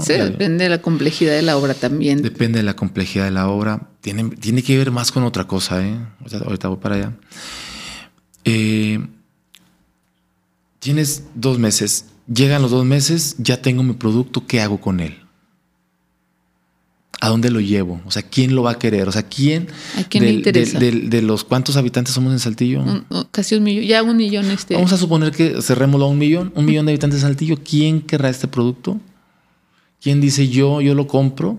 [0.00, 2.20] Sí, depende de la complejidad de la obra también.
[2.20, 3.88] Depende de la complejidad de la obra.
[4.00, 5.96] Tiene, tiene que ver más con otra cosa, ¿eh?
[6.44, 7.12] Ahorita voy para allá.
[8.44, 9.06] Eh,
[10.78, 12.06] Tienes dos meses.
[12.32, 15.18] Llegan los dos meses, ya tengo mi producto, ¿qué hago con él?
[17.20, 18.00] ¿A dónde lo llevo?
[18.04, 19.08] O sea, ¿quién lo va a querer?
[19.08, 19.68] O sea, ¿quién?
[19.96, 20.78] ¿A quién le interesa?
[20.78, 22.84] De, los cuántos habitantes somos en Saltillo?
[23.32, 24.74] casi un millón, ya un millón este.
[24.74, 27.56] Vamos a suponer que cerrémoslo a un millón, un millón de habitantes en Saltillo.
[27.64, 29.00] ¿Quién querrá este producto?
[30.00, 31.58] ¿Quién dice yo, yo lo compro?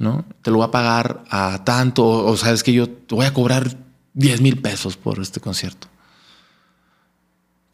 [0.00, 0.24] ¿No?
[0.42, 3.34] Te lo voy a pagar a tanto, o, o sabes que yo te voy a
[3.34, 3.76] cobrar
[4.14, 5.88] 10 mil pesos por este concierto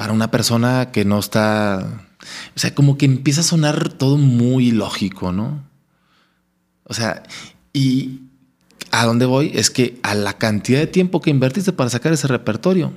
[0.05, 2.07] para una persona que no está,
[2.55, 5.65] o sea, como que empieza a sonar todo muy lógico, ¿no?
[6.85, 7.23] O sea,
[7.73, 8.21] y
[8.91, 12.29] a dónde voy es que a la cantidad de tiempo que invertiste para sacar ese
[12.29, 12.93] repertorio,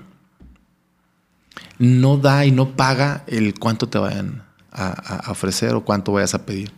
[1.80, 4.44] no da y no paga el cuánto te vayan
[4.74, 6.74] a, ofrecer o cuánto vayas a pedir.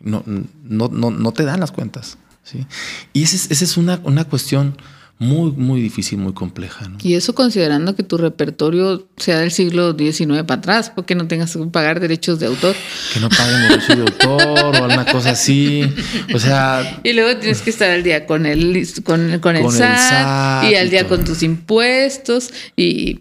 [0.00, 2.18] No, no, no, no te dan las cuentas.
[2.42, 2.66] ¿sí?
[3.12, 4.76] Y esa es, es una, una cuestión
[5.20, 6.88] muy, muy difícil, muy compleja.
[7.02, 11.56] Y eso considerando que tu repertorio sea del siglo XIX para atrás, porque no tengas
[11.56, 12.76] que pagar derechos de autor.
[13.12, 15.82] Que no paguen derechos de autor o alguna cosa así.
[16.32, 17.00] O sea.
[17.02, 20.88] Y luego tienes que estar al día con el, con, con el, SAT, y al
[20.88, 23.20] día con tus impuestos y.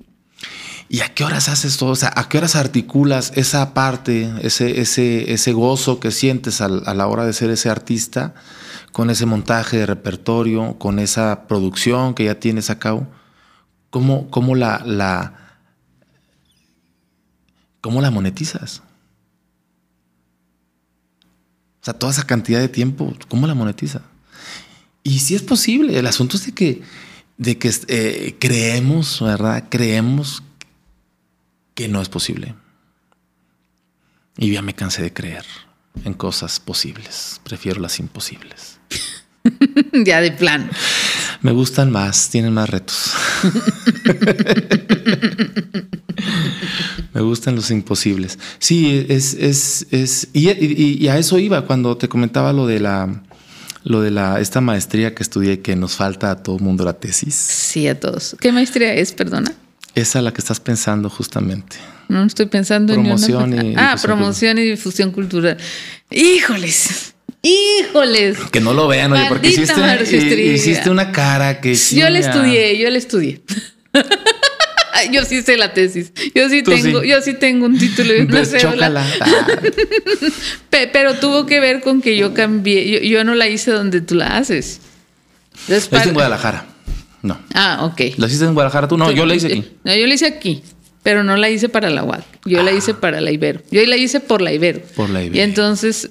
[0.89, 1.89] ¿Y a qué horas haces todo?
[1.89, 6.69] O sea, ¿a qué horas articulas esa parte, ese, ese, ese gozo que sientes a
[6.69, 8.35] la hora de ser ese artista?
[8.91, 13.07] Con ese montaje de repertorio, con esa producción que ya tienes a cabo,
[13.89, 15.33] ¿cómo, cómo la,
[17.81, 18.81] cómo la monetizas?
[21.88, 24.01] sea, toda esa cantidad de tiempo, ¿cómo la monetiza?
[25.03, 25.97] Y sí es posible.
[25.97, 26.81] El asunto es de que,
[27.38, 29.65] de que eh, creemos, ¿verdad?
[29.69, 30.43] Creemos
[31.73, 32.55] que no es posible.
[34.38, 35.45] Y ya me cansé de creer
[36.05, 37.41] en cosas posibles.
[37.43, 38.79] Prefiero las imposibles.
[40.05, 40.69] ya de plan.
[41.41, 43.13] Me gustan más, tienen más retos.
[47.13, 48.37] Me gustan los imposibles.
[48.59, 53.23] Sí, es, es, es y, a eso iba cuando te comentaba lo de la,
[53.83, 56.93] lo de la, esta maestría que estudié que nos falta a todo el mundo la
[56.93, 57.33] tesis.
[57.33, 58.35] Sí, a todos.
[58.39, 59.51] ¿Qué maestría es, perdona?
[59.95, 61.77] Esa la que estás pensando justamente.
[62.09, 63.91] No estoy pensando promoción en una...
[63.91, 65.57] Ah, promoción y difusión cultural.
[66.09, 67.13] Híjoles.
[67.41, 68.37] Híjoles.
[68.51, 71.75] Que no lo vean, oye, porque hiciste, hiciste una cara que...
[71.75, 73.41] Yo le estudié, yo le estudié.
[75.11, 76.11] yo sí sé la tesis.
[76.33, 79.05] Yo sí tengo, yo sí tengo un título y una cédula.
[80.69, 83.07] Pero tuvo que ver con que yo cambié.
[83.07, 84.81] Yo, no la hice donde tú la haces.
[85.67, 86.65] Es en Guadalajara.
[87.21, 87.39] No.
[87.53, 88.17] Ah, ok.
[88.17, 88.97] ¿La hiciste en Guadalajara tú?
[88.97, 89.65] No, yo la hice aquí.
[89.83, 90.63] No, yo la hice aquí.
[91.07, 92.25] Pero no la hice para la UAC.
[92.43, 92.99] Yo la hice ah.
[92.99, 93.61] para la Ibero.
[93.71, 94.81] Yo la hice por la Ibero.
[94.93, 95.37] Por la Ibero.
[95.37, 96.09] Y entonces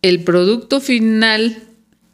[0.00, 1.64] el producto final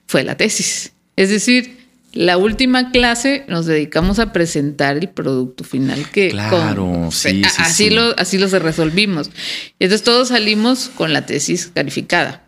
[0.08, 0.94] fue la tesis.
[1.14, 1.78] Es decir,
[2.12, 7.90] la última clase nos dedicamos a presentar el producto final que claro, sí, sí, así
[7.90, 9.30] lo así lo resolvimos.
[9.78, 12.42] Entonces todos salimos con la tesis calificada.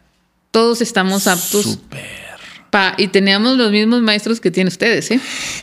[0.50, 1.78] Todos estamos aptos.
[2.96, 5.20] Y teníamos los mismos maestros que tienen ustedes, ¿eh?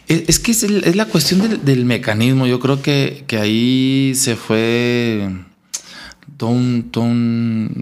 [0.08, 2.48] Es, que es, la cuestión del, mecanismo.
[2.48, 5.30] Yo creo que, que ahí se fue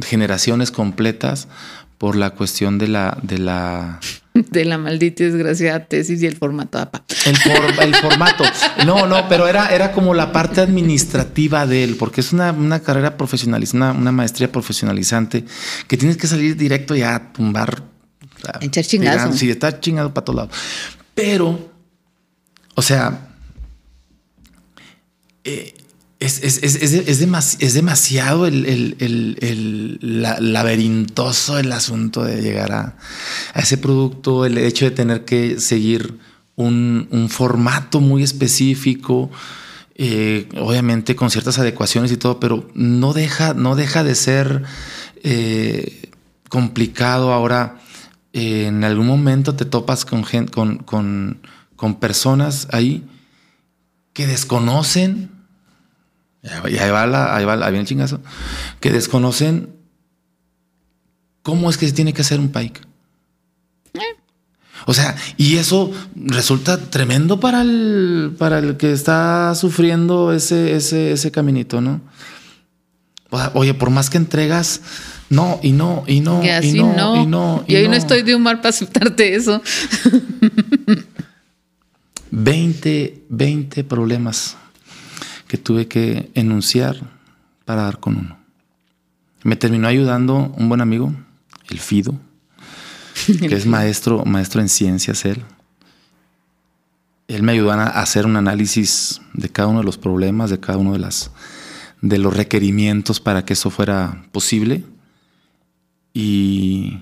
[0.06, 1.48] generaciones completas
[1.98, 4.00] por la cuestión de la, de la
[4.34, 7.04] de la maldita desgraciada tesis y el formato APA.
[7.26, 8.44] El, formato.
[8.86, 13.18] No, no, pero era, era como la parte administrativa de él, porque es una, carrera
[13.18, 15.46] profesionalizante, una, maestría profesionalizante,
[15.88, 17.84] que tienes que salir directo y a tumbar.
[18.62, 19.34] Echar chingazo.
[19.34, 20.56] Sí, está chingado para todos lados.
[21.14, 21.72] Pero,
[22.76, 23.30] o sea,
[25.44, 25.74] eh,
[26.22, 29.98] es, es, demasiado el,
[30.40, 32.96] laberintoso el asunto de llegar a,
[33.56, 36.20] ese producto, el hecho de tener que seguir
[36.56, 39.32] un, formato muy específico,
[39.96, 44.62] eh, obviamente con ciertas adecuaciones y todo, pero no deja, no deja de ser
[45.24, 46.08] eh,
[46.50, 47.81] complicado ahora.
[48.34, 51.42] Eh, en algún momento te topas con, con, con,
[51.76, 53.04] con personas ahí
[54.14, 55.30] que desconocen
[56.44, 58.20] y ahí va, la, ahí va, el chingazo,
[58.80, 59.76] que desconocen
[61.44, 62.82] cómo es que se tiene que hacer un pike.
[64.88, 71.12] O sea, y eso resulta tremendo para el, para el que está sufriendo ese, ese,
[71.12, 72.02] ese caminito, ¿no?
[73.54, 74.82] oye, por más que entregas,
[75.32, 77.94] no, y no, y no, y, no, y no, y, hoy no.
[77.94, 79.62] estoy de humor para aceptarte eso.
[82.32, 84.58] 20, 20 problemas
[85.48, 86.98] que tuve que enunciar
[87.64, 88.38] para dar con uno.
[89.44, 91.14] Me terminó ayudando un buen amigo,
[91.70, 92.20] el Fido,
[93.26, 95.42] que es maestro, maestro en ciencias él.
[97.30, 100.78] Él me ayudó a hacer un análisis de cada uno de los problemas, de cada
[100.78, 101.32] uno de, las,
[102.02, 104.84] de los requerimientos para que eso fuera posible.
[106.14, 107.00] Y,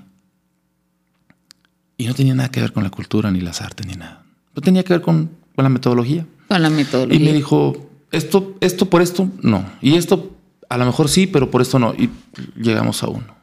[1.97, 4.23] y no tenía nada que ver con la cultura, ni las artes, ni nada.
[4.55, 6.25] No tenía que ver con, con la metodología.
[6.47, 7.19] Con la metodología.
[7.19, 9.69] Y me dijo, esto, esto por esto, no.
[9.81, 10.35] Y esto
[10.69, 11.93] a lo mejor sí, pero por esto no.
[11.93, 12.09] Y
[12.55, 13.35] llegamos a uno.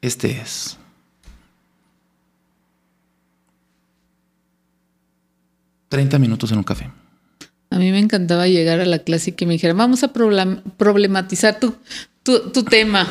[0.00, 0.78] Este es.
[5.88, 6.90] Treinta minutos en un café.
[7.70, 11.58] A mí me encantaba llegar a la clase y que me dijera, vamos a problematizar
[11.58, 11.74] tu,
[12.22, 13.08] tu tema.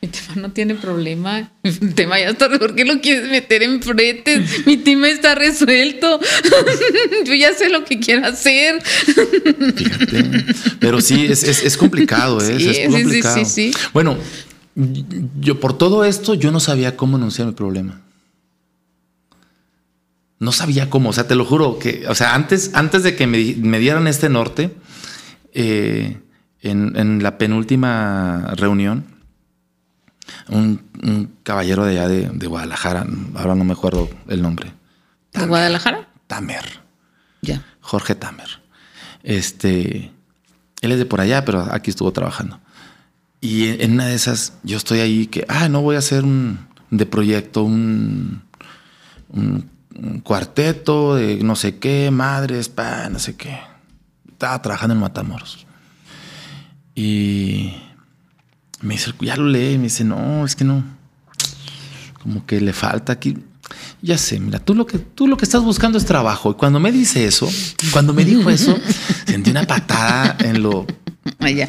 [0.00, 1.50] Mi tema no tiene problema.
[1.64, 2.48] Mi tema ya está.
[2.48, 4.44] ¿Por qué lo quieres meter en frente?
[4.64, 6.20] Mi tema está resuelto.
[7.24, 8.80] Yo ya sé lo que quiero hacer.
[8.82, 10.44] Fíjate.
[10.78, 12.60] Pero sí, es, complicado, ¿eh?
[12.60, 13.36] Sí, es complicado.
[13.38, 14.16] Sí, sí, sí, Bueno,
[15.40, 18.00] yo por todo esto, yo no sabía cómo anunciar mi problema.
[20.38, 23.26] No sabía cómo, o sea, te lo juro que, o sea, antes, antes de que
[23.26, 24.70] me, dieran este norte,
[25.52, 26.18] eh,
[26.60, 29.17] en, en la penúltima reunión,
[30.48, 34.72] un, caballero de allá de, Guadalajara, ahora no me acuerdo el nombre.
[35.32, 36.08] ¿De Guadalajara?
[36.26, 36.80] Tamer.
[37.42, 37.64] Ya.
[37.80, 38.48] Jorge Tamer.
[39.22, 40.12] Este,
[40.80, 42.60] él es de por allá, pero aquí estuvo trabajando.
[43.40, 46.66] Y en, una de esas, yo estoy ahí que, ah, no voy a hacer un
[46.90, 48.42] de proyecto, un,
[49.28, 49.70] un,
[50.22, 53.58] cuarteto de no sé qué, madres, pa, no sé qué.
[54.28, 55.66] Estaba trabajando en Matamoros.
[56.94, 57.74] Y
[58.80, 59.76] me dice, ya lo leí.
[59.76, 60.84] Me dice, no, es que no.
[62.22, 63.36] como que le falta aquí.
[64.00, 66.52] Ya sé, mira, tú lo que tú lo que estás buscando es trabajo.
[66.52, 67.48] Y cuando me dice eso,
[67.92, 68.78] cuando me dijo eso,
[69.26, 70.86] sentí una patada en lo.
[71.38, 71.68] Allá.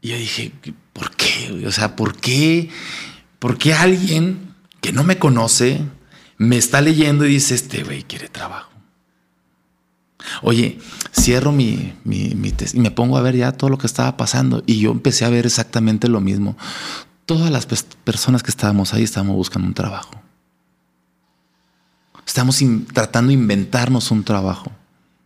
[0.00, 0.52] Y yo dije,
[0.92, 1.64] ¿por qué?
[1.66, 2.70] O sea, ¿por qué?
[3.38, 5.80] ¿Por qué alguien que no me conoce
[6.38, 8.75] me está leyendo y dice, este güey quiere trabajo?
[10.42, 10.78] Oye,
[11.12, 14.62] cierro mi, mi, test y me pongo a ver ya todo lo que estaba pasando.
[14.66, 16.56] Y yo empecé a ver exactamente lo mismo.
[17.24, 20.10] Todas las personas que estábamos ahí estábamos buscando un trabajo.
[22.26, 22.60] Estamos
[22.92, 24.70] tratando de inventarnos un trabajo.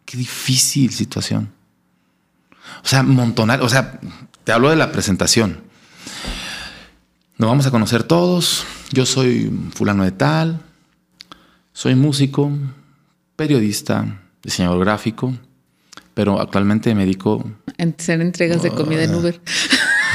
[0.04, 1.50] Qué difícil situación.
[2.84, 4.00] O sea, montonar, o sea,
[4.44, 5.60] te hablo de la presentación.
[7.38, 8.64] Nos vamos a conocer todos.
[8.92, 10.60] Yo soy fulano de tal.
[11.72, 12.50] Soy músico,
[13.36, 15.34] periodista, diseñador gráfico,
[16.14, 17.44] pero actualmente me dedico...
[17.78, 19.40] A hacer entregas de comida en Uber.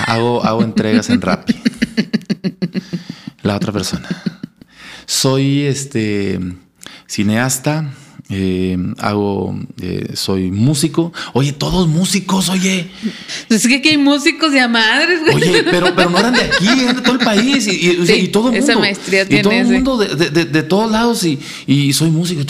[0.07, 1.55] Hago, hago entregas en Rappi.
[3.41, 4.07] La otra persona.
[5.05, 6.39] Soy este
[7.07, 7.93] cineasta,
[8.29, 11.13] eh, hago, eh, soy músico.
[11.33, 12.89] Oye, todos músicos, oye.
[13.49, 15.21] Es que aquí hay músicos de a madres.
[15.33, 18.47] Oye, pero, pero no eran de aquí, eran de todo el país y, y, todo
[18.47, 18.71] el mundo.
[18.71, 22.41] Esa maestría y todo el mundo de, de, de, todos lados y, y soy músico.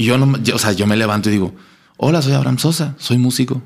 [0.00, 1.54] Y yo, no, o sea, yo me levanto y digo,
[1.98, 3.60] hola, soy Abraham Sosa, soy músico.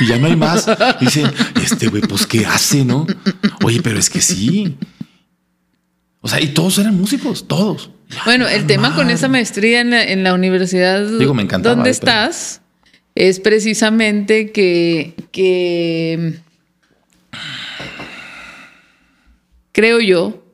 [0.00, 0.66] Y ya no hay más.
[1.00, 1.24] Y dice,
[1.64, 3.06] este güey, pues, ¿qué hace, no?
[3.64, 4.76] Oye, pero es que sí.
[6.20, 7.88] O sea, y todos eran músicos, todos.
[8.26, 12.60] Bueno, el tema con esa maestría en la, universidad Digo, me donde estás
[13.14, 16.38] es precisamente que, que
[19.72, 20.44] creo yo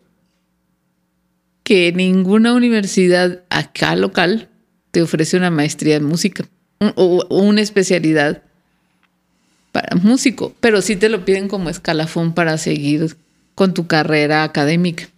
[1.65, 4.49] que ninguna universidad acá local
[4.99, 6.45] te ofrece una maestría en música
[6.97, 8.43] o, una especialidad
[9.71, 13.17] para músico, pero sí te lo piden como escalafón para seguir
[13.55, 15.09] con tu carrera académica.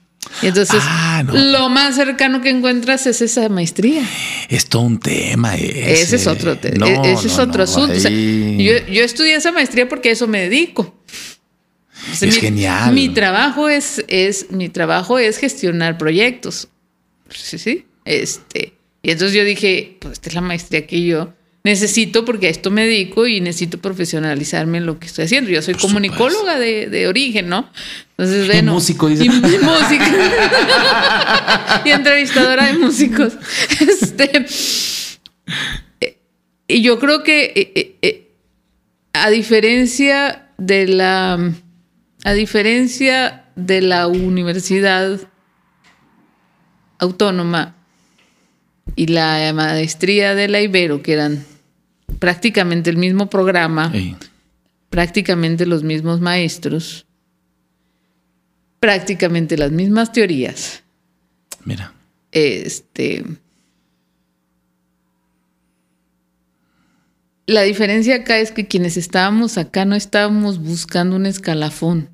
[0.42, 4.06] Y entonces ah, lo más cercano que encuentras es esa maestría.
[4.50, 5.56] Es todo un tema.
[5.56, 7.94] Ese, es otro, e-, ese es otro asunto.
[7.96, 10.94] yo, estudié esa maestría porque a eso me dedico.
[12.20, 12.92] es genial.
[12.92, 16.68] Mi trabajo es, es, mi trabajo es gestionar proyectos.
[17.30, 17.86] Sí, sí.
[18.04, 21.32] Este, y entonces yo dije, pues esta es la maestría que yo
[21.62, 25.50] necesito porque a esto me dedico y necesito profesionalizarme en lo que estoy haciendo.
[25.50, 27.70] Yo soy comunicóloga de, de, origen, ¿no?
[28.16, 28.72] Entonces, bueno.
[28.72, 29.24] Y músico, dice.
[29.24, 30.04] Y, músico.
[31.84, 33.34] y entrevistadora de músicos.
[33.80, 34.46] Este,
[36.68, 38.30] y yo creo que eh, eh, eh,
[39.12, 41.52] a diferencia de la
[42.24, 45.18] a diferencia de la universidad
[46.98, 47.79] autónoma
[48.96, 51.44] y la maestría de la Ibero, que eran
[52.18, 53.92] prácticamente el mismo programa,
[54.90, 57.06] prácticamente los mismos maestros,
[58.78, 60.82] prácticamente las mismas teorías.
[61.64, 61.92] Mira.
[62.32, 63.24] Este.
[67.46, 72.08] La diferencia acá es que quienes estábamos acá no estábamos buscando un escalafón.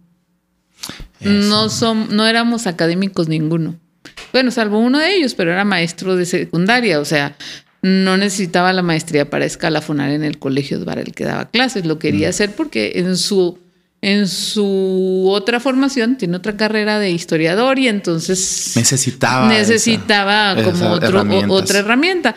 [1.20, 3.78] No, son, no éramos académicos ninguno.
[4.36, 7.34] Bueno, salvo uno de ellos, pero era maestro de secundaria, o sea,
[7.80, 11.98] no necesitaba la maestría para escalafonar en el colegio para el que daba clases, lo
[11.98, 12.30] quería mm.
[12.30, 13.58] hacer porque en su
[14.02, 20.90] en su otra formación tiene otra carrera de historiador y entonces necesitaba necesitaba como
[21.54, 22.36] otra herramienta.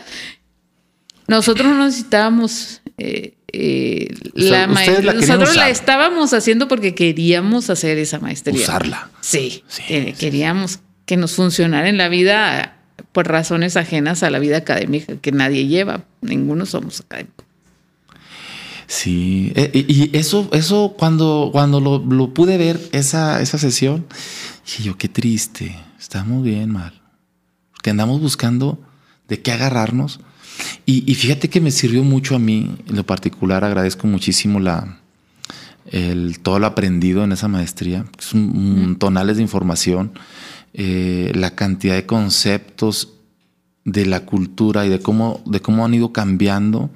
[1.28, 5.12] Nosotros no necesitábamos eh, eh, la maestría.
[5.12, 8.62] Nosotros la estábamos haciendo porque queríamos hacer esa maestría.
[8.62, 9.10] Usarla.
[9.20, 9.64] Sí,
[10.18, 12.76] queríamos que nos funcionara en la vida
[13.10, 16.04] por razones ajenas a la vida académica que nadie lleva.
[16.20, 17.44] Ninguno somos académicos.
[18.86, 24.06] Sí, eh, y eso, eso cuando, cuando lo, pude ver, esa, esa sesión,
[24.64, 27.02] dije yo, qué triste, estamos bien mal,
[27.72, 28.80] porque andamos buscando
[29.26, 30.20] de qué agarrarnos.
[30.86, 35.00] Y, fíjate que me sirvió mucho a mí, en lo particular, agradezco muchísimo la,
[35.86, 40.12] el, todo lo aprendido en esa maestría, son tonales de información
[40.72, 43.14] eh, la cantidad de conceptos
[43.84, 46.90] de la cultura y de cómo, de cómo han ido cambiando,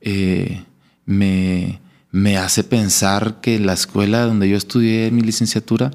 [0.00, 0.64] eh,
[1.06, 1.80] me,
[2.10, 5.90] me, hace pensar que la escuela donde yo estudié mi licenciatura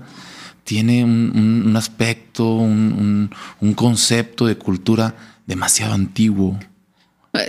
[0.64, 3.30] tiene un, aspecto, un,
[3.76, 5.14] concepto de cultura
[5.45, 6.57] demasiado antiguo.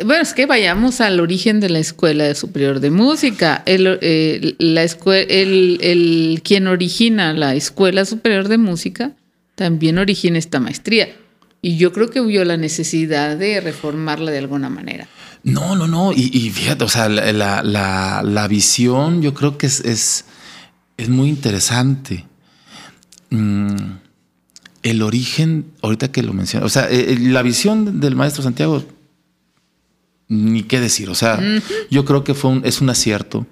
[0.04, 3.62] Bueno, es que vayamos al origen de la Escuela Superior de Música.
[3.66, 9.12] El, eh, la el, el, quien origina la Escuela Superior de Música
[9.54, 11.08] también origina esta maestría.
[11.62, 15.08] Y yo creo que hubo la necesidad de reformarla de alguna manera.
[15.44, 16.12] No, no, no.
[16.12, 22.24] Y, fíjate, o sea, la, visión yo creo que es, es, muy interesante.
[23.30, 23.76] Mm,
[24.82, 28.84] el origen, ahorita que lo mencionas, o sea, eh, eh, la visión del maestro Santiago,
[30.28, 31.40] ni qué decir, o sea,
[31.90, 33.46] yo creo que fue un, es un acierto,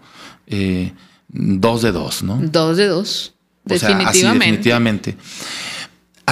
[0.47, 0.93] eh,
[1.29, 2.39] dos de dos, ¿no?
[2.43, 3.35] Dos de dos,
[3.65, 4.45] definitivamente.
[4.45, 5.17] definitivamente.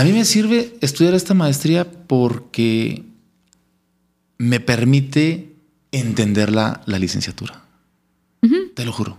[0.01, 3.05] A mí me sirve estudiar esta maestría porque
[4.39, 5.57] me permite
[5.93, 7.65] entender la, licenciatura.
[8.75, 9.19] Te lo juro.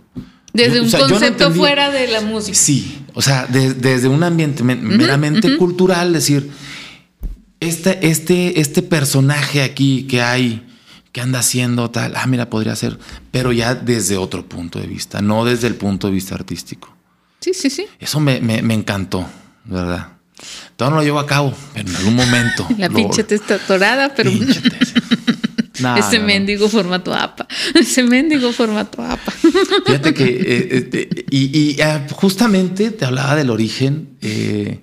[0.52, 2.58] Desde un concepto fuera de la música.
[2.58, 6.50] Sí, o sea, desde un ambiente meramente cultural, decir,
[7.60, 10.66] este, este, este personaje aquí que hay,
[11.12, 12.98] que anda haciendo tal, ah, mira, podría ser,
[13.30, 16.92] pero ya desde otro punto de vista, no desde el punto de vista artístico.
[17.38, 17.86] Sí, sí, sí.
[18.00, 19.28] Eso me, me, encantó,
[19.64, 20.21] ¿verdad?
[20.76, 22.66] Todo no lo llevo a cabo, pero en algún momento.
[22.78, 24.30] La pinche testa torada, pero.
[25.98, 27.46] Ese mendigo formato APA.
[27.74, 29.32] Ese mendigo formato APA.
[29.86, 34.16] Fíjate que, eh, eh, y, ah, justamente te hablaba del origen.
[34.20, 34.80] Eh,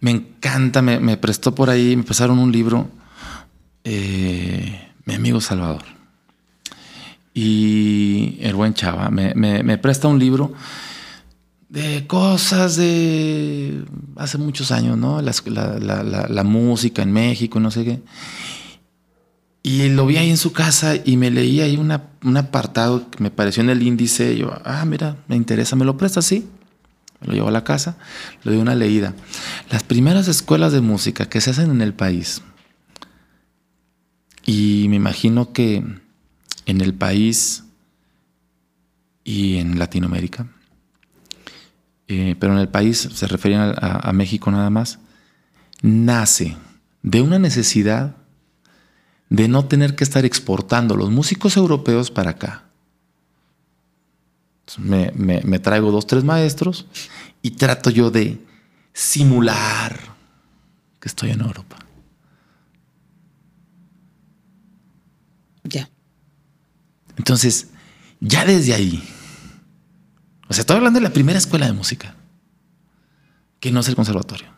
[0.00, 2.88] me encanta, me, prestó por ahí, me pasaron un libro,
[3.84, 5.82] mi amigo Salvador.
[7.34, 10.54] Y el buen Chava me, presta un libro
[11.68, 13.84] de cosas de
[14.16, 15.20] hace muchos años, ¿no?
[15.20, 15.32] La,
[16.28, 18.02] la música en México, no sé qué.
[19.62, 23.32] Y lo vi ahí en su casa y me leí ahí un apartado que me
[23.32, 24.34] pareció en el índice.
[24.34, 26.46] Y yo, ah, mira, me interesa, me lo presta, sí.
[27.20, 27.96] Me lo llevo a la casa,
[28.44, 29.14] le doy una leída.
[29.70, 32.42] Las primeras escuelas de música que se hacen en el país,
[34.44, 35.82] y me imagino que
[36.66, 37.64] en el país
[39.24, 40.46] y en Latinoamérica,
[42.08, 44.98] eh, pero en el país se referían a México nada más,
[45.82, 46.56] nace
[47.02, 48.16] de una necesidad
[49.28, 52.64] de no tener que estar exportando los músicos europeos para acá.
[54.78, 56.86] Me, me, traigo dos, tres maestros
[57.40, 58.44] y trato yo de
[58.92, 59.98] simular
[61.00, 61.78] que estoy en Europa.
[65.62, 65.88] Ya.
[67.16, 67.68] Entonces,
[68.20, 69.02] ya desde ahí,
[70.48, 72.14] o sea, estoy hablando de la primera escuela de música,
[73.60, 74.56] que no es el conservatorio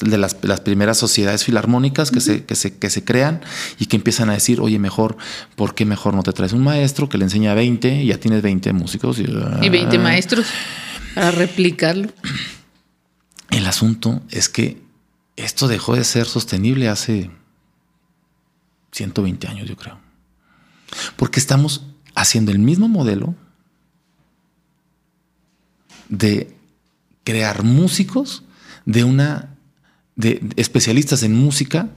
[0.00, 3.40] de las, primeras sociedades filarmónicas que, se, que, se, que se crean
[3.80, 5.16] y que empiezan a decir, oye, mejor,
[5.56, 8.42] ¿por qué mejor no te traes un maestro que le enseña 20 y ya tienes
[8.42, 9.18] 20 músicos?
[9.18, 10.00] Y, y 20 ah.
[10.00, 10.46] maestros
[11.14, 12.12] para replicarlo.
[13.50, 14.80] El asunto es que
[15.36, 17.30] esto dejó de ser sostenible hace
[18.92, 19.98] 120 años, yo creo.
[21.16, 23.34] Porque estamos haciendo el mismo modelo
[26.12, 26.54] de
[27.24, 28.42] crear músicos
[28.84, 29.56] de una
[30.14, 31.88] de, especialistas en música,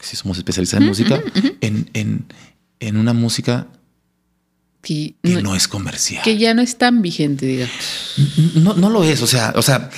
[0.00, 1.22] si somos especialistas en música,
[1.60, 3.68] En, una música
[4.80, 6.24] que, no, es comercial.
[6.24, 8.14] Que ya no es tan vigente, digamos.
[8.56, 9.90] No, no lo es, o sea, o sea,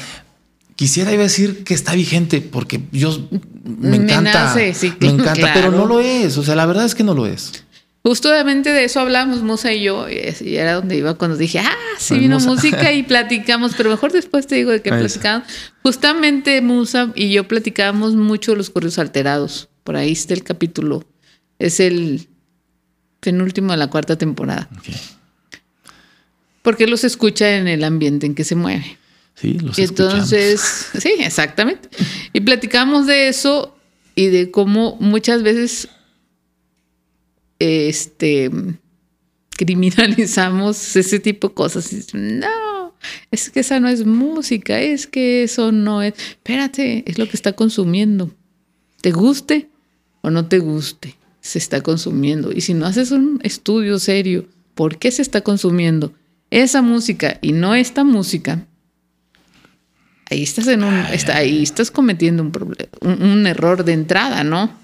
[0.76, 3.26] quisiera iba a decir que está vigente porque yo
[3.64, 7.14] me encanta, me, encanta, pero no lo es, o sea, la verdad es que no
[7.14, 7.63] lo es.
[8.06, 12.18] Justamente de eso hablamos Musa y yo, y era donde iba cuando dije, ah, sí
[12.18, 15.48] vino música y platicamos, pero mejor después te digo de qué platicamos.
[15.82, 19.70] Justamente Musa y yo platicábamos mucho de los correos alterados.
[19.84, 21.06] Por ahí está el capítulo.
[21.58, 22.28] Es el
[23.20, 24.68] penúltimo de la cuarta temporada.
[26.60, 28.98] Porque los escucha en el ambiente en que se mueve.
[29.34, 30.60] Sí, los Entonces,
[30.98, 31.88] sí, exactamente.
[32.34, 33.78] Y platicamos de eso
[34.14, 35.88] y de cómo muchas veces
[37.58, 38.50] este,
[39.56, 42.14] criminalizamos ese tipo de cosas.
[42.14, 42.94] No,
[43.30, 46.14] es que esa no es música, es que eso no es.
[46.16, 48.30] Espérate, es lo que está consumiendo.
[49.00, 49.70] ¿Te guste
[50.22, 51.16] o no te guste?
[51.40, 52.52] Se está consumiendo.
[52.52, 56.14] Y si no haces un estudio serio, ¿por qué se está consumiendo
[56.50, 58.66] esa música y no esta música?
[60.30, 60.94] Ahí estás en un,
[61.34, 64.83] ahí estás cometiendo un, un error de entrada, ¿no?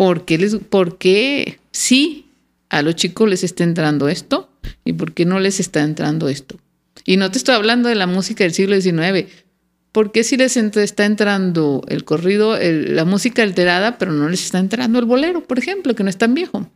[0.00, 2.24] ¿Por qué, les, por qué sí
[2.70, 4.48] a los chicos les está entrando esto
[4.82, 6.56] y por qué no les está entrando esto?
[7.04, 9.28] Y no te estoy hablando de la música del siglo XIX.
[9.92, 14.58] ¿Por qué sí les está entrando el corrido, la música alterada, pero no les está
[14.58, 16.66] entrando el bolero, por ejemplo, que no es tan viejo?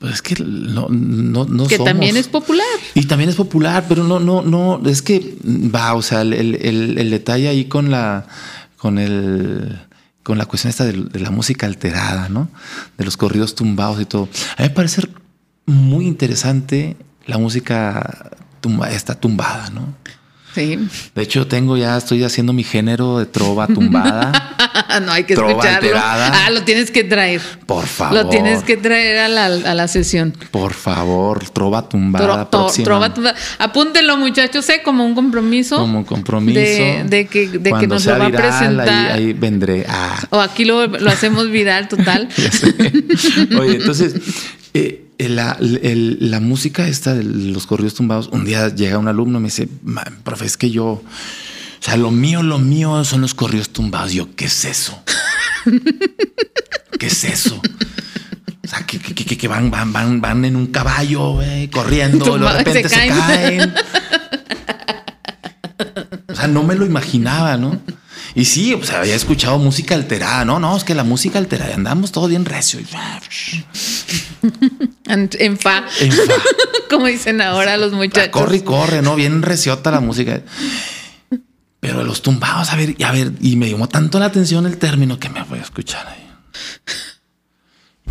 [0.00, 2.66] Pues es que no, no, no Que también es popular.
[2.92, 7.10] Y también es popular, pero no, no, no, es que va, o sea, el, el
[7.10, 8.26] detalle ahí con la,
[8.76, 9.78] con el,
[10.24, 12.48] con la cuestión esta de, la música alterada, ¿no?
[12.98, 14.28] De los corridos tumbados y todo.
[14.56, 15.02] A mí me parece
[15.66, 16.96] muy interesante
[17.26, 18.30] la música
[18.60, 19.94] tumba, esta tumbada, ¿no?
[20.54, 20.78] Sí.
[21.14, 24.56] De hecho, tengo ya, estoy haciendo mi género de trova tumbada.
[25.04, 25.88] no hay que Trova escucharlo.
[25.88, 26.46] alterada.
[26.46, 27.40] Ah, lo tienes que traer.
[27.66, 28.14] Por favor.
[28.14, 30.32] Lo tienes que traer a la, a la sesión.
[30.52, 34.80] Por favor, trova tumbada Tro- to- trova tumba- Apúntenlo, muchachos, ¿eh?
[34.84, 35.76] como un compromiso.
[35.76, 36.60] Como compromiso.
[36.60, 39.12] De, de que, de que nos sea lo va a presentar.
[39.12, 39.84] Ahí, ahí vendré.
[39.88, 42.28] Ah, O aquí lo, lo hacemos viral total.
[42.36, 42.74] sé.
[43.58, 44.14] Oye, entonces,
[44.72, 49.38] eh, la, el- la música esta de los corridos tumbados, un día llega un alumno
[49.38, 51.02] y me dice, "Ma, profe, es que yo, o
[51.80, 54.12] sea, lo mío, lo mío son los corridos tumbados.
[54.12, 54.98] Yo, ¿qué es eso?
[56.98, 57.60] ¿Qué es eso?
[58.64, 61.38] O sea, que, que- que- que van, van, van, van en un caballo,
[61.70, 63.74] corriendo, de repente se se caen.
[66.28, 67.80] O sea, no me lo imaginaba, ¿no?
[68.34, 70.44] Y sí, pues había escuchado música alterada.
[70.44, 72.80] No, no, es que la música alterada, andamos todo bien recio.
[72.80, 72.86] En,
[75.06, 76.22] en fa, En fa.
[76.90, 78.30] como dicen ahora los muchachos.
[78.30, 79.14] Corre y corre, ¿no?
[79.16, 80.42] Bien reciota la música.
[81.80, 84.78] Pero los tumbados, a ver, y a ver, y me llamó tanto la atención el
[84.78, 86.26] término que me voy a escuchar ahí.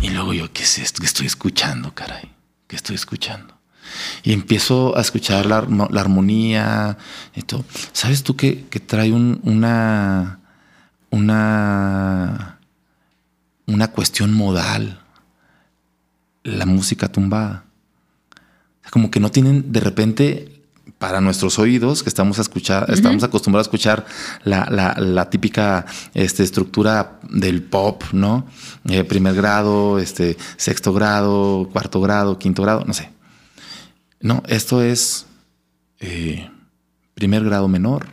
[0.00, 1.00] Y luego yo, ¿qué es esto?
[1.00, 2.30] ¿Qué estoy escuchando, caray?
[2.68, 3.54] ¿Qué estoy escuchando?
[4.22, 6.98] Y empiezo a escuchar la, la armonía
[7.34, 7.64] y todo.
[7.92, 10.40] ¿Sabes tú que, que trae un- una,
[11.10, 12.58] una,
[13.66, 15.00] una cuestión modal
[16.44, 17.64] la música tumbada?
[18.90, 20.62] Como que no tienen de repente
[20.98, 24.06] para nuestros oídos que estamos a escuchar, estamos acostumbrados a escuchar
[24.44, 28.46] la, la- la típica este, estructura del pop, ¿no?
[28.88, 33.10] Eh, primer grado, este, sexto grado, cuarto grado, quinto grado, no sé.
[34.20, 35.26] No, esto es
[36.00, 36.48] eh,
[37.14, 38.06] primer grado menor.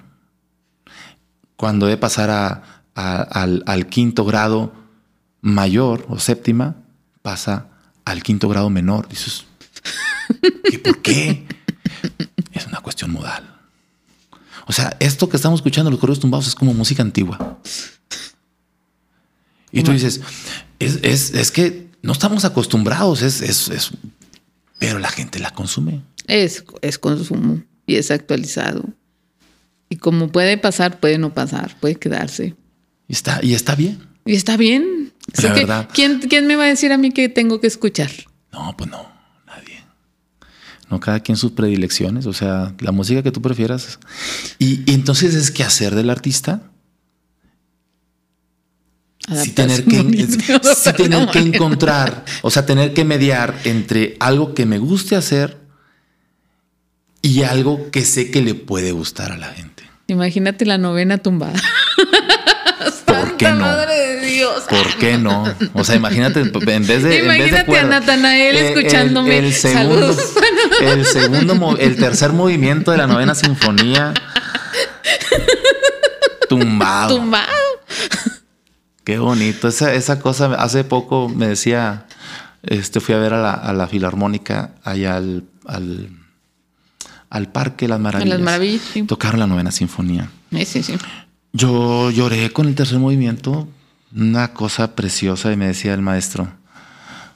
[1.57, 2.63] Cuando de pasar a-
[2.95, 4.73] a- al, al quinto grado
[5.41, 6.75] mayor o séptima,
[7.21, 7.67] pasa
[8.05, 9.07] al quinto grado menor.
[9.09, 9.45] Dices,
[10.71, 11.45] ¿y por qué?
[12.53, 13.57] Es una cuestión modal.
[14.67, 17.59] O sea, esto que estamos escuchando, los correos tumbados, es como música antigua.
[19.71, 20.21] Y tú dices,
[20.79, 23.91] es, es- es que no estamos acostumbrados, es, es, es-
[24.79, 26.01] pero la gente la consume.
[26.27, 28.83] Es, es consumo y es actualizado.
[29.89, 32.55] Y como puede pasar, puede no pasar, puede quedarse.
[33.07, 33.99] Y está, y está bien.
[34.25, 35.00] Y está bien.
[35.41, 35.89] Verdad.
[35.93, 38.11] ¿quién, ¿Quién me va a decir a mí que tengo que escuchar?
[38.52, 39.07] No, pues no,
[39.45, 39.84] nadie.
[40.89, 43.99] No, cada quien sus predilecciones, o sea, la música que tú prefieras.
[44.60, 46.72] Y, y entonces es que hacer del artista,
[49.43, 50.61] sí tener que, Adaptación.
[50.76, 55.60] sí tener que encontrar, o sea, tener que mediar entre algo que me guste hacer
[57.22, 59.84] y algo que sé que le puede gustar a la gente.
[60.07, 61.53] Imagínate la novena tumbada.
[63.05, 63.59] ¿Por qué no?
[63.61, 64.63] Madre de Dios.
[64.69, 65.43] ¿Por qué no?
[65.73, 66.93] O sea, imagínate, en vez de.
[66.93, 69.37] en vez de Imagínate a Natanael eh, escuchándome.
[69.37, 70.33] El, segundo, Saludos.
[70.81, 74.13] el segundo, mo- el tercer movimiento de la novena sinfonía.
[76.49, 77.15] Tumbado.
[77.15, 77.47] Tumbado.
[79.03, 79.67] Qué bonito.
[79.67, 82.05] Esa, esa cosa, hace poco me decía,
[82.63, 86.09] este, fui a ver a la, a la filarmónica allá al, al,
[87.29, 88.39] al Parque Las Maravillas.
[88.39, 89.03] Maravillas, sí.
[89.03, 90.29] Tocaron la novena sinfonía.
[90.51, 90.97] Sí, sí, sí.
[91.53, 93.67] Yo lloré con el tercer movimiento,
[94.15, 96.51] una cosa preciosa, y me decía el maestro,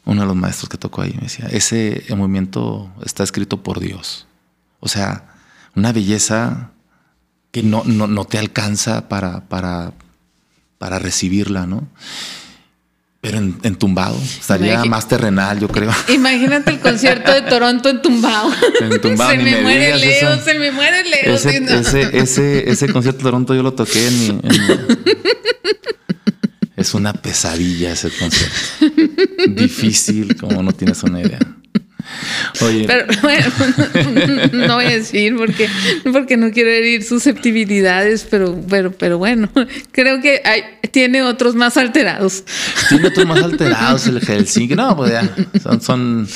[0.05, 4.27] uno de los maestros que tocó ahí, me decía, ese movimiento está escrito por Dios.
[4.79, 5.35] O sea,
[5.75, 6.71] una belleza
[7.51, 9.93] que no, no, no te alcanza para, para,
[10.77, 11.87] para recibirla, ¿no?
[13.25, 15.91] Pero en, entumbado, estaría Imagi- más terrenal, yo creo.
[16.13, 18.51] Imagínate el concierto de Toronto en Tumbao.
[18.81, 21.33] En Tumbao, se ni me, me muere Leo, se me muere Leo.
[21.35, 24.97] Ese, ese, ese, ese concierto de Toronto yo lo toqué en en
[26.77, 28.55] Es una pesadilla ese concierto.
[29.47, 31.39] Difícil, como no tienes una idea.
[32.61, 33.47] Oye, Pero bueno,
[34.67, 35.67] no voy a decir porque,
[36.11, 39.49] porque no quiero herir susceptibilidades, pero, pero, pero bueno,
[39.91, 42.43] creo que hay, tiene otros más alterados.
[42.89, 44.75] tiene otros más alterados el Helsinki.
[44.75, 46.27] No, pues ya, son, son-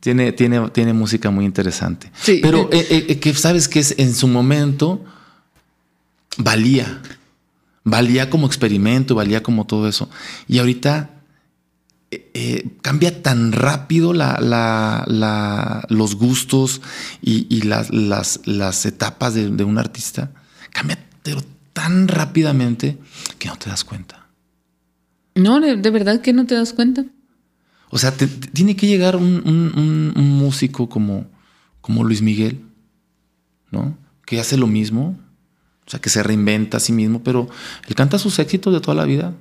[0.00, 2.10] tiene, tiene, tiene música muy interesante.
[2.22, 2.38] Sí.
[2.42, 5.04] Pero eh, eh, eh, que sabes que es, en su momento
[6.36, 7.00] valía.
[7.84, 10.10] Valía como experimento, valía como todo eso.
[10.46, 11.10] Y ahorita
[12.10, 16.80] eh, eh, cambia tan rápido la, la- la- los gustos
[17.20, 20.32] y, y las, las, las etapas de, de un artista.
[20.72, 22.98] Cambia pero tan rápidamente
[23.38, 24.26] que no te das cuenta.
[25.34, 27.04] No, de, de verdad que no te das cuenta.
[27.90, 31.26] O sea, te- te- tiene que llegar un, un- un- un músico como,
[31.80, 32.60] como Luis Miguel,
[33.70, 33.96] ¿no?
[34.26, 35.18] Que hace lo mismo,
[35.86, 37.48] o sea, que se reinventa a sí mismo, pero
[37.86, 39.34] él canta sus éxitos de toda la vida.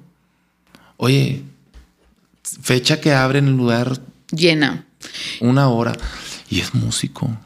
[0.98, 1.44] Oye,
[2.62, 4.00] fecha que abre en el lugar
[4.32, 4.86] Llena.
[5.42, 5.94] una hora
[6.50, 7.38] y es músico.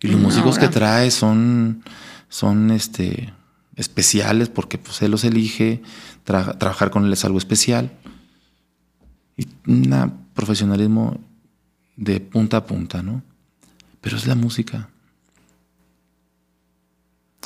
[0.00, 1.82] Y los Una músicos que trae son,
[2.28, 3.32] son este,
[3.76, 5.82] especiales porque pues, él los elige,
[6.24, 7.92] trabajar con él es algo especial.
[9.36, 11.20] Y un profesionalismo
[11.96, 13.22] de punta a punta, ¿no?
[14.00, 14.90] Pero es la música.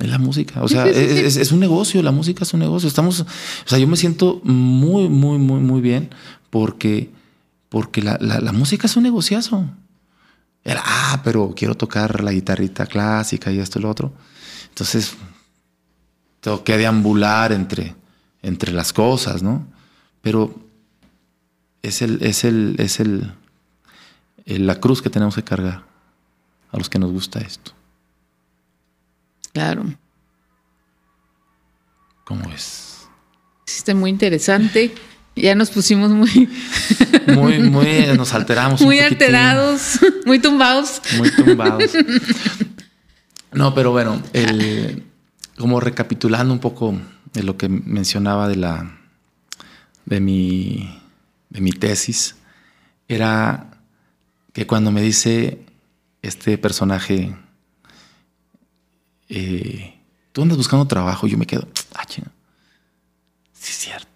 [0.01, 0.63] Es la música.
[0.63, 2.89] O sea, es, un negocio, la música es un negocio.
[2.89, 3.27] Estamos, o
[3.67, 6.11] sea, yo me siento muy, muy, muy, muy bien
[6.51, 7.11] porque,
[7.69, 9.65] porque la, la, música es un negociazo.
[10.65, 14.13] Era, ah, pero quiero tocar la guitarrita clásica y esto y lo otro.
[14.69, 15.15] Entonces,
[16.41, 17.95] tengo que deambular entre,
[18.43, 19.67] entre las cosas, ¿no?
[20.21, 20.55] Pero
[21.83, 23.33] es el, es el, es el,
[24.45, 25.85] la cruz que tenemos que cargar
[26.71, 27.73] a los que nos gusta esto.
[29.53, 29.85] Claro.
[32.25, 33.09] ¿Cómo es?
[33.67, 34.95] Está muy interesante.
[35.41, 36.49] Ya nos pusimos muy.
[37.35, 38.07] muy, muy.
[38.17, 38.81] Nos alteramos.
[38.81, 41.01] Muy alterados, muy tumbados.
[41.17, 41.93] Muy tumbados.
[43.51, 44.23] No, pero bueno,
[45.57, 46.95] como recapitulando un poco
[47.33, 49.01] de lo que mencionaba de la.
[50.05, 51.01] de mi.
[51.49, 52.37] de mi tesis,
[53.09, 53.71] era
[54.53, 55.65] que cuando me dice
[56.21, 57.35] este personaje,
[59.31, 59.99] eh,
[60.33, 62.23] tú andas buscando trabajo, yo me quedo, ah, sí
[63.71, 64.08] es cierto.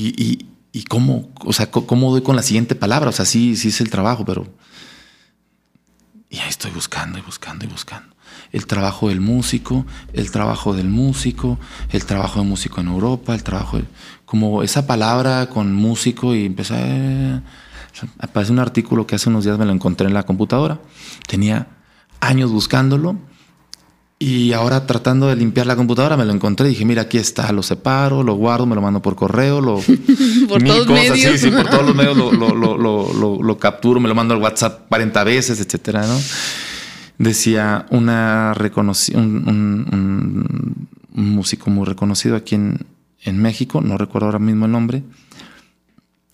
[0.00, 3.68] Y, y, cómo, o sea, cómo doy con la siguiente palabra, o sea, sí, sí
[3.68, 4.46] es el trabajo, pero...
[6.30, 8.14] Y ahí estoy buscando y buscando y buscando.
[8.52, 11.58] El trabajo del músico, el trabajo del músico,
[11.90, 13.84] el trabajo de músico en Europa, el trabajo de
[14.24, 17.42] como esa palabra con músico y empecé a...
[18.20, 20.80] Aparece un artículo que hace unos días me lo encontré en la computadora.
[21.26, 21.66] Tenía
[22.20, 23.18] años buscándolo
[24.18, 27.52] y ahora tratando de limpiar la computadora me lo encontré y dije, mira, aquí está,
[27.52, 29.76] lo separo, lo guardo, me lo mando por correo, lo...
[30.48, 31.18] por todos medios.
[31.18, 35.60] Sí, sí, por todos los medios lo, capturo, me lo mando al WhatsApp 40 veces,
[35.60, 36.18] etcétera, ¿no?
[37.18, 38.54] Decía una
[39.14, 42.86] un músico muy reconocido aquí en,
[43.22, 45.02] en México, no recuerdo ahora mismo el nombre,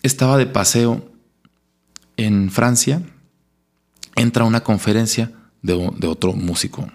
[0.02, 1.10] estaba de paseo
[2.16, 3.02] en Francia,
[4.16, 5.32] entra a una conferencia
[5.62, 5.74] de,
[6.06, 6.88] otro músico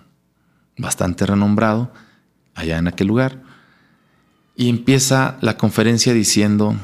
[0.80, 1.92] bastante renombrado
[2.56, 3.42] allá en aquel lugar,
[4.56, 6.76] y empieza la conferencia diciendo,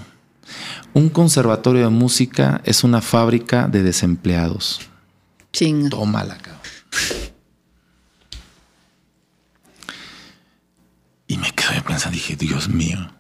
[0.94, 4.80] un conservatorio de música es una fábrica de desempleados.
[5.52, 5.90] Chinga.
[5.90, 6.62] Tómala, cabrón.
[11.28, 13.12] Y me quedé pensando, dije, Dios mío,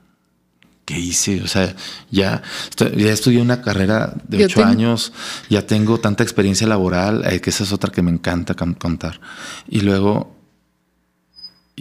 [0.86, 1.42] ¿qué hice?
[1.42, 1.76] O sea,
[2.12, 2.44] ya,
[2.78, 5.12] ya estudié una carrera de ocho años,
[5.50, 9.20] ya tengo tanta experiencia laboral, eh, que esa es otra que me encanta contar.
[9.68, 10.35] Y luego,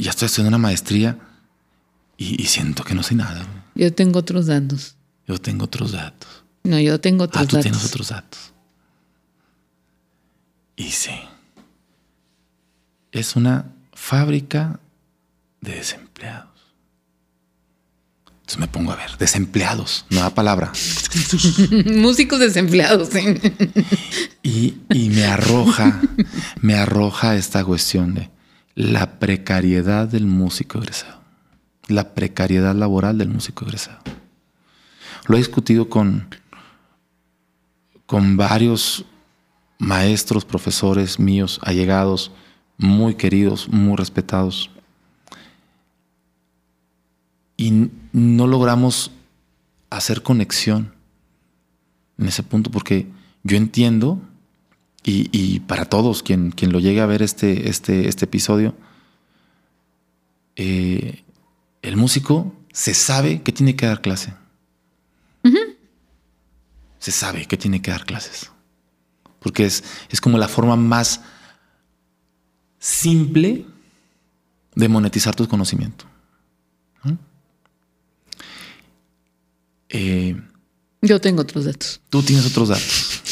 [0.02, 1.18] ya estoy estudiando una maestría
[2.16, 3.46] y, siento que no sé nada.
[3.74, 4.96] Yo tengo otros datos.
[5.26, 6.44] Yo tengo otros datos.
[6.62, 7.54] No, yo tengo otros datos.
[7.54, 8.52] Ah, tú tienes otros datos.
[10.76, 11.12] Y sí.
[13.12, 14.80] Es una fábrica
[15.60, 16.50] de desempleados.
[18.26, 20.72] Entonces me pongo a ver, desempleados, nueva palabra.
[21.86, 23.08] Músicos desempleados.
[24.42, 26.02] Y, y, me arroja,
[26.60, 28.33] me arroja esta cuestión de
[28.74, 31.20] la precariedad del músico egresado,
[31.88, 34.00] la precariedad laboral del músico egresado.
[35.26, 36.28] Lo he discutido con,
[38.06, 39.04] con varios
[39.78, 42.30] maestros, profesores míos, allegados,
[42.76, 44.70] muy queridos, muy respetados
[47.56, 49.10] y no logramos
[49.90, 50.92] hacer conexión
[52.18, 53.06] en ese punto porque
[53.42, 54.20] yo entiendo
[55.06, 58.74] y, para todos quien, quien, lo llegue a ver este, este, este episodio,
[60.56, 61.22] eh,
[61.82, 64.34] el músico se sabe que tiene que dar clase.
[66.98, 68.50] Se sabe que tiene que dar clases.
[69.40, 71.20] Porque es, es como la forma más
[72.78, 73.66] simple
[74.74, 76.06] de monetizar tu conocimiento.
[79.90, 80.34] Eh,
[81.02, 82.00] Yo tengo otros datos.
[82.10, 83.22] Tú tienes otros datos.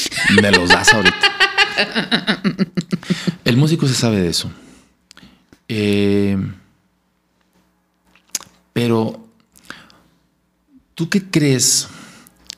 [0.40, 1.31] Me los das ahorita.
[3.44, 4.50] El músico se sabe de eso.
[5.68, 6.36] Eh,
[8.72, 9.26] pero,
[10.94, 11.88] ¿tú qué crees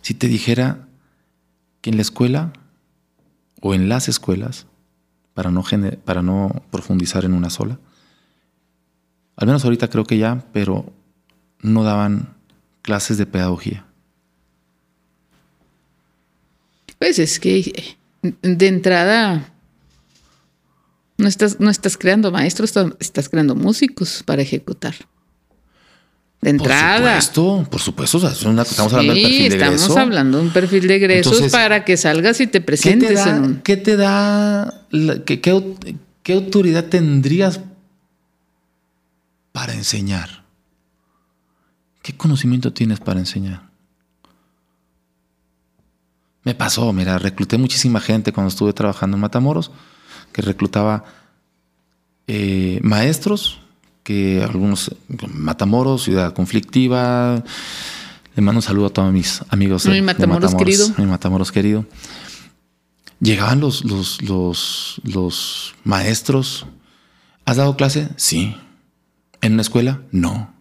[0.03, 0.89] si te dijera
[1.81, 2.53] que en la escuela
[3.61, 4.67] o en las escuelas,
[5.35, 5.65] para no,
[6.05, 7.79] para no profundizar en una sola,
[9.37, 10.93] al menos ahorita creo que ya, pero
[11.61, 12.35] no daban
[12.83, 13.87] clases de pedagogía?
[16.99, 17.97] Pues es que
[18.43, 19.55] de entrada
[21.17, 24.95] no estás, no estás creando maestros, estás creando músicos para ejecutar.
[26.41, 27.15] De entrada.
[27.15, 28.63] Por supuesto, por supuesto.
[28.63, 29.75] estamos hablando del perfil de egreso.
[29.75, 33.21] Estamos hablando de un perfil de egresos para que salgas y te presentes.
[33.63, 34.83] ¿Qué te da,
[35.25, 37.61] qué, qué, autoridad tendrías
[39.53, 40.45] para enseñar?
[42.03, 43.74] ¿Qué conocimiento tienes para enseñar?
[46.45, 49.71] Me pasó, mira, recluté muchísima gente cuando estuve trabajando en Matamoros,
[50.31, 51.05] que reclutaba
[52.27, 53.61] eh, maestros,
[54.03, 54.95] que algunos,
[55.33, 57.43] Matamoros, ciudad conflictiva.
[58.37, 59.87] Le mando un saludo a todos mis amigos.
[59.87, 60.87] Mi Matamoros, querido.
[60.99, 61.87] Mi Matamoros querido.
[63.21, 66.67] Llegaban los, los, los, los maestros.
[67.47, 68.11] ¿Has dado clase?
[68.17, 68.55] Sí.
[69.41, 70.03] ¿En una escuela?
[70.11, 70.53] No.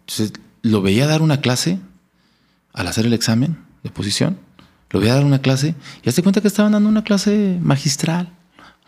[0.00, 1.78] Entonces, lo veía dar una clase
[2.74, 4.38] al hacer el examen de posición.
[4.90, 8.32] Lo veía dar una clase y hace cuenta que estaban dando una clase magistral.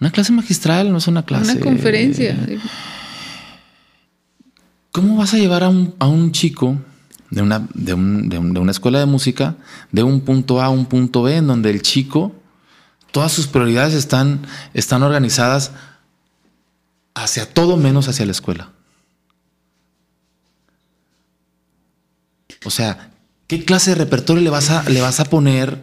[0.00, 1.52] Una clase magistral no es una clase.
[1.52, 2.36] Una conferencia.
[4.92, 6.78] ¿Cómo vas a llevar a un, a un chico
[7.30, 9.56] de una, de, un, de, una escuela de música
[9.92, 12.32] de un punto A a un punto B, en donde el chico,
[13.10, 15.72] todas sus prioridades están, están organizadas
[17.14, 18.70] hacia todo menos hacia la escuela?
[22.64, 23.10] O sea,
[23.48, 25.82] ¿qué clase de repertorio le vas a, le vas a poner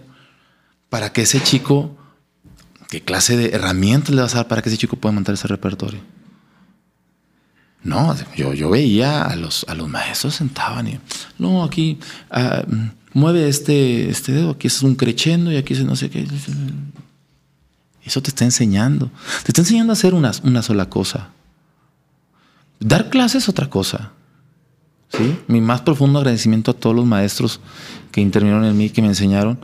[0.89, 1.97] para que ese chico,
[2.89, 5.47] qué clase de herramientas le vas a dar para que ese chico pueda montar ese
[5.47, 5.99] repertorio?
[7.83, 10.99] No, yo, yo veía a los, a los maestros sentaban y,
[11.37, 11.99] no, aquí
[12.31, 12.63] ah,
[13.13, 16.27] mueve este, este dedo, aquí es un crechendo y aquí es no sé qué.
[18.03, 19.11] Eso te está enseñando.
[19.43, 21.29] Te está enseñando a hacer una, una sola cosa.
[22.79, 24.11] Dar clases es otra cosa.
[25.09, 25.37] ¿Sí?
[25.47, 27.59] Mi más profundo agradecimiento a todos los maestros
[28.11, 29.59] que intervinieron en mí, que me enseñaron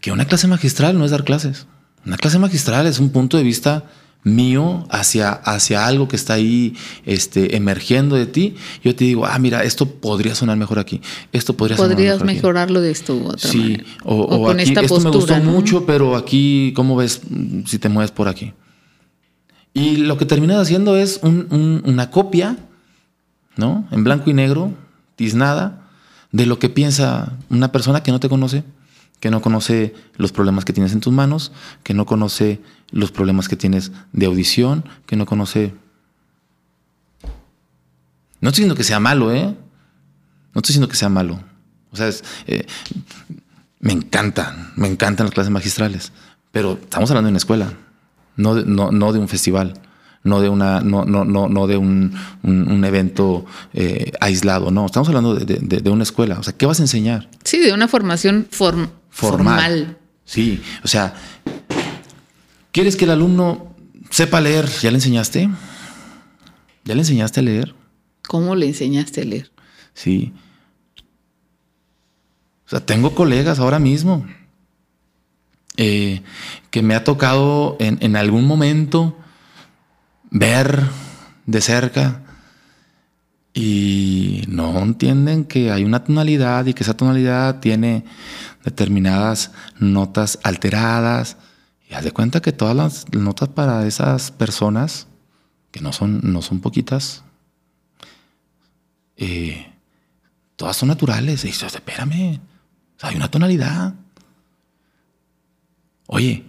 [0.00, 1.66] que una clase magistral no es dar clases.
[2.04, 3.84] Una clase magistral es un punto de vista
[4.24, 6.74] mío hacia, hacia algo que está ahí
[7.04, 8.54] este, emergiendo de ti,
[8.84, 11.00] yo te digo, ah, mira, esto podría sonar mejor aquí,
[11.32, 15.10] esto podría sonar mejor mejorarlo de esto u otra sí, O, con esta esto me
[15.10, 17.20] gustó mucho, pero aquí, ¿cómo ves
[17.66, 18.52] si te mueves por aquí?
[19.74, 22.58] Y lo que terminas haciendo es una copia,
[23.56, 23.86] ¿no?
[23.90, 24.72] En blanco y negro,
[25.16, 25.88] tiznada,
[26.30, 28.64] de lo que piensa una persona que no te conoce
[29.22, 31.52] que no conoce los problemas que tienes en tus manos,
[31.84, 32.60] que no conoce
[32.90, 35.72] los problemas que tienes de audición, que no conoce...
[38.40, 39.44] No estoy diciendo que sea malo, ¿eh?
[39.44, 41.38] No estoy diciendo que sea malo.
[41.92, 42.10] O sea,
[42.48, 42.66] eh,
[43.78, 46.12] me encantan, me encantan las clases magistrales,
[46.50, 47.72] pero estamos hablando de una escuela,
[48.34, 49.80] no de, no, de un festival,
[50.24, 52.14] no de, una, no, no, no, no de un,
[52.84, 53.44] evento
[53.74, 56.38] eh, aislado, no, estamos hablando de, de, una escuela.
[56.38, 57.28] O sea, ¿qué vas a enseñar?
[57.44, 59.98] Sí, de una formación form formal.
[60.24, 61.14] Sí, o sea,
[62.70, 63.74] ¿quieres que el alumno
[64.10, 64.68] sepa leer?
[64.80, 65.50] ¿Ya le enseñaste?
[66.84, 67.74] ¿Ya le enseñaste a leer?
[68.26, 69.50] ¿Cómo le enseñaste a leer?
[69.94, 70.32] Sí.
[72.66, 74.24] O sea, tengo colegas ahora mismo
[75.76, 76.22] eh,
[76.70, 79.18] que me ha tocado en, en algún momento
[80.32, 80.88] ver
[81.44, 82.22] de cerca
[83.54, 88.04] y no entienden que hay una tonalidad y que esa tonalidad tiene
[88.64, 91.36] determinadas notas alteradas.
[91.88, 95.06] Y haz de cuenta que todas las notas para esas personas,
[95.70, 97.22] que no son, no son poquitas,
[99.18, 99.70] eh,
[100.56, 101.44] todas son naturales.
[101.44, 102.40] Y dices, espérame,
[103.02, 103.94] hay una tonalidad.
[106.06, 106.46] Oye,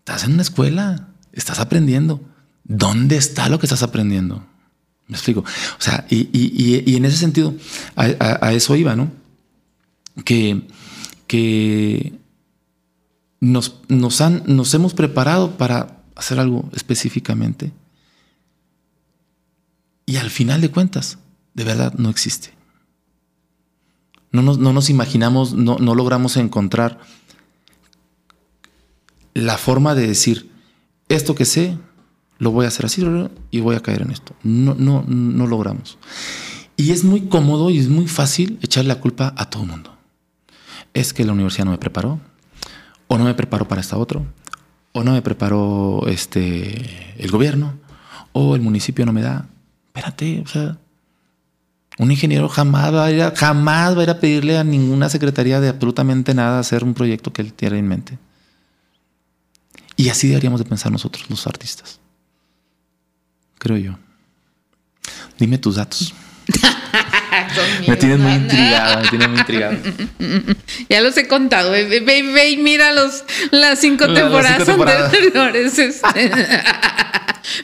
[0.00, 2.20] estás en una escuela, estás aprendiendo.
[2.68, 4.44] ¿Dónde está lo que estás aprendiendo?
[5.06, 5.40] Me explico.
[5.40, 7.54] O sea, y, en ese sentido,
[7.94, 9.12] a, eso iba, ¿no?
[10.24, 10.66] Que,
[11.28, 12.18] que
[13.40, 17.72] nos, nos, han, nos hemos preparado para hacer algo específicamente.
[20.06, 21.18] Y al final de cuentas,
[21.54, 22.50] de verdad no existe.
[24.32, 26.98] No nos, no nos imaginamos, no, no logramos encontrar
[29.34, 30.50] la forma de decir,
[31.08, 31.78] esto que sé,
[32.38, 33.04] lo voy a hacer así
[33.50, 34.34] y voy a caer en esto.
[34.42, 35.98] No, no, no logramos.
[36.76, 39.96] Y es muy cómodo y es muy fácil echarle la culpa a todo el mundo.
[40.92, 42.20] Es que la universidad no me preparó,
[43.08, 44.26] o no me preparó para esta otro,
[44.92, 47.74] o no me preparó este, el gobierno,
[48.32, 49.48] o el municipio no me da.
[49.86, 50.78] Espérate, o sea,
[51.98, 55.08] un ingeniero jamás va a ir a, jamás va a, ir a pedirle a ninguna
[55.08, 58.18] secretaría de absolutamente nada hacer un proyecto que él tiene en mente.
[59.96, 62.00] Y así deberíamos de pensar nosotros, los artistas
[63.58, 63.98] creo yo.
[65.38, 66.14] Dime tus datos.
[67.88, 69.78] me tienes muy intrigada, me tienes muy intrigada.
[70.88, 71.70] Ya los he contado.
[71.70, 75.78] Ve, ve, y mira los, las cinco temporadas, anteriores.
[75.86, 76.30] Este.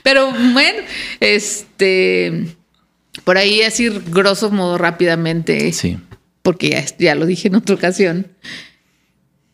[0.03, 0.79] Pero bueno,
[1.21, 2.57] este.
[3.25, 5.73] Por ahí así grosso modo rápidamente.
[5.73, 5.99] Sí.
[6.43, 8.29] Porque ya, ya lo dije en otra ocasión.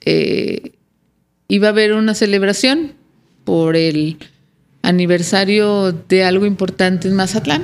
[0.01, 0.73] Eh,
[1.49, 2.95] iba a haber una celebración
[3.45, 4.19] por el
[4.89, 7.63] aniversario de algo importante en Mazatlán.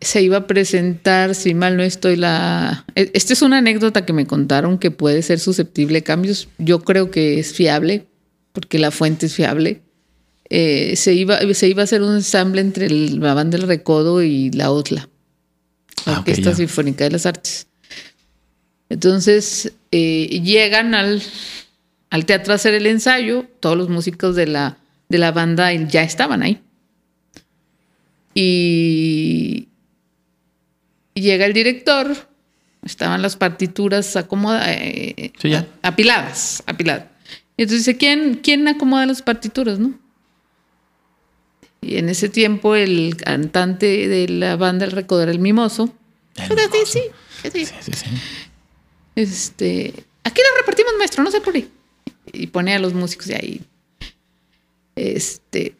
[0.00, 2.84] se iba a presentar, si mal no estoy, la...
[2.96, 6.48] e, Esta es una anécdota que me contaron que puede ser susceptible de cambios.
[6.58, 8.08] Yo creo que es fiable,
[8.52, 9.80] porque la fuente es fiable.
[10.50, 14.50] Eh, se, iba, se iba a hacer un ensamble entre la banda del Recodo y
[14.50, 15.08] la OTLA,
[16.04, 16.54] la Ah, Orquesta.
[16.54, 17.68] Sinfónica de las Artes.
[18.88, 21.22] Entonces eh, llegan al,
[22.12, 24.76] al teatro a hacer el ensayo, todos los músicos de la,
[25.08, 26.60] de la banda ya estaban ahí.
[28.34, 29.68] Y,
[31.14, 32.14] llega el director,
[32.84, 37.06] estaban las partituras acomoda, eh, Sí, apiladas, apiladas.
[37.56, 39.98] Y entonces dice, ¿quién, ¿quién acomoda las partituras, no?
[41.80, 45.84] Y en ese tiempo el cantante de la banda El Recodo era el Mimoso.
[46.36, 46.92] El Pero sí, Mimoso.
[46.92, 48.06] sí, sí, Sí, sí, sí.
[49.14, 49.94] Este,
[50.24, 51.68] aquí la repartimos, maestro, no sé por qué.
[52.26, 53.60] Y pone a los músicos de ahí.
[54.94, 55.74] Este.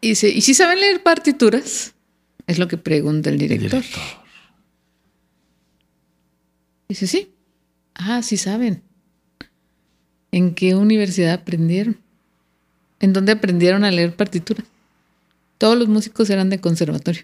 [0.00, 1.94] Y dice, ¿y si saben leer partituras?
[2.46, 3.82] Es lo que pregunta el El director.
[6.88, 7.32] Dice, sí.
[7.94, 8.82] Ah, sí saben.
[10.32, 11.98] ¿En qué universidad aprendieron?
[12.98, 14.66] ¿En dónde aprendieron a leer partituras?
[15.58, 17.22] Todos los músicos eran de conservatorio.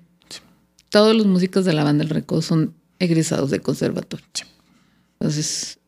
[0.90, 4.26] Todos los músicos de la banda del Recodo son egresados de conservatorio.
[4.32, 4.44] Sí.
[5.18, 5.78] Entonces,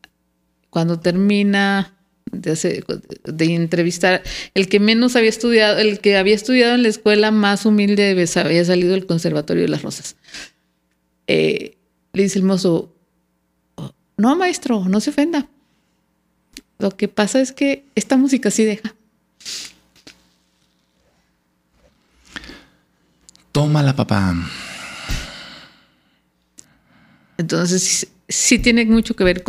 [0.69, 1.95] cuando termina
[2.31, 2.85] de, hacer-
[3.23, 4.21] de entrevistar,
[4.53, 8.65] el que menos había estudiado, el que había estudiado en la escuela más humilde había
[8.65, 10.15] salido del conservatorio de las Rosas.
[11.27, 11.77] Eh,
[12.13, 12.95] le dice el mozo,
[13.75, 15.47] "Oh, no maestro, no se ofenda.
[16.77, 18.95] Lo que pasa es que esta música sí deja.
[23.51, 24.35] Tómala, papá.
[27.37, 29.43] Entonces, sí, sí tiene mucho que ver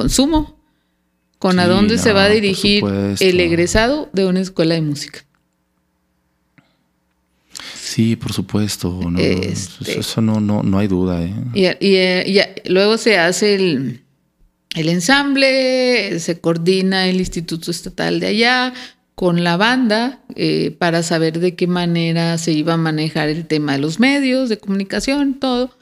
[1.40, 2.84] con a dónde se va a dirigir
[3.18, 5.24] el egresado de una escuela de música.
[7.74, 8.90] Sí, por supuesto.
[9.10, 11.22] No, Este- Eso no, no, no hay duda.
[11.24, 11.34] ¿eh?
[11.54, 12.24] Y, y, eh,
[12.64, 14.02] y luego se hace el,
[14.76, 18.72] el ensamble, se coordina el Instituto Estatal de allá
[19.16, 23.72] con la banda eh, para saber de qué manera se iba a manejar el tema
[23.72, 25.76] de los medios, de comunicación, todo.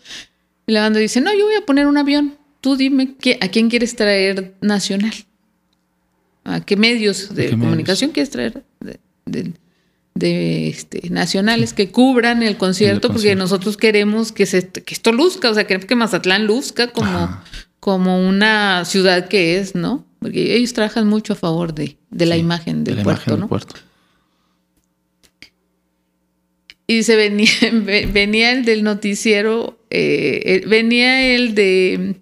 [0.67, 2.37] Y la banda dice, no, yo voy a poner un avión.
[2.61, 5.13] Tú dime qué- a quién quieres traer nacional.
[6.51, 7.61] ¿A qué medios de qué medios?
[7.61, 8.63] comunicación quieres traer?
[8.81, 9.53] De, de-
[10.15, 13.39] de, este, nacionales que cubran el concierto, porque concierto.
[13.45, 17.39] nosotros queremos que, se, que esto luzca, o sea, queremos que Mazatlán luzca como,
[18.29, 20.05] una ciudad que es, ¿no?
[20.19, 23.21] Porque ellos trabajan mucho a favor de, de la Sí, imagen de del la puerto,
[23.21, 23.49] imagen del ¿no?
[23.49, 23.75] puerto.
[26.87, 32.17] Y se venía, ve- venía el del noticiero, eh, eh, venía el de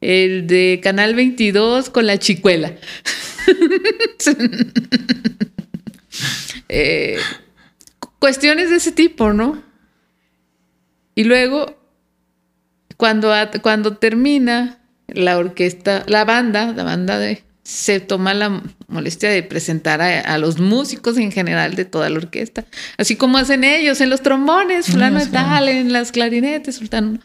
[0.00, 2.74] el de Canal 22 con la chicuela.
[6.68, 7.16] Eh,
[7.98, 9.62] cu- cuestiones de ese tipo, ¿no?
[11.14, 11.78] Y luego,
[12.96, 13.32] cuando,
[13.62, 14.78] cuando termina
[15.08, 20.38] la orquesta, la banda, la banda de, se toma la molestia de presentar a, a
[20.38, 22.64] los músicos en general de toda la orquesta,
[22.96, 27.18] así como hacen ellos en los trombones, fulano de tal, en las clarinetes, sultano.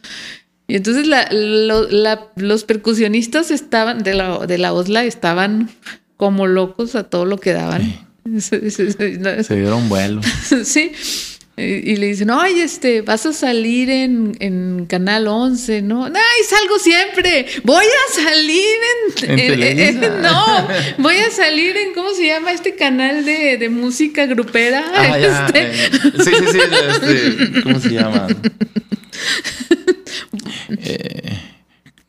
[0.67, 5.69] Y entonces la- lo- la- los percusionistas estaban, de la, de la OSLA, estaban
[6.17, 8.05] como locos a todo lo que daban.
[8.39, 10.21] Sí, Se dieron vuelo.
[10.63, 10.91] Sí.
[11.59, 16.05] Y le dicen, oye, este, vas a salir en, en Canal 11, ¿no?
[16.05, 17.47] ¡Ay, salgo siempre!
[17.63, 18.77] Voy a salir
[19.25, 20.21] en...
[20.21, 20.67] No,
[20.99, 24.85] voy a salir en, ¿cómo se llama este canal de, de música grupera?
[24.93, 25.89] Ah, ya, Este, eh,
[26.23, 26.59] sí, sí, sí.
[26.91, 28.27] este, ¿Cómo se llama?
[30.83, 31.39] Eh,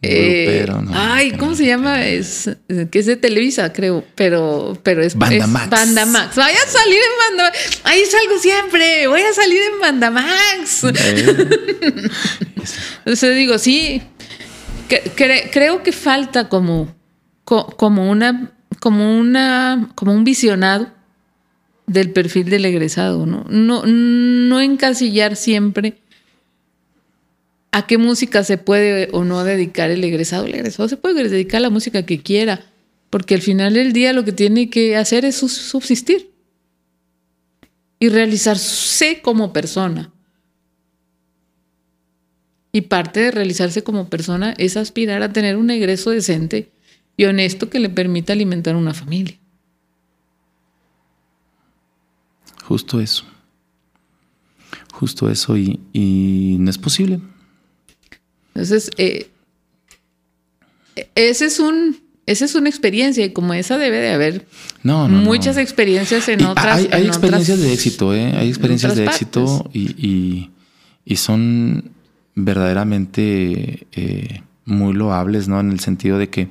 [0.03, 2.07] eh, grupero, no, ay, ¿cómo no, se llama?
[2.07, 5.71] Es, eh, que es de Televisa, creo, pero, pero es, Banda es Max.
[5.71, 6.37] Banda Max.
[6.37, 7.81] Voy a salir en Banda Max.
[7.85, 9.07] Ahí salgo siempre.
[9.09, 10.85] Voy a salir en Banda Max.
[10.85, 12.11] Eh,
[12.99, 14.03] Entonces digo, sí,
[14.89, 16.95] que- cre- creo que falta como,
[17.45, 20.93] co- como una, como una, como un visionado
[21.87, 23.45] del perfil del egresado, ¿no?
[23.49, 26.03] No, no encasillar siempre
[27.73, 30.47] a qué música se puede o no dedicar el egresado.
[30.47, 32.65] El egresado se puede dedicar a la música que quiera,
[33.11, 36.31] porque al final del día lo que tiene que hacer es subsistir
[37.99, 40.13] y realizarse como persona.
[42.73, 46.71] Y parte de realizarse como persona es aspirar a tener un egreso decente
[47.17, 49.37] y honesto que le permita alimentar una familia.
[52.65, 53.25] Justo eso.
[54.93, 57.21] Justo eso y, y no es posible.
[58.59, 59.31] Entonces, eh,
[61.15, 64.47] ese es un, esa es una experiencia y como esa debe de haber
[64.83, 65.19] No, no.
[65.19, 65.63] muchas no.
[65.63, 66.77] experiencias en Y otras.
[66.79, 68.33] Hay, hay en experiencias otras- de éxito, ¿eh?
[68.37, 70.51] Hay experiencias de éxito y, y,
[71.05, 71.93] y son
[72.35, 75.61] verdaderamente eh, muy loables, ¿no?
[75.61, 76.49] En el sentido de que,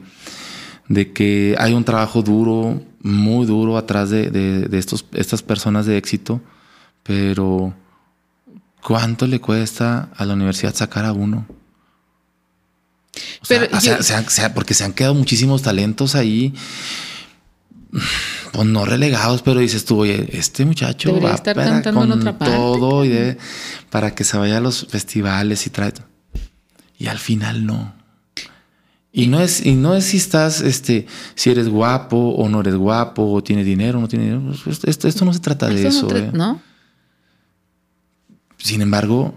[0.88, 6.42] de que hay un trabajo duro, muy duro atrás de, estos, estas personas de éxito,
[7.04, 7.74] pero
[8.82, 11.46] ¿cuánto le cuesta a la universidad sacar a uno?
[14.54, 16.54] Porque se han quedado muchísimos talentos ahí
[18.52, 22.38] pues no relegados, pero dices tú, oye, este muchacho va estar cantando con en otra
[22.38, 22.56] parte.
[22.56, 23.38] todo y
[23.90, 25.94] para que se vaya a los festivales y trae.
[26.98, 27.96] Y al final no.
[29.12, 32.76] Y no es, y no es si estás, este, si eres guapo o no eres
[32.76, 34.56] guapo, o tienes dinero o no tienes dinero.
[34.64, 36.16] Pues, esto, esto no se trata de eso.
[36.16, 36.30] ¿eh?
[36.34, 36.62] No,
[38.58, 39.34] Sin embargo,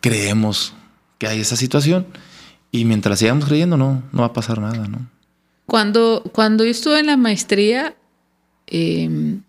[0.00, 0.72] creemos
[1.18, 2.06] que hay esa situación
[2.72, 5.08] y mientras sigamos creyendo, no, no va a pasar nada, ¿no?
[5.66, 7.94] Cuando, cuando yo estuve en la maestría,
[8.66, 9.42] em,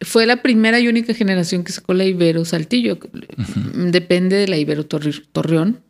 [0.00, 2.98] fue la primera y única generación que sacó la Ibero Saltillo.
[3.74, 5.80] Depende de la Ibero Torreón.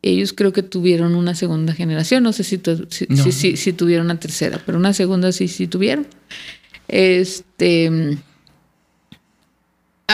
[0.00, 2.22] Ellos creo que tuvieron una segunda generación.
[2.22, 6.06] No sé si, si, tuvieron una tercera, pero una segunda sí, sí tuvieron.
[6.88, 8.18] Este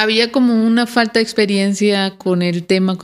[0.02, 2.98] había como una falta de experiencia con el tema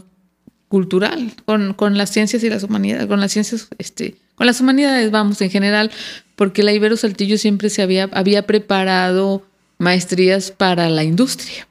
[0.69, 5.41] cultural, con, las ciencias y las humanidades, con las ciencias, este, con las humanidades, vamos,
[5.41, 5.91] en general,
[6.37, 9.47] porque la Ibero Saltillo siempre se había, había preparado
[9.79, 11.69] maestrías para la industria.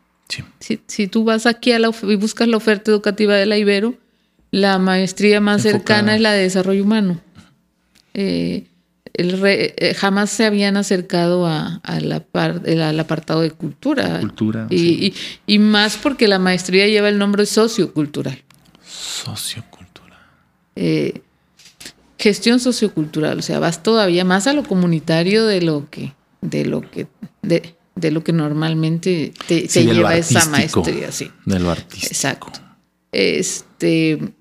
[0.60, 3.96] Si, si, tú vas aquí a la, y buscas la oferta educativa de la Ibero,
[4.52, 7.20] la maestría más cercana es la de desarrollo humano.
[8.14, 8.68] Eh,
[9.14, 14.20] el eh, jamás se habían acercado a, la al apartado de cultura.
[14.20, 14.68] Cultura.
[14.70, 15.14] Y,
[15.46, 18.44] y, más porque la maestría lleva el nombre sociocultural.
[18.84, 20.20] Sociocultural.
[20.76, 21.22] Eh,
[22.18, 26.82] gestión sociocultural, o sea, vas todavía más a lo comunitario de lo que, de lo
[26.82, 27.08] que,
[27.42, 31.30] de, lo que normalmente te, lleva esa maestría, sí.
[31.46, 32.08] De lo artístico.
[32.08, 32.60] Exacto.
[33.12, 34.34] Este.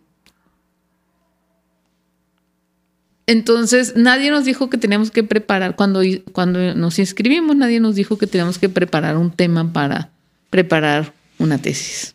[3.27, 8.19] Entonces, nadie nos dijo que teníamos que preparar, cuando, cuando nos inscribimos, nadie nos dijo
[8.19, 10.11] que teníamos que preparar un tema para
[10.51, 12.15] preparar una tesis.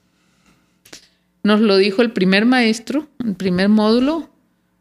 [1.44, 4.30] Nos lo dijo el primer maestro, el primer módulo,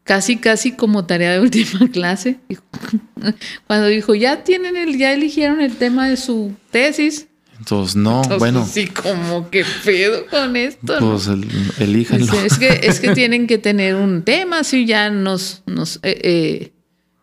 [0.03, 2.39] casi, casi como tarea de última clase.
[3.67, 7.27] Cuando dijo, ya tienen el, ya eligieron el tema de su tesis.
[7.59, 8.65] Entonces, no, bueno.
[8.65, 10.97] Sí, como que pedo con esto.
[10.99, 11.27] Pues
[11.79, 12.33] elíjanlo.
[12.41, 16.71] Es, que, es que tienen que tener un tema, así ya nos, nos eh, eh,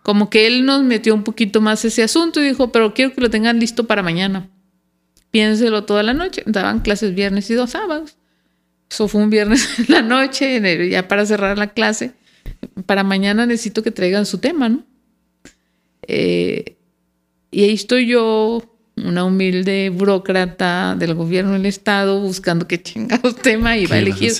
[0.02, 3.20] como que él nos metió un poquito más ese asunto y dijo, pero quiero que
[3.20, 4.50] lo tengan listo para mañana.
[5.30, 6.42] Piénselo toda la noche.
[6.46, 8.16] Daban clases viernes y dos sábados.
[8.90, 12.12] Eso fue un viernes en la noche, ya para cerrar la clase.
[12.86, 14.84] Para mañana necesito que traigan su tema, ¿no?
[16.06, 16.76] Eh,
[17.50, 18.73] y ahí estoy yo,
[19.04, 24.32] una humilde burócrata del gobierno del Estado, buscando qué chingados tema iba a elegir.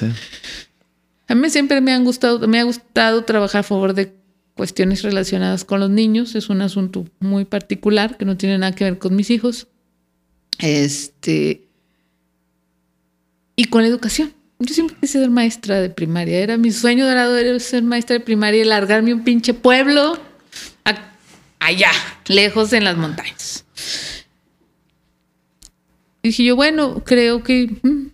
[1.28, 4.12] A mí siempre me, han gustado, me ha gustado trabajar a favor de
[4.54, 6.34] cuestiones relacionadas con los niños.
[6.34, 9.68] Es un asunto muy particular que no tiene nada que ver con mis hijos.
[10.58, 11.62] Este.
[13.56, 14.32] Y con la educación.
[14.58, 16.38] Yo siempre quise ser maestra de primaria.
[16.38, 20.18] Era mi sueño dorado era ser maestra de primaria y largarme un pinche pueblo
[21.64, 21.90] allá,
[22.26, 23.64] lejos en las montañas.
[26.24, 28.06] Y dije yo, bueno, creo que mm,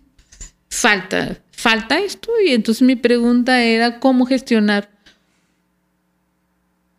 [0.69, 2.29] falta, falta esto.
[2.45, 4.89] Y entonces mi pregunta era cómo gestionar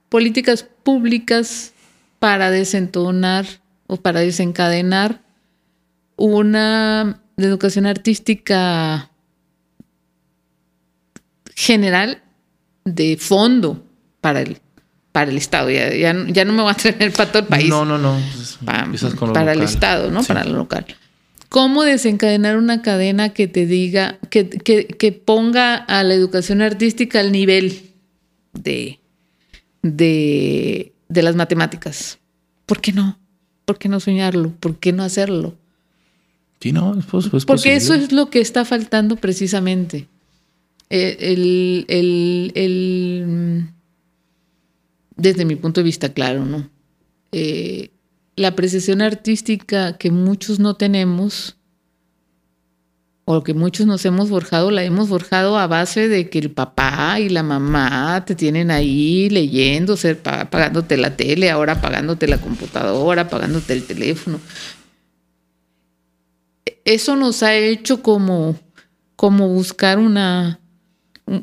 [0.08, 1.74] políticas públicas
[2.18, 3.44] para desentonar
[3.88, 5.20] o para desencadenar
[6.16, 9.10] una educación artística
[11.54, 12.22] general
[12.86, 13.84] de fondo
[14.22, 14.62] para el,
[15.12, 15.68] para el Estado.
[15.68, 16.14] Ya, ya,
[16.46, 17.68] no me voy a tener para todo el país.
[17.68, 18.18] No, no, no.
[19.34, 20.24] para el Estado, ¿no?
[20.24, 20.86] Para lo local.
[21.52, 27.30] ¿Cómo desencadenar una cadena que te diga, que, que, ponga a la educación artística al
[27.30, 27.90] nivel
[28.54, 29.00] de,
[29.82, 32.20] de, de las matemáticas?
[32.64, 33.18] ¿Por qué no?
[33.66, 34.54] ¿Por qué no soñarlo?
[34.60, 35.58] ¿Por qué no hacerlo?
[36.58, 40.08] Sí, no, pues, pues Porque eso es lo que está faltando precisamente.
[40.88, 43.68] Eh, el,
[45.16, 46.70] desde mi punto de vista, claro, ¿no?
[47.30, 47.91] Eh,
[48.36, 51.56] la apreciación artística que muchos no tenemos,
[53.24, 57.20] o que muchos nos hemos forjado, la hemos forjado a base de que el papá
[57.20, 63.28] y la mamá te tienen ahí leyendo, ser, pagándote la tele, ahora pagándote la computadora,
[63.28, 64.40] pagándote el teléfono.
[66.84, 68.58] Eso nos ha hecho como,
[69.14, 70.58] como buscar una,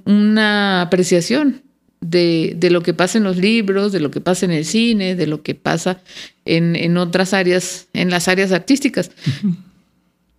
[0.06, 1.64] una apreciación
[2.02, 5.16] de, de, lo que pasa en los libros, de lo que pasa en el cine,
[5.16, 6.02] de lo que pasa
[6.46, 9.12] en, en otras áreas, en las áreas artísticas.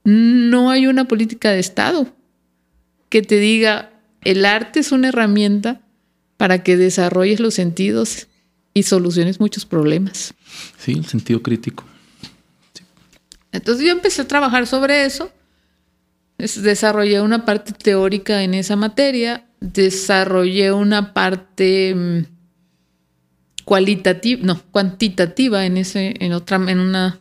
[0.04, 2.06] No hay una política de Estado
[3.10, 3.90] que te diga,
[4.22, 5.82] el arte es una herramienta
[6.36, 8.28] para que desarrolles los sentidos
[8.72, 10.32] y soluciones muchos problemas.
[10.78, 11.84] Sí, el sentido crítico.
[13.52, 15.30] Entonces yo empecé a trabajar sobre eso,
[16.40, 22.24] desarrollé una parte teórica en esa materia, desarrollé una parte mm,
[23.64, 27.20] cualitativa, no, cuantitativa en ese, en otra, en una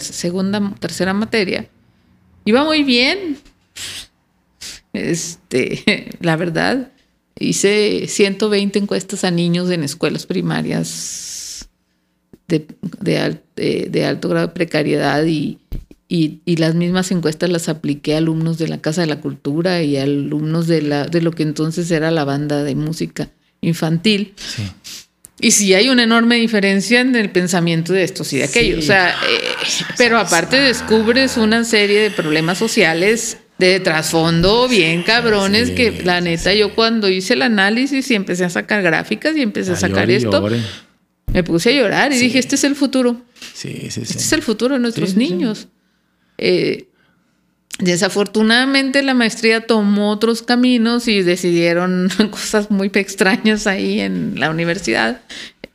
[0.00, 1.68] segunda, tercera materia.
[2.44, 3.38] Iba muy bien.
[4.92, 6.92] Este, la verdad,
[7.38, 11.68] hice 120 encuestas a niños en escuelas primarias
[12.48, 12.66] de,
[13.90, 15.58] de, alto grado de precariedad y,
[16.08, 19.96] y, las mismas encuestas las apliqué a alumnos de la Casa de la Cultura y
[19.96, 23.30] a alumnos de, la, de lo que entonces era la banda de música
[23.60, 24.34] infantil.
[25.40, 28.78] Y sí hay una enorme diferencia en el pensamiento de estos y de aquellos.
[28.78, 29.66] O sea, eh,
[29.98, 36.52] pero aparte descubres una serie de problemas sociales de trasfondo bien cabrones que la neta
[36.52, 40.46] yo cuando hice el análisis y empecé a sacar gráficas y empecé a sacar esto,
[41.32, 43.22] me puse a llorar y dije, este es el futuro.
[43.54, 44.00] Sí, sí, sí.
[44.02, 45.68] Este es el futuro de nuestros niños.
[46.38, 46.88] Eh,
[47.78, 55.20] desafortunadamente la maestría tomó otros caminos y decidieron cosas muy extrañas ahí en la universidad.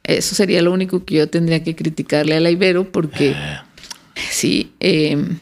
[0.03, 3.59] Eso sería lo único que yo tendría que criticarle a la Ibero porque eh.
[4.31, 5.39] sí, em,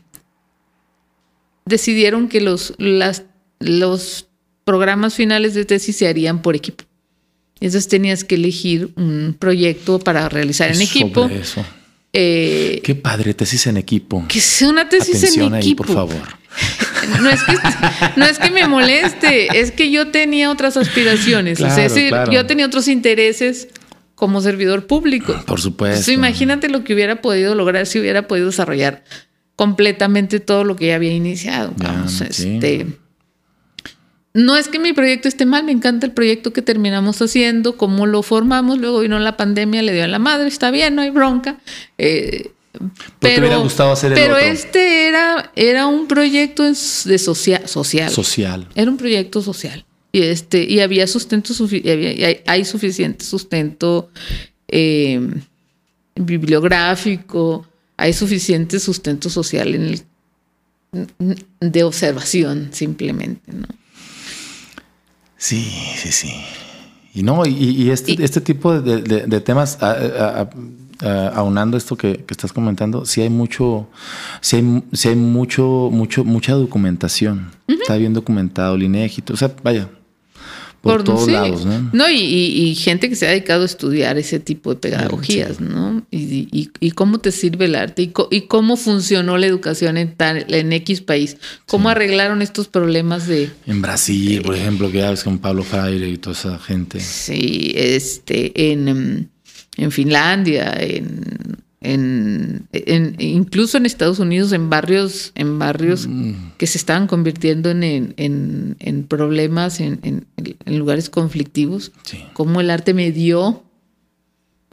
[1.66, 3.24] decidieron que los, las,
[3.60, 4.28] los
[4.66, 6.84] programas finales de tesis se harían por equipo.
[7.62, 11.26] Entonces tenías que elegir un proyecto para realizar en equipo.
[11.26, 11.66] Eso.
[12.14, 14.26] Eh, Qué padre, tesis en equipo.
[14.27, 15.84] Que sea una tesis en equipo.
[15.84, 16.40] por favor.
[17.22, 17.53] No es, que,
[18.18, 21.60] no es que me moleste, es que yo tenía otras aspiraciones.
[21.60, 23.69] es decir, yo tenía otros intereses
[24.14, 25.41] como servidor público.
[25.48, 26.11] Por supuesto.
[26.11, 29.03] imagínate lo que hubiera podido lograr si hubiera podido desarrollar
[29.56, 31.73] completamente todo lo que ya había iniciado.
[31.77, 32.86] Vamos, este,
[34.34, 38.06] no es que mi proyecto esté mal, me encanta el proyecto que terminamos haciendo, cómo
[38.06, 41.10] lo formamos, luego vino la pandemia, le dio a la madre, está bien, no hay
[41.10, 41.57] bronca.
[41.97, 42.51] Eh,
[43.19, 47.68] pero, te hubiera gustado hacer el Pero este era, era un proyecto de social.
[47.68, 48.68] Social.
[48.76, 49.84] Era un proyecto social.
[50.11, 51.53] Y, este, y había sustento,
[51.85, 54.10] hay, hay, suficiente sustento
[54.68, 55.19] eh,
[56.15, 60.03] bibliográfico, hay suficiente sustento social en el,
[61.60, 63.68] de observación simplemente, ¿no?
[65.40, 65.64] Sí,
[65.95, 66.32] sí, sí.
[67.14, 69.80] Y no, y, este, este, tipo de, temas,
[71.34, 73.88] aunando esto que, estás comentando, sí hay mucho,
[74.41, 77.52] sí hay, hay mucho, mucho, mucha documentación.
[77.68, 79.90] Está bien documentado, el INEGI, o sea, vaya,
[80.81, 81.89] por, todos lados, ¿no?
[81.91, 86.03] No, y, gente que se ha dedicado a estudiar ese tipo de pedagogías, ¿no?
[86.11, 91.38] Y, cómo te sirve el arte y, cómo funcionó la educación en, en X país,
[91.65, 93.49] cómo arreglaron estos problemas de...
[93.65, 96.99] En Brasil, por ejemplo, que hablas con Pablo Freire y toda esa gente.
[96.99, 99.30] Sí, este, en,
[99.77, 102.68] en Finlandia, en en,
[103.19, 106.51] incluso en Estados Unidos, en barrios, en barrios mm.
[106.57, 110.26] que se estaban convirtiendo en, en problemas, en,
[110.65, 111.91] lugares conflictivos,
[112.34, 113.64] como el arte me dio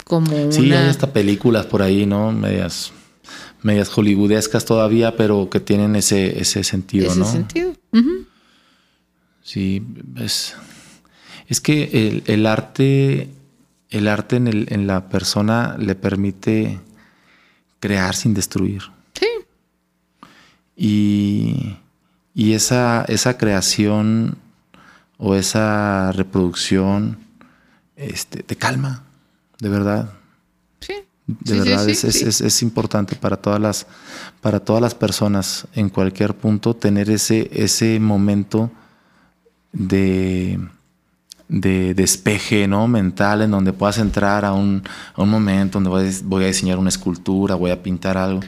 [0.04, 2.30] como sí, hay hasta películas por ahí, ¿no?
[2.30, 2.92] Medias,
[3.62, 7.72] medias hollywoodescas todavía, pero que tienen ese, ese sentido, ese sentido.
[9.42, 9.82] Sí,
[10.16, 10.54] es,
[11.48, 13.30] es que el, el arte,
[13.90, 16.80] el arte en, el, en la persona le permite
[17.80, 18.82] crear sin destruir.
[19.14, 19.26] Sí.
[20.76, 21.76] Y,
[22.34, 24.38] y esa, esa creación
[25.18, 27.18] o esa reproducción
[27.96, 29.04] este, te calma,
[29.58, 30.12] de verdad.
[30.80, 30.94] Sí.
[31.26, 33.86] De verdad es, es, es, importante para todas las,
[34.40, 38.70] para todas las personas en cualquier punto tener ese, ese momento
[39.72, 40.60] de,
[41.48, 42.89] de despeje ¿no?
[42.89, 44.82] mental en donde puedas entrar a un,
[45.16, 48.40] momento donde voy a, diseñar una escultura, voy a pintar algo.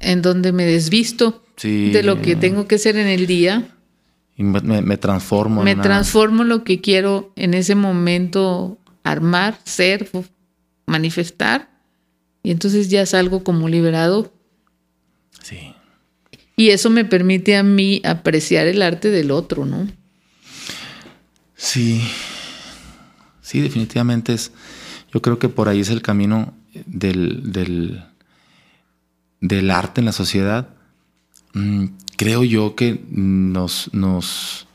[0.00, 3.74] En donde me desvisto de lo que tengo que hacer en el día.
[4.36, 5.64] Y me, transformo.
[5.64, 10.08] Me transformo lo que quiero en ese momento armar, ser,
[10.86, 11.68] manifestar.
[12.44, 14.32] Y entonces ya salgo como liberado.
[15.42, 15.74] Sí.
[16.56, 19.88] Y eso me permite a mí apreciar el arte del otro, ¿no?
[21.58, 22.00] Sí,
[23.42, 24.52] sí, definitivamente es.
[25.12, 26.54] Yo creo que por ahí es el camino
[26.86, 27.52] del,
[29.40, 30.68] del, arte en la sociedad.
[31.54, 31.86] Mm,
[32.16, 34.68] creo yo que nos, nos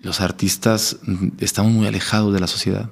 [0.00, 2.90] los artistas mm, estamos muy alejados de la sociedad.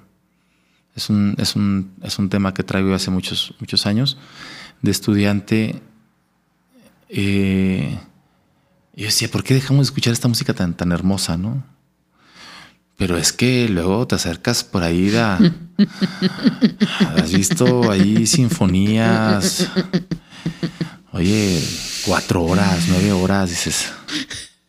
[0.95, 4.19] Es un, es un, es un tema que traigo hace muchos, muchos años.
[4.83, 5.83] De estudiante,
[7.09, 7.99] eh,
[8.95, 11.77] yo decía, ¿por qué dejamos de escuchar esta música tan, tan hermosa, no?
[12.99, 15.39] Pero es que luego te acercas por ahí a...
[17.16, 19.69] has visto ahí sinfonías.
[21.12, 21.62] Oye,
[22.05, 23.93] cuatro horas, nueve horas, dices...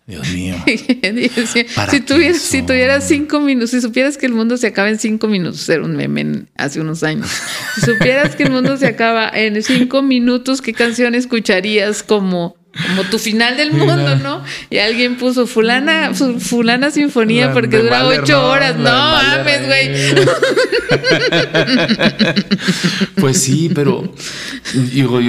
[0.05, 0.55] Dios mío.
[0.65, 5.27] si, tuvieras, si tuvieras cinco minutos, si supieras que el mundo se acaba en cinco
[5.27, 7.29] minutos, era un meme hace unos años.
[7.75, 13.03] Si supieras que el mundo se acaba en cinco minutos, ¿qué canción escucharías como como
[13.03, 14.43] tu final del mundo, ¿no?
[14.69, 18.75] Y alguien puso fulana, fulana sinfonía porque dura ocho horas.
[18.77, 20.15] No, mames, güey.
[23.15, 24.13] pues sí, pero
[24.93, 25.19] yo,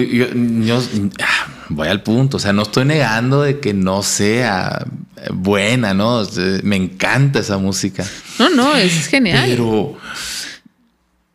[1.23, 2.37] ah, voy al punto.
[2.37, 4.87] O sea, no estoy negando de que no sea
[5.33, 6.23] buena, ¿no?
[6.63, 8.05] Me encanta esa música.
[8.39, 9.47] No, no, es genial.
[9.49, 9.97] Pero,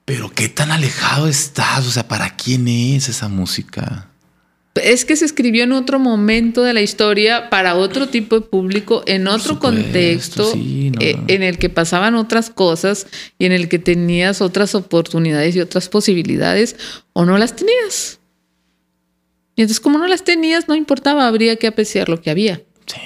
[0.06, 1.88] pero qué tan alejado estás.
[1.88, 4.10] O sea, ¿para quién es esa música?
[4.76, 9.04] Es que se escribió en otro momento de la historia para otro tipo de público,
[9.06, 13.08] en otro contexto, eh, en el que pasaban otras cosas
[13.40, 16.76] y en el que tenías otras oportunidades y otras posibilidades
[17.14, 18.20] o no las tenías.
[19.56, 22.62] Y entonces como no las tenías, no importaba, habría que apreciar lo que había.
[22.86, 23.00] Sí.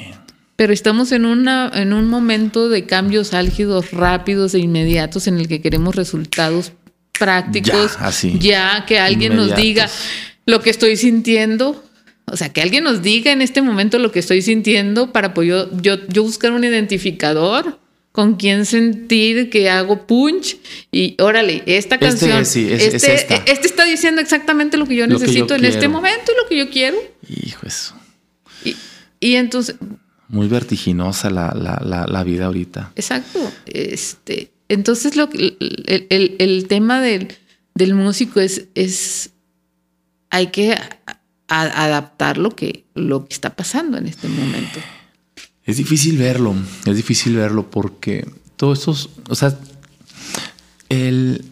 [0.55, 5.47] Pero estamos en, una, en un momento de cambios álgidos, rápidos e inmediatos en el
[5.47, 6.73] que queremos resultados
[7.17, 7.93] prácticos.
[7.97, 8.39] Ya, así.
[8.39, 9.87] ya que alguien nos diga,
[10.45, 11.83] lo que estoy sintiendo.
[12.25, 15.47] O sea, que alguien nos diga en este momento lo que estoy sintiendo para pues,
[15.47, 17.79] yo, yo, buscar un identificador
[18.11, 20.57] con quien sentir que hago punch
[20.91, 25.65] y órale, esta este canción, este, este, está diciendo exactamente lo que yo necesito en
[25.65, 26.97] este momento y lo que yo quiero.
[27.27, 27.95] Hijo eso.
[29.19, 29.75] Y, entonces...
[30.27, 32.91] Muy vertiginosa la, vida ahorita.
[32.95, 33.39] Exacto.
[33.65, 37.29] Este, entonces lo, el, el, tema del,
[37.73, 39.31] del músico es, es
[40.29, 40.77] hay que
[41.47, 44.79] adaptar lo que, lo que está pasando en este momento.
[45.63, 49.57] Es difícil verlo, es difícil verlo porque todos estos, o sea,
[50.89, 51.45] el,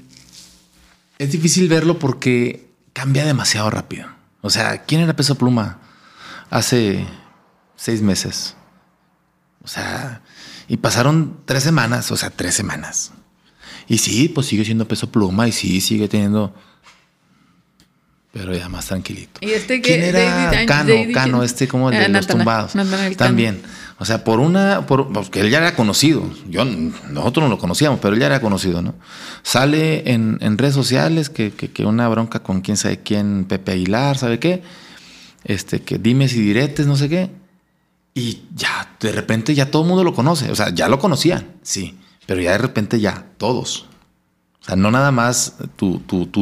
[1.20, 4.08] es difícil verlo porque cambia demasiado rápido.
[4.42, 5.80] O sea, ¿quién era Peso Pluma
[6.50, 7.06] hace
[7.76, 8.56] seis meses?
[9.64, 10.22] O sea,
[10.68, 13.12] y pasaron tres semanas, o sea, tres semanas.
[13.88, 16.54] Y sí, pues sigue siendo Peso Pluma y sí, sigue teniendo
[18.32, 19.40] pero ya más tranquilito.
[19.42, 20.94] ¿Y este ¿Quién era Cano?
[21.14, 22.74] Cano, este como el de los tumbados.
[23.18, 23.62] También.
[24.00, 26.24] O sea, por una, por, porque él ya era conocido.
[26.48, 28.94] Yo, nosotros no lo conocíamos, pero él ya era conocido, ¿no?
[29.42, 34.18] Sale en, en redes sociales que, que, una bronca con quién sabe quién, Pepe Aguilar,
[34.18, 34.62] ¿sabe qué?
[35.46, 37.32] Este, que dimes y diretes, no sé qué.
[38.14, 40.52] Y ya, de repente ya todo el mundo lo conoce.
[40.52, 41.98] O sea, ya lo conocían, sí.
[42.28, 43.87] Pero ya de repente ya, todos
[44.68, 46.00] sea, no nada más tu,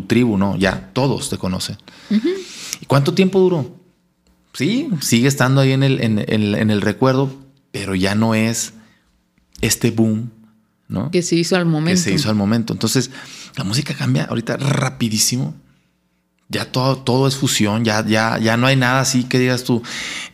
[0.07, 1.77] tribu, no, ya todos te conocen.
[2.81, 3.79] ¿Y cuánto tiempo duró?
[4.53, 7.29] Sí, sigue estando ahí en el, en, el recuerdo,
[7.71, 8.73] pero ya no es
[9.61, 10.31] este boom,
[10.87, 11.11] ¿no?
[11.11, 11.91] Que se hizo al momento.
[11.91, 12.73] Que se hizo al momento.
[12.73, 13.11] Entonces,
[13.55, 15.55] la música cambia ahorita rapidísimo.
[16.47, 19.81] Ya todo, todo es fusión, ya, ya, ya no hay nada así que digas tú,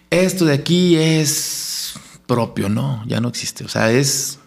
[0.10, 1.94] esto de aquí es
[2.28, 3.64] propio, no, ya no existe.
[3.64, 4.41] O sea, es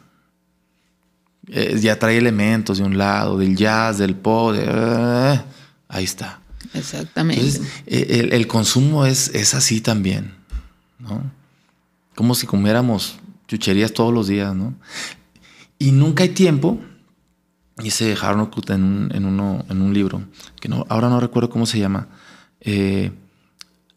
[1.48, 5.40] eh, ya trae elementos de un lado, del jazz, del pop, eh,
[5.88, 6.40] ahí está.
[6.72, 7.60] Exactamente.
[7.86, 10.32] Eh, el, consumo es, es así también,
[10.98, 11.30] ¿no?
[12.14, 13.16] Como si comiéramos
[13.46, 14.74] chucherías todos los días, ¿no?
[15.78, 16.80] Y nunca hay tiempo.
[17.76, 20.22] Dice Harnokut en un, en, uno, en un libro,
[20.60, 22.08] que no, ahora no recuerdo cómo se llama.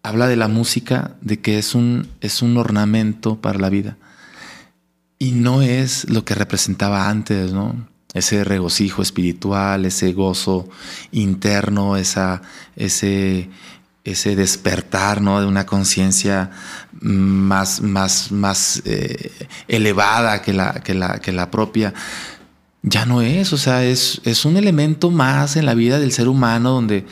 [0.04, 3.98] habla de la música, de que es un, es un ornamento para la vida.
[5.20, 7.88] Y no es lo que representaba antes, ¿no?
[8.14, 10.70] Ese regocijo espiritual, ese gozo
[11.12, 12.42] interno, esa,
[12.76, 13.50] ese,
[14.04, 15.42] ese despertar, ¿no?
[15.42, 16.52] De una conciencia
[17.02, 19.32] más, más, más eh,
[19.68, 21.94] elevada que la, que, la, que la propia.
[22.84, 26.28] Ya no es, o sea, es, es un elemento más en la vida del ser
[26.28, 27.06] humano donde,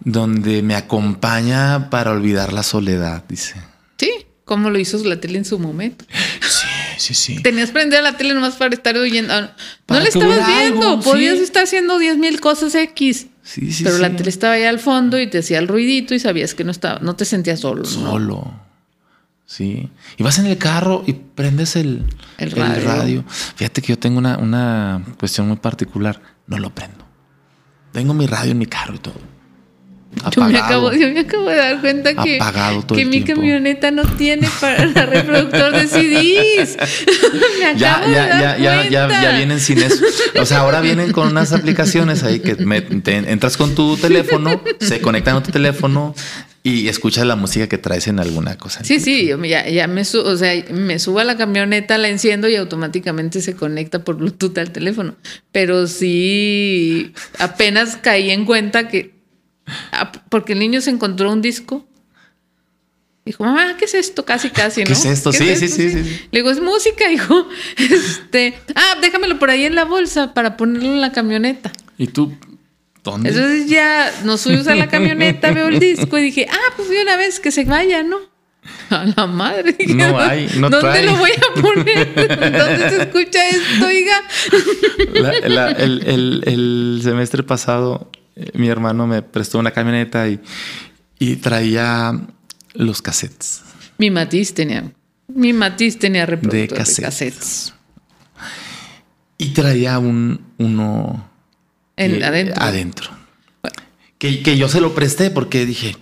[0.00, 3.54] donde me acompaña para olvidar la soledad, dice.
[3.98, 4.10] Sí,
[4.44, 6.04] como lo hizo la tele en su momento.
[6.98, 7.42] Sí, sí, sí.
[7.42, 9.32] Tenías prendida la tele nomás para estar oyendo.
[9.32, 9.54] Ah,
[9.88, 13.28] no le estabas viendo, podías estar haciendo 10 mil cosas X.
[13.42, 16.18] Sí, sí, pero la tele estaba ahí al fondo y te hacía el ruidito y
[16.18, 17.84] sabías que no estaba, no te sentías solo.
[17.84, 18.60] Solo.
[19.46, 19.90] Sí.
[20.16, 22.04] Y vas en el carro y prendes el,
[22.38, 23.24] el, radio.
[23.56, 26.20] Fíjate que yo tengo una, una cuestión muy particular.
[26.46, 27.04] No lo prendo.
[27.92, 29.33] Tengo mi radio en mi carro y todo.
[30.34, 32.38] Yo me, acabo, yo me acabo de dar cuenta que,
[32.94, 36.76] que mi camioneta no tiene para reproductor de CDs.
[37.58, 38.90] me acabo ya, de dar ya, cuenta.
[38.90, 40.02] ya, ya, vienen sin eso.
[40.40, 42.56] O sea, ahora vienen con unas aplicaciones ahí que
[43.06, 46.14] entras con tu teléfono, se conectan a tu teléfono
[46.66, 48.82] y escuchas la música que traes en alguna cosa.
[48.82, 52.48] Sí, sí, ya, ya me, subo, o sea, me subo a la camioneta, la enciendo
[52.48, 55.14] y automáticamente se conecta por Bluetooth al teléfono.
[55.52, 59.13] Pero sí, apenas caí en cuenta que
[60.28, 61.86] porque el niño se encontró un disco.
[63.24, 64.26] Dijo, mamá, ¿qué es esto?
[64.26, 64.86] Casi, casi, ¿no?
[64.86, 65.32] ¿Qué es esto?
[65.32, 67.48] sí, sí, sí, sí, Le digo, es música, hijo.
[67.78, 71.72] Este, ah, déjamelo por ahí en la bolsa para ponerlo en la camioneta.
[71.96, 72.36] ¿Y tú?
[73.02, 73.30] ¿Dónde?
[73.30, 77.02] Entonces ya nos subimos a la camioneta, veo el disco y dije, ah, pues de
[77.02, 78.18] una vez que se vaya, ¿no?
[78.90, 79.76] A la madre.
[79.88, 82.14] No hay, no ¿Dónde lo voy a poner?
[82.14, 84.22] ¿Dónde se escucha esto, oiga?
[85.78, 90.40] el, el, el semestre pasado eh, mi hermano me prestó una camioneta y,
[91.18, 92.18] y traía
[92.74, 93.62] los cassettes.
[93.98, 94.92] Mi matiz tenía.
[95.28, 97.74] Mi matiz tenía reproductor de cassettes.
[99.38, 101.28] Y traía un, uno
[101.96, 102.62] en, adentro.
[102.62, 103.10] adentro.
[104.18, 105.96] Que, que, yo se lo presté porque dije.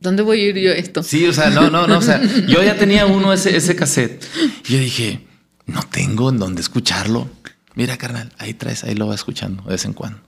[0.00, 1.02] ¿Dónde voy a ir yo esto?
[1.02, 1.98] Sí, o sea, no, no, no.
[1.98, 4.22] O sea, yo ya tenía uno ese, ese cassette.
[4.68, 5.26] Y yo dije,
[5.66, 7.30] no tengo en dónde escucharlo.
[7.74, 10.20] Mira, carnal, ahí traes, ahí lo va escuchando de vez en cuando.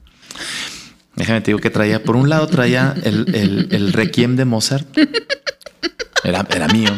[1.16, 4.86] Déjame te digo que traía, por un lado traía el, el, Requiem de Mozart,
[6.24, 6.90] era, era, mío.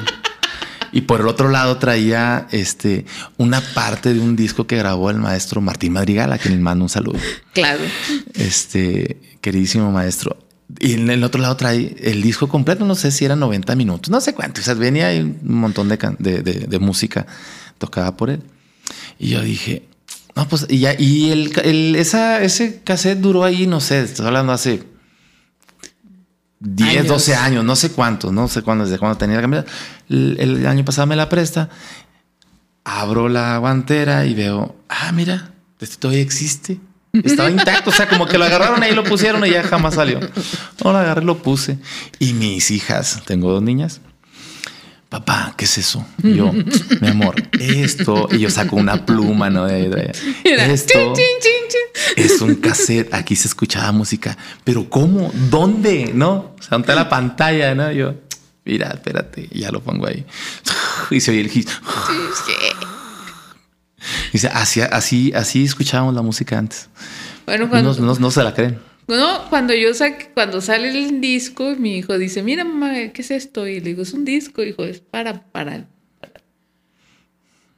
[0.91, 3.05] Y por el otro lado traía este,
[3.37, 6.85] una parte de un disco que grabó el maestro Martín Madrigal, a quien le mando
[6.85, 7.19] un saludo.
[7.53, 7.81] Claro.
[8.35, 10.37] Este, queridísimo maestro.
[10.81, 14.11] Y en el otro lado trae el disco completo, no sé si eran 90 minutos,
[14.11, 14.61] no sé cuánto.
[14.61, 17.27] O sea, venía un montón de, de, de, de música
[17.79, 18.43] tocada por él.
[19.19, 19.89] Y yo dije,
[20.39, 24.53] no, pues, y, ya, y el, esa, ese cassette duró ahí, no sé, estoy hablando
[24.53, 24.85] hace
[26.61, 29.73] 10, 12 años, no sé cuántos, no sé cuándo, desde cuándo tenía la camioneta.
[30.09, 31.71] El, año pasado me la presta,
[32.85, 35.51] abro la guantera y veo, ah, mira,
[35.81, 36.79] este todavía existe.
[37.13, 40.21] Estaba intacto, o sea, como que lo agarraron ahí, lo pusieron y ya jamás salió.
[40.85, 41.81] No, lo agarré, lo puse.
[42.21, 44.01] Y mis hijas, tengo dos niñas,
[45.09, 46.07] papá, ¿qué es eso?
[46.23, 46.53] yo,
[47.01, 48.29] mi amor, esto.
[48.31, 49.67] Y yo saco una pluma, ¿no?
[49.67, 51.15] Esto
[52.17, 53.13] es un cassette.
[53.15, 54.37] Aquí se escuchaba música.
[54.65, 55.31] Pero ¿cómo?
[55.51, 56.11] ¿Dónde?
[56.15, 56.55] ¿No?
[56.59, 57.91] O sea, la pantalla, ¿no?
[57.93, 58.15] Yo,
[58.65, 60.25] mira, espérate, ya lo pongo ahí.
[61.11, 61.71] Y se oye el hit.
[64.31, 66.91] Dice, así, así, así escuchábamos la música antes.
[67.47, 67.95] Bueno, cuando...
[67.95, 68.88] no se la creen.
[69.09, 73.31] No, cuando yo saque, cuando sale el disco, mi hijo dice, mira mamá, ¿qué es
[73.31, 73.67] esto?
[73.67, 75.89] Y le digo, es un disco, hijo, es para, para.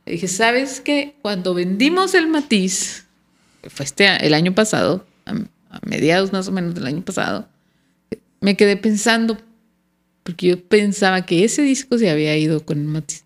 [0.06, 1.14] Le dije, ¿sabes qué?
[1.22, 3.06] Cuando vendimos el matiz,
[3.62, 5.34] que fue este, el año pasado, a,
[5.86, 7.48] mediados más o menos del año pasado,
[8.40, 9.38] me quedé pensando,
[10.24, 13.24] porque yo pensaba que ese disco se había ido con el matiz.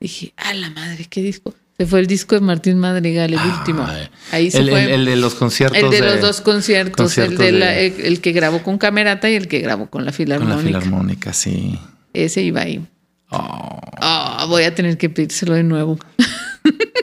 [0.00, 1.54] Dije, a la madre, ¿qué disco?
[1.78, 3.86] Se fue el disco de Martín Madrigal, el último.
[4.32, 4.94] Ahí se el, fue.
[4.94, 5.78] El, de los conciertos.
[5.78, 7.18] El de, los dos conciertos.
[7.18, 10.56] el, de el, que grabó con Camerata y el que grabó con la Filarmónica.
[10.56, 11.78] Con la Filarmónica, sí.
[12.14, 12.82] Ese iba ahí.
[13.28, 13.80] Oh.
[14.00, 15.98] oh voy a tener que pedírselo de nuevo.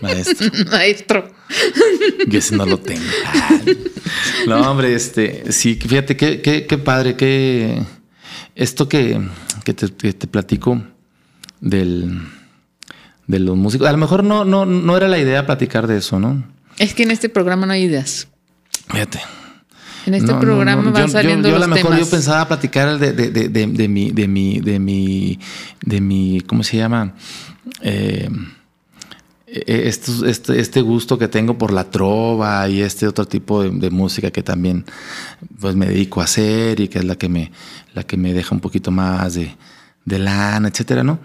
[0.01, 0.49] Maestro.
[0.71, 1.31] Maestro.
[2.27, 3.03] Yo ese no lo tengo.
[4.47, 7.81] No, hombre, este, sí, fíjate qué, qué, qué padre, que
[8.53, 9.19] esto que,
[9.63, 10.83] que te platico
[11.61, 12.19] del
[13.27, 13.87] de los músicos.
[13.87, 16.43] A lo mejor no, no, no era la idea platicar de eso, ¿no?
[16.77, 18.27] Es que en este programa no hay ideas.
[18.89, 19.19] Fíjate.
[20.05, 23.29] En este programa van saliendo yo, yo, a lo mejor yo pensaba platicar de, de,
[23.29, 25.39] de, de, mi, de mi, de mi,
[25.81, 27.13] de mi, ¿cómo se llama?
[27.81, 28.27] Eh,
[29.45, 34.41] este, este, gusto que tengo por la trova y este otro tipo de, música que
[34.41, 34.83] también
[35.59, 37.51] pues me dedico a hacer y que es la que me,
[37.93, 39.55] la que me deja un poquito más de,
[40.05, 41.19] de lana, etcétera, ¿no?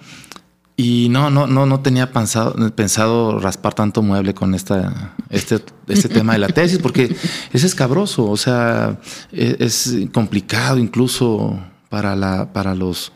[0.80, 6.08] Y no, no, no, no tenía pensado, pensado raspar tanto mueble con esta, este, este
[6.14, 7.16] tema de la tesis, porque
[7.52, 8.96] es escabroso, o sea,
[9.32, 13.10] e, es, complicado incluso para la, para los,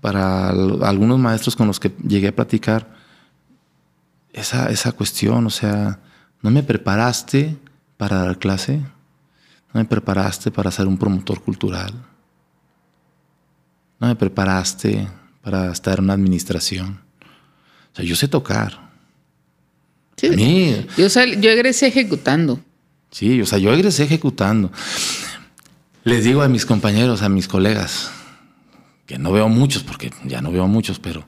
[0.00, 2.92] para algunos maestros con los que llegué a platicar
[4.32, 6.00] esa, esa cuestión, o sea,
[6.42, 7.56] no me preparaste
[7.96, 8.78] para dar clase,
[9.72, 11.94] no me preparaste para ser un promotor cultural,
[14.00, 15.06] no me preparaste
[15.46, 16.98] para estar en una administración.
[17.92, 18.90] O sea, yo sé tocar.
[20.16, 20.28] Sí,
[20.96, 22.60] yo, yo egresé ejecutando.
[23.12, 24.72] Sí, o sea, yo egresé ejecutando.
[26.02, 28.10] Les digo a mis compañeros, a mis colegas,
[29.06, 31.24] que no veo muchos, porque ya no veo muchos, pero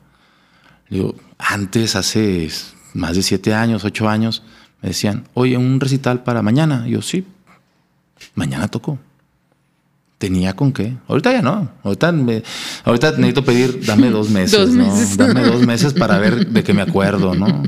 [0.91, 2.51] digo, antes, hace
[2.95, 4.43] más de siete años, ocho años,
[4.83, 6.89] me decían, oye, un recital para mañana.
[6.89, 7.25] Y yo, sí,
[8.35, 8.99] mañana tocó.
[10.19, 10.95] Tenía con qué.
[11.07, 11.71] Ahorita ya no.
[11.83, 12.13] Ahorita,
[12.85, 14.93] ahorita necesito pedir, dame dos meses, ¿no?
[15.17, 17.63] Dame dos meses para ver de qué me acuerdo, ¿no?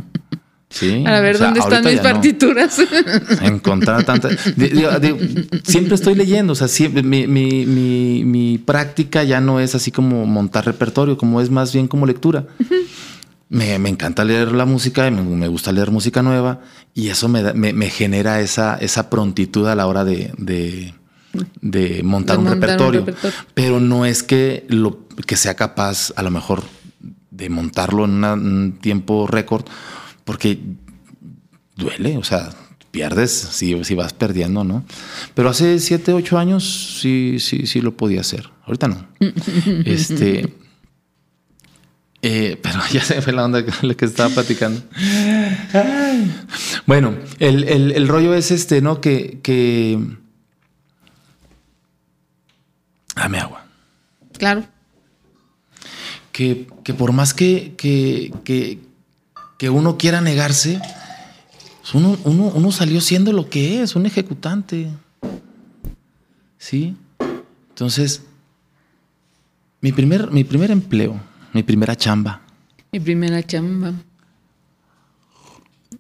[0.69, 1.01] Sí.
[1.05, 2.79] Para ver dónde están mis partituras.
[3.43, 4.37] Encontrar tantas.
[5.65, 9.91] siempre estoy leyendo, o sea, siempre, mi, mi, mi, mi, práctica ya no es así
[9.91, 12.47] como montar repertorio, como es más bien como lectura.
[13.49, 16.61] me, me, encanta leer la música, me, me, gusta leer música nueva
[16.95, 20.95] y eso me, me, genera esa, esa prontitud a la hora de, de,
[21.61, 23.07] de montar, un, repertorio.
[23.55, 26.63] Pero no es que, lo, que sea capaz a lo mejor
[27.31, 29.65] de montarlo en un tiempo récord
[30.25, 30.61] porque
[31.77, 32.51] duele, o sea,
[32.91, 34.85] pierdes si, si vas perdiendo, ¿no?
[35.35, 38.49] Pero hace siete, ocho años sí, sí, sí lo podía hacer.
[38.65, 39.07] Ahorita no.
[39.85, 40.55] este.
[42.23, 44.83] Eh, pero ya se fue la onda con la que estaba platicando.
[46.87, 49.01] Bueno, el, rollo es este, ¿no?
[49.01, 49.99] Que, que.
[53.21, 53.67] Dame agua.
[54.39, 54.65] Claro.
[56.33, 58.33] Que, que por más que, que,
[59.59, 60.81] que uno quiera negarse,
[61.83, 64.89] pues uno, uno, salió siendo lo que es, un ejecutante.
[66.57, 66.97] ¿Sí?
[67.69, 68.23] Entonces,
[69.83, 71.21] mi primer, mi primer empleo,
[71.53, 72.41] mi primera chamba.
[72.91, 73.93] Mi primera chamba.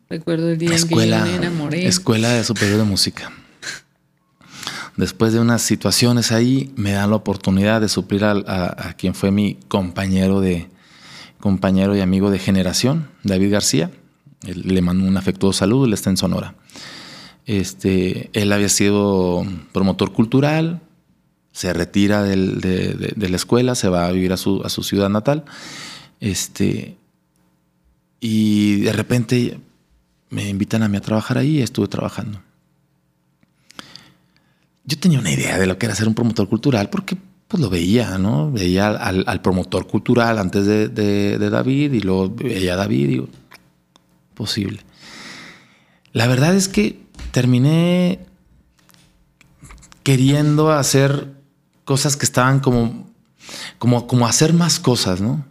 [0.08, 1.86] Recuerdo el día en que yo me enamoré.
[1.86, 3.30] Escuela de Superior de Música.
[5.00, 9.54] Después de unas situaciones ahí, me dan la oportunidad de suplir a quien fue mi
[9.68, 10.68] compañero de,
[11.40, 13.90] compañero y amigo de generación, David García.
[14.42, 16.54] le mando un afectuoso saludo, él está en Sonora.
[17.46, 20.80] Este, él había sido promotor cultural,
[21.52, 22.36] se retira de,
[23.16, 25.44] la escuela, se va a vivir a su, ciudad natal.
[26.20, 26.96] Este,
[28.20, 29.58] y de repente
[30.28, 32.40] me invitan a mí a trabajar ahí estuve trabajando.
[34.84, 37.16] Yo tenía una idea de lo que era ser un promotor cultural porque
[37.50, 38.52] pues lo veía, ¿no?
[38.52, 43.28] Veía al, promotor cultural antes de, David y luego veía a David y digo,
[44.34, 44.80] posible.
[46.12, 47.02] La verdad es que
[47.32, 48.20] terminé
[50.04, 51.32] queriendo hacer
[51.84, 53.10] cosas que estaban como,
[53.78, 55.44] como, como hacer más cosas, ¿no?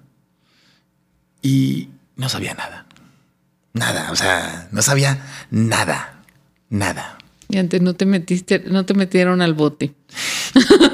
[1.41, 2.85] Y no sabía nada.
[3.73, 6.23] Nada, o sea, no sabía nada,
[6.69, 7.18] nada.
[7.51, 9.95] Y antes no te metiste, no te metieron al bote.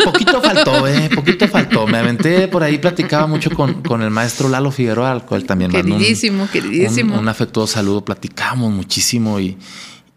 [0.05, 1.85] Poquito faltó, eh, poquito faltó.
[1.85, 5.69] Me aventé por ahí, platicaba mucho con, con el maestro Lalo Figueroa, al cual también
[5.71, 7.19] queridísimo, un, queridísimo.
[7.19, 8.05] Un, afectuoso saludo.
[8.05, 9.57] Platicábamos muchísimo y,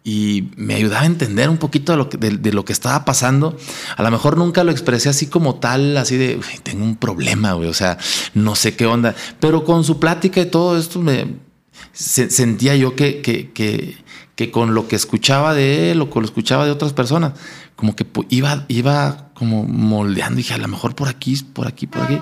[0.04, 3.56] y me ayudaba a entender un poquito de lo, que, de, lo que estaba pasando.
[3.96, 7.68] A lo mejor nunca lo expresé así como tal, así de tengo un problema, güey.
[7.68, 7.98] O sea,
[8.34, 9.16] no sé qué onda.
[9.40, 11.47] Pero con su plática y todo esto me
[11.92, 13.98] sentía yo que, que, que
[14.38, 17.32] que con lo que escuchaba de él o con lo que escuchaba de otras personas,
[17.74, 22.02] como que iba, iba como moldeando, dije, a lo mejor por aquí, por aquí, por
[22.02, 22.20] aquí,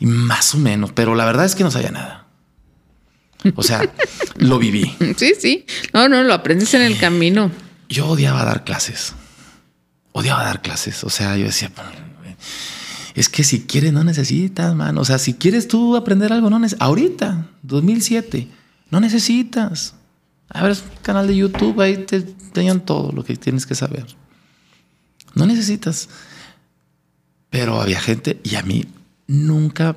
[0.00, 2.26] y más o menos, pero la verdad es que no sabía nada.
[3.54, 3.88] O sea,
[4.38, 4.92] lo viví.
[5.16, 5.64] Sí, sí.
[5.92, 7.52] No, no, lo aprendes en el camino.
[7.88, 9.14] Yo odiaba dar clases.
[10.10, 11.04] Odiaba dar clases.
[11.04, 11.70] O sea, yo decía,
[13.14, 14.98] es que si quieres no necesitas, man.
[14.98, 16.84] O sea, si quieres tú aprender algo, no necesitas.
[16.84, 18.48] Ahorita, 2007,
[18.92, 19.94] no necesitas.
[20.50, 24.04] A ver, canal de YouTube, ahí te enseñan todo lo que tienes que saber.
[25.34, 26.10] No necesitas.
[27.48, 28.84] Pero había gente y a mí
[29.26, 29.94] nunca,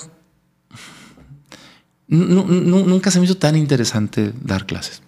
[2.08, 5.02] nunca se me hizo tan interesante dar clases.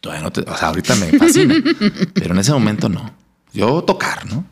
[0.00, 1.56] Todavía no te, o sea, ahorita me fascina,
[2.14, 3.12] pero en ese momento no.
[3.52, 4.44] Yo tocar, ¿no?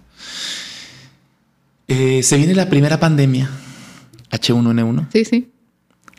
[1.86, 3.48] Eh, se viene la primera pandemia,
[4.32, 5.06] H1N1.
[5.12, 5.52] Sí, sí.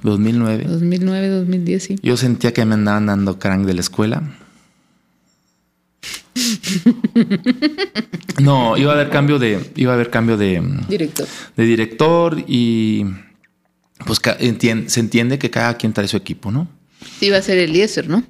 [0.03, 0.65] 2009.
[0.65, 1.95] 2009, 2010, sí.
[2.02, 4.24] Yo sentía que me andaban dando crank de la escuela.
[8.41, 13.06] no, iba a haber cambio de, iba a haber cambio de director, de director y
[14.06, 16.68] pues se entiende que cada quien trae su equipo, ¿no?
[17.19, 18.24] Sí, iba a ser Eliezer, ¿no?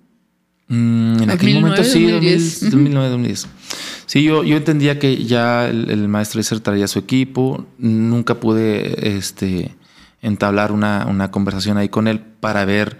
[0.69, 3.47] Mm, en aquel momento sí, 2009, 2010.
[4.05, 7.65] Sí, yo, yo entendía que ya el, el maestro Eliezer traía su equipo.
[7.77, 9.75] Nunca pude este,
[10.21, 12.97] entablar una, conversación ahí con él para ver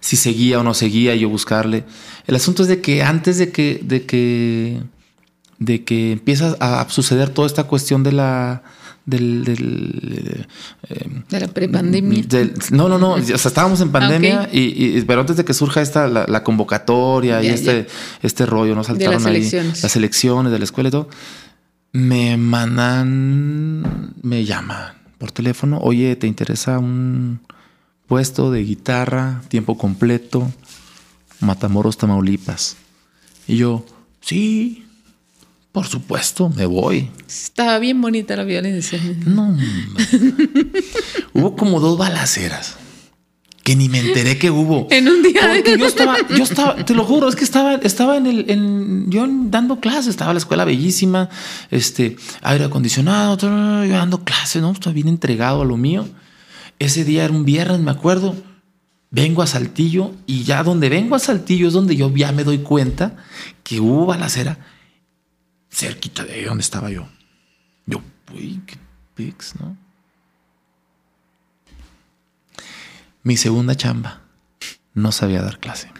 [0.00, 1.84] si seguía o no seguía y yo buscarle.
[2.26, 4.82] El asunto es de que antes de que, de que,
[5.58, 8.62] de que empieza a suceder toda esta cuestión de la
[9.04, 9.44] del,
[10.88, 12.24] eh, de la prepandemia.
[12.72, 13.12] No, no, no.
[13.12, 17.48] O sea, estábamos en pandemia y, pero antes de que surja esta la, convocatoria y
[17.48, 17.86] este,
[18.22, 19.50] este rollo, nos saltaron las ahí
[19.82, 21.08] las elecciones de la escuela y todo.
[21.92, 27.40] Me mandan, me llaman por teléfono, oye, ¿te interesa un
[28.06, 30.50] puesto de guitarra, tiempo completo,
[31.40, 32.76] Matamoros, Tamaulipas?
[33.46, 33.84] Y yo,
[34.20, 34.82] sí,
[35.72, 37.10] Por supuesto, me voy.
[37.28, 38.98] Estaba bien bonita la violencia.
[39.26, 39.54] No.
[41.34, 42.78] hubo como dos balaceras
[43.66, 44.86] que ni me enteré que hubo.
[44.90, 45.40] En un día.
[45.52, 49.10] Porque yo estaba, yo estaba, te lo juro, es que estaba, estaba en el, en,
[49.10, 51.28] yo dando clases, estaba en la escuela bellísima,
[51.72, 53.36] este, aire acondicionado,
[53.84, 54.70] yo dando clases, ¿no?
[54.70, 56.08] Estaba bien entregado a lo mío.
[56.78, 58.36] Ese día era un viernes, me acuerdo.
[59.10, 62.58] Vengo a Saltillo y ya donde vengo a Saltillo es donde yo ya me doy
[62.58, 63.16] cuenta
[63.64, 64.58] que hubo balacera
[65.72, 67.08] cerquita de donde estaba yo.
[67.84, 68.00] Yo,
[68.32, 68.76] uy, qué
[69.16, 69.76] pix, ¿no?
[73.26, 74.20] Mi segunda chamba,
[74.94, 75.90] no sabía dar clase.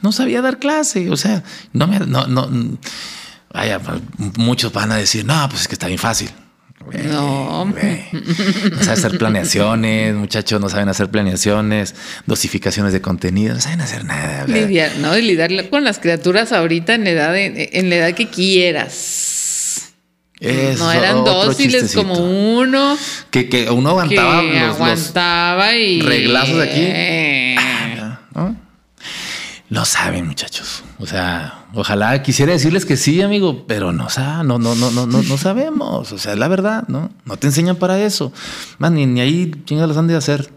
[0.00, 1.42] No sabía dar clase, o sea,
[1.72, 2.48] no me, no, no,
[3.52, 3.80] vaya,
[4.36, 6.30] muchos van a decir, no, pues es que está bien fácil.
[7.10, 7.64] No.
[7.64, 11.96] No saben hacer planeaciones, muchachos no saben hacer planeaciones,
[12.26, 14.46] dosificaciones de contenido, no saben hacer nada.
[14.46, 15.18] Lidiar, ¿no?
[15.18, 19.37] Y lidiar con las criaturas ahorita en la edad, en la edad que quieras.
[20.40, 22.96] No eran dóciles como uno.
[23.30, 26.00] Que, que uno aguantaba que los, aguantaba y.
[26.00, 27.56] Reglazos de aquí.
[27.58, 28.56] Ah, ¿no?
[29.70, 30.82] No saben, muchachos.
[30.98, 35.22] O sea, ojalá quisiera decirles que sí, amigo, pero no, no, no, no, no, no,
[35.22, 36.10] no sabemos.
[36.12, 37.10] O sea, es la verdad, ¿no?
[37.26, 38.32] No te enseñan para eso.
[38.78, 40.50] Man, ni, ni ahí chingas las han de hacer.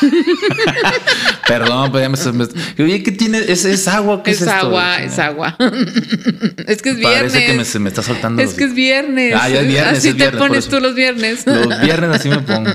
[1.46, 2.44] Perdón, pues ya me,
[2.84, 3.38] Oye, ¿qué tiene?
[3.38, 4.22] ¿Es, es agua?
[4.22, 5.56] ¿Qué es, es agua, es agua.
[6.66, 7.32] es que es viernes.
[7.32, 8.42] Parece que me, se me está soltando.
[8.42, 9.34] Es que es viernes.
[9.36, 9.98] Ah, ya es viernes.
[9.98, 11.46] Así es te pones tú los viernes.
[11.46, 12.70] Los viernes así me pongo.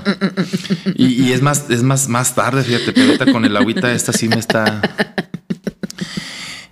[0.96, 4.14] Y, y, es más, es más, más tarde, fíjate, pero ahorita con el agüita esta
[4.14, 4.82] sí me está.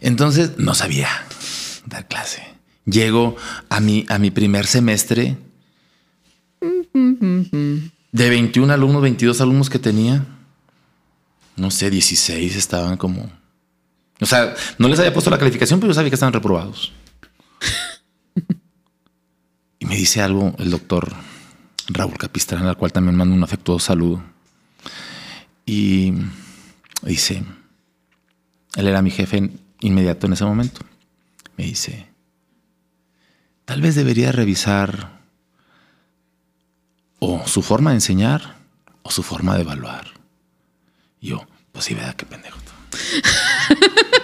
[0.02, 1.10] Entonces no sabía
[1.86, 2.44] dar clase.
[2.86, 3.36] Llego
[3.70, 5.38] a mi, a mi primer semestre
[8.14, 10.26] de 21 alumnos, 22 alumnos que tenía.
[11.58, 13.30] No sé, 16 estaban como...
[14.22, 16.94] O sea, no les había puesto la calificación, pero yo sabía que estaban reprobados.
[19.80, 21.12] y me dice algo el doctor
[21.88, 24.24] Raúl Capistrán, al cual también mando un afectuoso saludo.
[25.66, 26.14] Y
[27.02, 27.44] dice,
[28.76, 29.50] él era mi jefe
[29.82, 30.82] inmediato en ese momento.
[31.58, 32.08] Me dice,
[33.66, 35.23] tal vez debería revisar
[37.24, 38.56] o su forma de enseñar
[39.02, 40.08] o su forma de evaluar.
[41.22, 42.58] Y yo, pues sí, vea qué pendejo.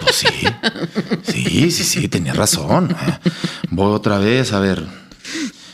[0.02, 0.28] Pues sí,
[1.24, 2.92] sí, sí, sí, tenía razón.
[2.92, 3.30] ¿eh?
[3.70, 4.86] Voy otra vez a ver,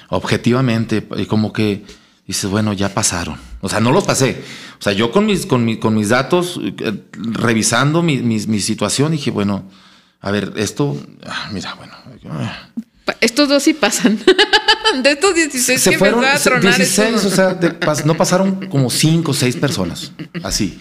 [0.09, 1.85] objetivamente, y como que
[2.25, 3.37] dices, bueno, ya pasaron.
[3.61, 4.43] O sea, no los pasé.
[4.79, 9.11] O sea, yo con mis, con, con mis datos, eh, revisando mi, mi, mi, situación,
[9.11, 9.69] dije, bueno,
[10.21, 11.93] a ver, esto, ah, mira, bueno.
[13.21, 14.19] Estos dos sí pasan.
[15.03, 18.89] de estos 16 se que fueron, a tronar 16, o sea, de, no pasaron como
[18.89, 20.11] 5 o 6 personas,
[20.43, 20.79] así.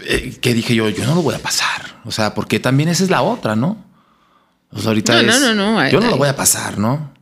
[0.00, 2.00] Eh, que dije yo, yo no lo voy a pasar.
[2.04, 3.82] O sea, porque también esa es la otra, ¿no?
[4.70, 7.12] O sea, ahorita no, es, no, no, no, yo no lo voy a pasar, ¿no?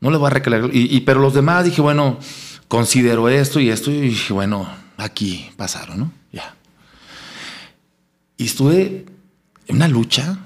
[0.00, 0.70] No le voy a recalcar.
[0.74, 2.18] Y, y, pero los demás dije, bueno,
[2.68, 6.12] considero esto y esto y dije, bueno, aquí pasaron, ¿no?
[6.32, 6.54] Ya.
[8.36, 9.06] Y estuve
[9.66, 10.38] en una lucha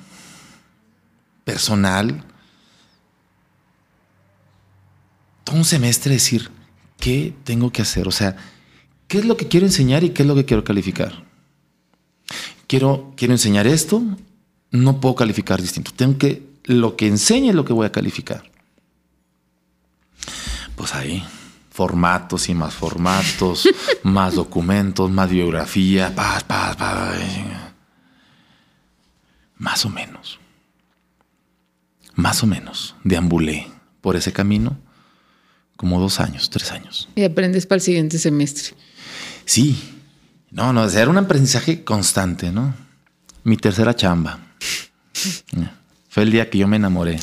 [1.44, 2.24] personal,
[5.56, 6.50] un semestre decir,
[6.98, 8.06] ¿qué tengo que hacer?
[8.06, 8.36] O sea,
[9.08, 11.24] ¿qué es lo que quiero enseñar y qué es lo que quiero calificar?
[12.66, 14.02] Quiero, quiero enseñar esto,
[14.70, 15.90] no puedo calificar distinto.
[15.94, 18.44] Tengo que, lo que enseñe es lo que voy a calificar.
[20.76, 21.24] Pues ahí,
[21.70, 23.68] formatos y más formatos,
[24.02, 27.16] más documentos, más biografía, paz, paz, paz.
[29.56, 30.38] Más o menos.
[32.14, 32.94] Más o menos.
[33.04, 33.66] Deambulé
[34.00, 34.78] por ese camino
[35.80, 37.08] como dos años, tres años.
[37.14, 38.74] Y aprendes para el siguiente semestre.
[39.46, 39.82] Sí.
[40.50, 42.74] No, no, era un aprendizaje constante, ¿no?
[43.44, 44.40] Mi tercera chamba.
[46.10, 47.18] Fue el día que yo me enamoré.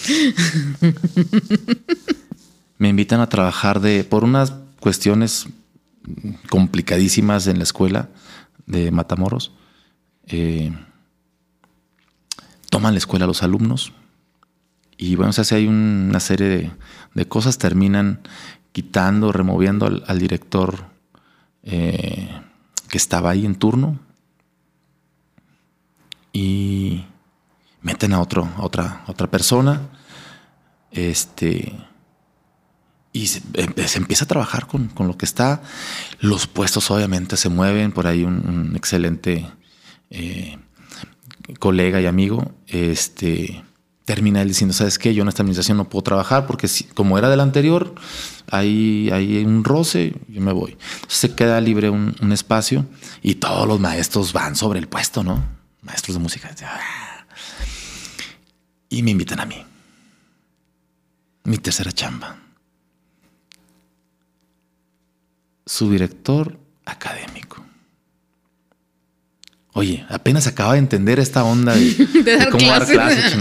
[2.80, 5.46] me invitan a trabajar de por unas cuestiones
[6.50, 8.10] complicadísimas en la escuela
[8.66, 9.52] de Matamoros.
[10.26, 10.76] Eh,
[12.72, 13.94] toman la escuela los alumnos
[14.98, 16.72] y bueno, se hace hay una serie de,
[17.14, 18.22] de, cosas, terminan
[18.72, 20.86] quitando, removiendo al, director
[21.64, 22.30] eh,
[22.90, 24.00] que estaba ahí en turno
[26.34, 27.06] y
[27.82, 29.82] meten a, otro, otra, otra persona.
[30.92, 31.74] Este,
[33.14, 33.42] y se,
[33.88, 35.62] se, empieza a trabajar con, con, lo que está.
[36.20, 37.92] Los puestos obviamente se mueven.
[37.92, 39.48] Por ahí un, un excelente
[40.10, 40.58] eh,
[41.60, 43.64] colega y amigo este,
[44.08, 45.14] termina él diciendo, ¿sabes qué?
[45.14, 47.94] Yo en esta administración no puedo trabajar porque como era del anterior,
[48.50, 50.78] hay, hay un roce, yo me voy.
[50.96, 52.86] Entonces se queda libre un, un, espacio
[53.22, 55.44] y todos los maestros van sobre el puesto, ¿no?
[55.82, 56.50] Maestros de música.
[58.88, 59.62] Y me invitan a mí.
[61.44, 62.38] Mi tercera chamba.
[65.66, 67.67] Su director académico.
[69.78, 73.36] Oye, apenas acaba de entender esta onda de, cómo dar clases.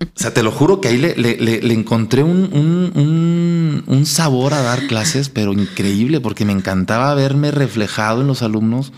[0.00, 5.28] O sea, te lo juro que ahí le, encontré un, un, sabor a dar clases,
[5.28, 8.94] pero increíble, porque me encantaba verme reflejado en los alumnos.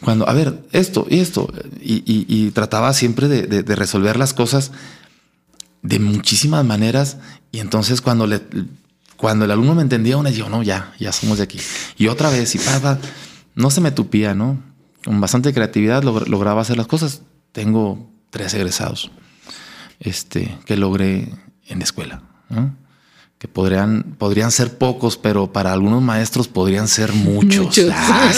[0.00, 1.48] Cuando, a ver, esto y esto,
[1.80, 4.72] y, trataba siempre de, resolver las cosas
[5.82, 7.18] de muchísimas maneras.
[7.52, 8.40] Y entonces cuando, le,
[9.16, 11.60] cuando el alumno me entendía una, yo, no, ya, ya somos de aquí.
[11.96, 12.98] Y otra vez, y pa,
[13.54, 14.58] no se me tupía, ¿no?
[15.04, 17.22] Con bastante creatividad lograba hacer las cosas.
[17.52, 19.10] Tengo tres egresados
[20.00, 21.28] este, que logré
[21.66, 22.22] en la escuela.
[23.42, 27.76] Que podrían, podrían ser pocos, pero para algunos maestros podrían ser muchos.
[27.92, 28.30] Ah,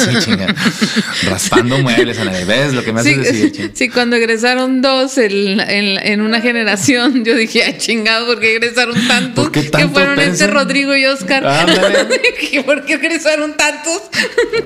[1.24, 3.72] Raspando muebles en el ¿Ves lo que me hace decir?
[3.74, 9.50] Sí, cuando egresaron dos en, una generación, yo dije, ay, chingado, ¿por qué egresaron tantos?
[9.50, 11.42] que fueron este Rodrigo y Oscar.
[12.64, 14.04] ¿Por qué egresaron tantos?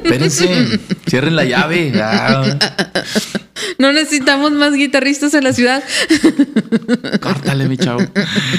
[0.04, 0.78] Espérense,
[1.08, 1.90] cierren la llave.
[3.78, 5.82] No necesitamos más guitarristas en la ciudad.
[7.20, 8.02] Córtale, mi chavo.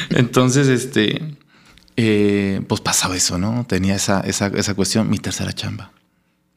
[0.10, 1.22] Entonces, este,
[2.02, 3.66] eh, pues pasaba eso, ¿no?
[3.66, 5.10] Tenía esa, esa, esa, cuestión.
[5.10, 5.92] Mi tercera chamba.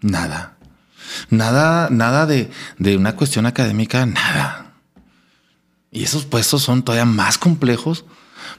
[0.01, 0.57] Nada.
[1.31, 2.49] Nada, nada de,
[2.79, 4.73] de una cuestión académica, nada.
[5.91, 8.05] Y esos puestos son todavía más complejos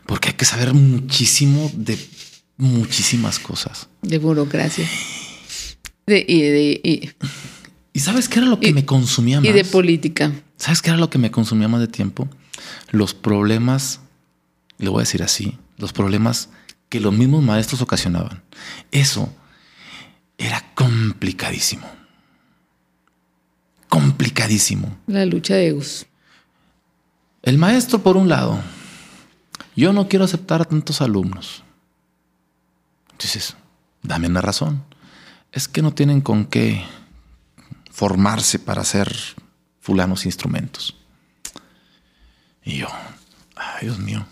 [0.05, 1.97] porque hay que saber muchísimo de
[2.57, 3.87] muchísimas cosas.
[4.01, 4.85] De burocracia.
[6.05, 7.15] De, y, de,
[7.93, 9.49] y sabes qué era lo que me consumía más?
[9.49, 10.33] Y de política.
[10.57, 12.27] ¿Sabes qué era lo que me consumía más de tiempo?
[12.91, 14.01] Los problemas,
[14.79, 16.49] le voy a decir así, los problemas
[16.93, 18.43] que los mismos maestros ocasionaban.
[18.91, 19.27] Eso
[20.37, 21.89] era complicadísimo.
[23.89, 24.95] Complicadísimo.
[25.07, 26.05] La lucha de egos.
[27.41, 28.61] El maestro, por un lado,
[29.75, 31.63] yo no quiero aceptar a tantos alumnos.
[33.13, 33.55] Entonces,
[34.03, 34.83] dame una razón.
[35.51, 36.85] Es que no tienen con qué
[37.89, 39.11] formarse para hacer
[39.81, 40.95] fulanos instrumentos.
[42.63, 42.87] Y yo,
[43.55, 44.27] ay Dios mío,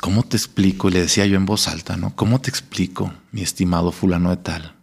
[0.00, 0.88] ¿cómo te explico?
[0.88, 2.14] Y le decía yo en voz alta, ¿no?
[2.14, 4.74] ¿Cómo te explico, mi estimado fulano de tal,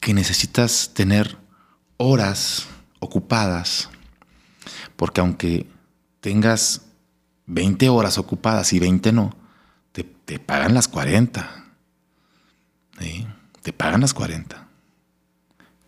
[0.00, 1.38] que necesitas tener
[1.96, 2.66] horas
[3.00, 3.88] ocupadas?
[4.96, 5.66] Porque aunque
[6.20, 6.82] tengas
[7.46, 9.36] 20 horas ocupadas y 20 no,
[9.92, 11.66] te, pagan las 40.
[13.62, 14.66] Te pagan las 40.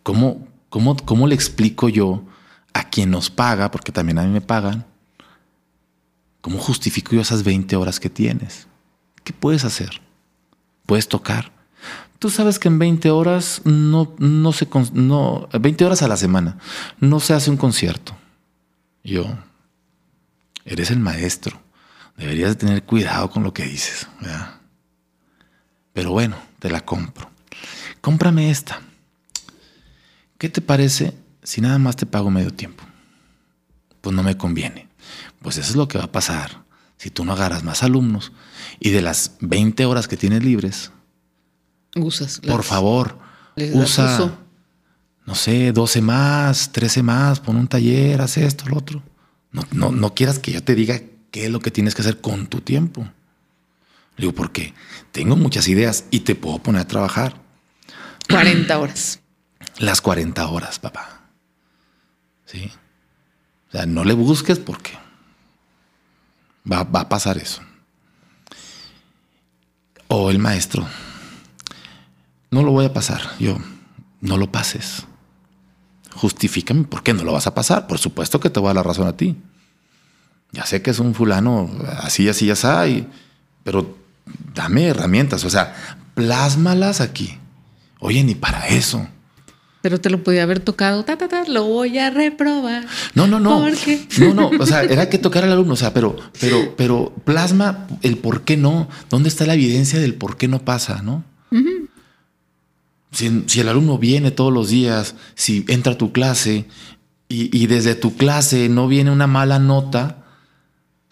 [0.03, 2.23] ¿Cómo, cómo, cómo le explico yo
[2.73, 4.85] a quien nos paga, porque también a mí me pagan,
[6.45, 8.67] cómo justifico yo esas 20 horas que tienes?
[9.23, 9.99] ¿Qué puedes hacer?
[10.85, 11.51] Puedes tocar.
[12.19, 16.59] Tú sabes que en 20 horas no, no se no, 20 horas a la semana
[16.99, 18.15] no se hace un concierto.
[19.03, 19.25] Yo,
[20.65, 21.59] eres el maestro.
[22.15, 24.07] Deberías de tener cuidado con lo que dices.
[25.93, 27.27] Pero bueno, te la compro.
[28.01, 28.81] Cómprame esta.
[30.37, 32.83] ¿qué te parece si nada más te pago medio tiempo?
[34.01, 34.84] Pues no me conviene.
[35.45, 36.65] Pues eso es lo que va a pasar
[36.97, 38.31] si tú no agarras más alumnos
[38.79, 40.91] y de las 20 horas que tienes libres,
[41.95, 42.39] usas.
[42.39, 43.19] Por favor,
[43.55, 44.33] usa,
[45.23, 49.03] no sé, 12 más, 13 más, pon un taller, haz esto, lo otro.
[49.51, 50.99] No, no, no quieras que yo te diga
[51.29, 53.03] qué es lo que tienes que hacer con tu tiempo.
[54.17, 54.73] Le digo, porque
[55.11, 57.39] tengo muchas ideas y te puedo poner a trabajar.
[58.29, 59.19] 40 horas
[59.77, 61.21] las 40 horas, papá.
[62.45, 62.71] ¿Sí?
[63.69, 64.97] O sea, no le busques porque
[66.71, 67.61] va, va a pasar eso.
[70.07, 70.87] O el maestro,
[72.51, 73.21] no lo voy a pasar.
[73.39, 73.57] Yo,
[74.21, 75.05] no lo pases.
[76.13, 77.87] Justifícame por qué no lo vas a pasar.
[77.87, 79.35] Por supuesto que te voy a dar la razón a ti.
[80.51, 81.69] Ya sé que es un fulano
[81.99, 83.07] así, así, ya sabe,
[83.63, 83.97] pero
[84.53, 85.75] dame herramientas, o sea,
[86.13, 87.37] plásmalas aquí.
[87.99, 89.05] Oye, ni para eso.
[89.85, 92.87] Pero te lo podía haber tocado, ta, ta, ta, lo voy a reprobar.
[93.13, 93.59] No, no, no.
[93.59, 94.07] ¿Por qué?
[94.17, 94.49] No, no.
[94.59, 95.73] O sea, era que tocar al alumno.
[95.73, 98.89] O sea, pero, pero, pero plasma el por qué no.
[99.11, 101.23] ¿Dónde está la evidencia del por qué no pasa, no?
[103.11, 106.65] si, el alumno viene todos los días, si entra a tu clase
[107.29, 110.25] y, y desde tu clase no viene una mala nota,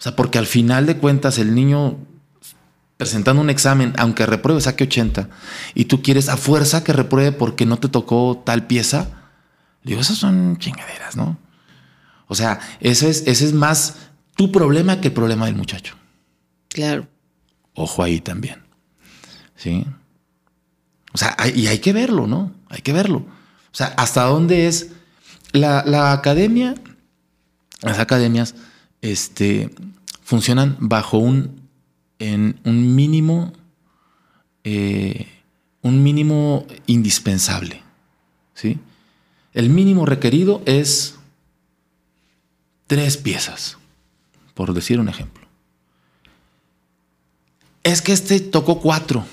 [0.00, 1.96] o sea, porque al final de cuentas el niño
[2.96, 5.28] presentando un examen, aunque repruebe, saque 80,
[5.74, 9.08] y tú quieres a fuerza que repruebe porque no te tocó tal pieza,
[9.82, 11.38] digo, esas son chingaderas, ¿no?
[12.26, 13.96] O sea, ese es, ese es más
[14.36, 15.94] tu problema que el problema del muchacho.
[16.68, 17.06] Claro.
[17.74, 18.62] Ojo ahí también.
[19.56, 19.84] ¿Sí?
[21.12, 22.52] O sea, y hay que verlo, ¿no?
[22.68, 23.18] Hay que verlo.
[23.18, 24.90] O sea, hasta dónde es
[25.52, 26.74] la, la academia
[27.84, 28.54] las academias
[29.02, 29.70] este,
[30.22, 31.63] funcionan bajo un,
[32.18, 33.52] en un mínimo,
[34.64, 35.26] eh,
[35.82, 37.82] un mínimo indispensable.
[38.54, 38.78] ¿sí?
[39.52, 41.16] El mínimo requerido es
[42.86, 43.76] tres piezas,
[44.54, 45.44] por decir un ejemplo.
[47.82, 49.24] Es que este tocó cuatro.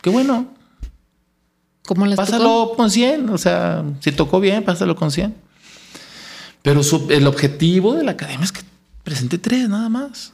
[0.00, 0.46] Qué bueno.
[1.86, 2.76] ¿Cómo las Pásalo tocó?
[2.76, 3.30] con 100.
[3.30, 5.34] O sea, si tocó bien, pásalo con 100.
[6.62, 8.60] Pero su- el objetivo de la academia es que
[9.02, 10.32] presente tres nada más.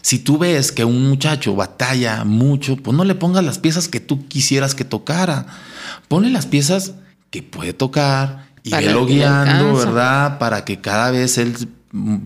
[0.00, 4.00] Si tú ves que un muchacho batalla mucho, pues no le pongas las piezas que
[4.00, 5.46] tú quisieras que tocara.
[6.08, 6.94] Ponle las piezas
[7.30, 9.74] que puede tocar y Para velo guiando.
[9.74, 10.38] ¿verdad?
[10.38, 11.54] Para que cada vez él
[11.92, 12.16] mm,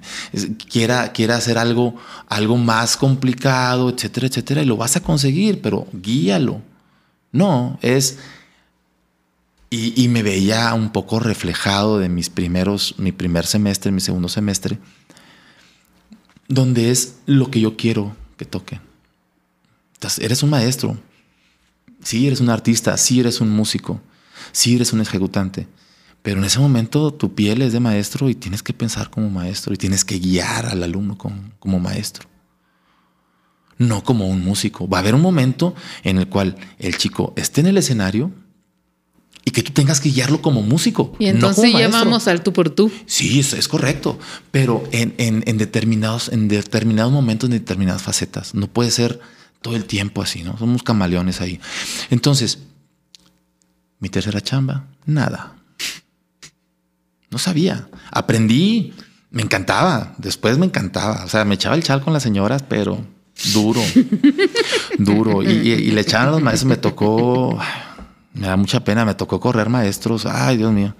[0.70, 1.96] quiera, quiera hacer algo,
[2.28, 4.62] algo más complicado, etcétera, etcétera.
[4.62, 6.62] Y lo vas a conseguir, pero guíalo.
[7.32, 8.18] No, es
[9.68, 14.28] y, y me veía un poco reflejado de mis primeros, mi primer semestre, mi segundo
[14.28, 14.78] semestre,
[16.48, 18.80] donde es lo que yo quiero que toquen.
[20.18, 20.96] Eres un maestro,
[22.02, 24.00] sí eres un artista, sí eres un músico,
[24.52, 25.66] sí eres un ejecutante,
[26.22, 29.74] pero en ese momento tu piel es de maestro y tienes que pensar como maestro
[29.74, 32.28] y tienes que guiar al alumno como, maestro.
[33.78, 34.88] No como un músico.
[34.88, 38.32] Va a haber un momento en el cual el chico esté en el escenario
[39.56, 41.16] que tú tengas que guiarlo como músico.
[41.18, 41.80] Y no entonces maestro.
[41.80, 42.92] llamamos al tú por tú.
[43.06, 44.18] Sí, es, es correcto,
[44.50, 48.54] pero en, en- en determinados, en determinados momentos, en determinadas facetas.
[48.54, 49.18] No puede ser
[49.62, 50.58] todo el tiempo así, ¿no?
[50.58, 51.58] Somos camaleones ahí.
[52.10, 52.58] Entonces,
[53.98, 55.54] mi tercera chamba, nada.
[57.30, 57.88] No sabía.
[58.10, 58.92] Aprendí,
[59.30, 60.14] me encantaba.
[60.18, 61.24] Después me encantaba.
[61.24, 63.02] O sea, me echaba el chal con las señoras, pero
[63.54, 63.80] duro,
[64.98, 65.42] duro.
[65.42, 67.58] Y, y- y le echaban a los maestros, me tocó,
[68.36, 70.26] me da mucha pena, me tocó correr maestros.
[70.26, 70.94] Ay, Dios mío.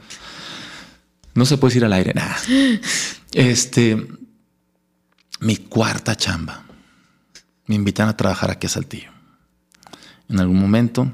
[1.34, 2.36] No se puede decir al aire, nada.
[3.32, 4.06] Este,
[5.40, 6.64] mi cuarta chamba.
[7.66, 9.10] Me invitan a trabajar aquí a Saltillo.
[10.30, 11.12] En algún momento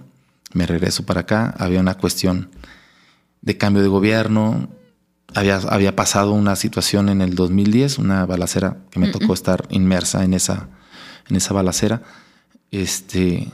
[0.52, 1.52] me regreso para acá.
[1.58, 2.50] Había una cuestión
[3.40, 4.68] de cambio de gobierno.
[5.34, 10.22] Había, había pasado una situación en el 2010, una balacera que me tocó estar inmersa
[10.22, 10.68] en esa,
[11.28, 12.02] en esa balacera.
[12.70, 13.52] Este,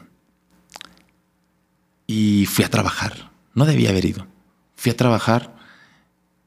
[2.08, 3.30] y fui a trabajar.
[3.54, 4.26] No debía haber ido.
[4.74, 5.54] Fui a trabajar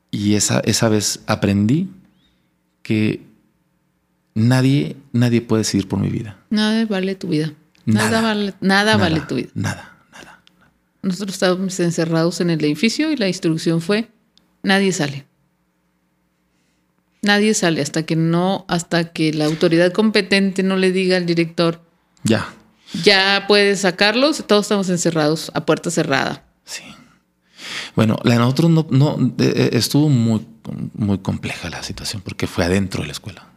[0.09, 1.89] y esa, esa vez aprendí
[2.81, 3.21] que
[4.33, 6.37] nadie, nadie puede decidir por mi vida.
[6.49, 7.53] Nada vale tu vida.
[7.85, 9.49] Nada, vale, nada, vale tu vida.
[9.53, 10.41] Nada, nada.
[11.01, 14.09] Nosotros estábamos encerrados en el edificio y la instrucción fue
[14.63, 15.25] nadie sale.
[17.21, 21.81] Nadie sale hasta que no, hasta que la autoridad competente no le diga al director,
[22.23, 22.53] Ya.
[23.03, 26.43] Ya puedes sacarlos, todos estamos encerrados a puerta cerrada.
[26.65, 26.83] Sí.
[27.95, 30.45] Bueno, la de nosotros no, no eh, eh, estuvo muy,
[30.93, 33.47] muy compleja la situación porque fue adentro de la escuela.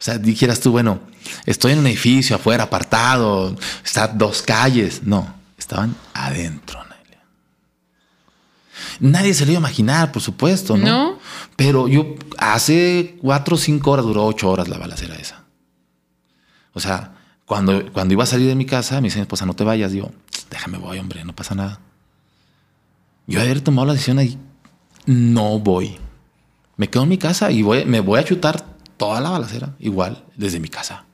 [0.00, 1.00] sea, dijeras tú, bueno,
[1.44, 5.02] estoy en un edificio afuera, apartado, está a dos calles.
[5.02, 6.78] No, estaban adentro.
[9.00, 10.86] Nadie se lo iba a imaginar, por supuesto, ¿no?
[10.86, 11.17] No.
[11.56, 15.44] Pero yo hace cuatro o cinco horas, duró ocho horas la balacera esa.
[16.72, 19.54] O sea, cuando, cuando iba a salir de mi casa, me dice mi esposa, no
[19.54, 19.92] te vayas.
[19.92, 20.12] Digo,
[20.50, 21.80] déjame voy, hombre, no pasa nada.
[23.26, 24.38] Yo haber tomado la decisión ahí,
[25.06, 25.98] no voy.
[26.76, 28.64] Me quedo en mi casa y voy, me voy a chutar
[28.96, 31.04] toda la balacera, igual, desde mi casa.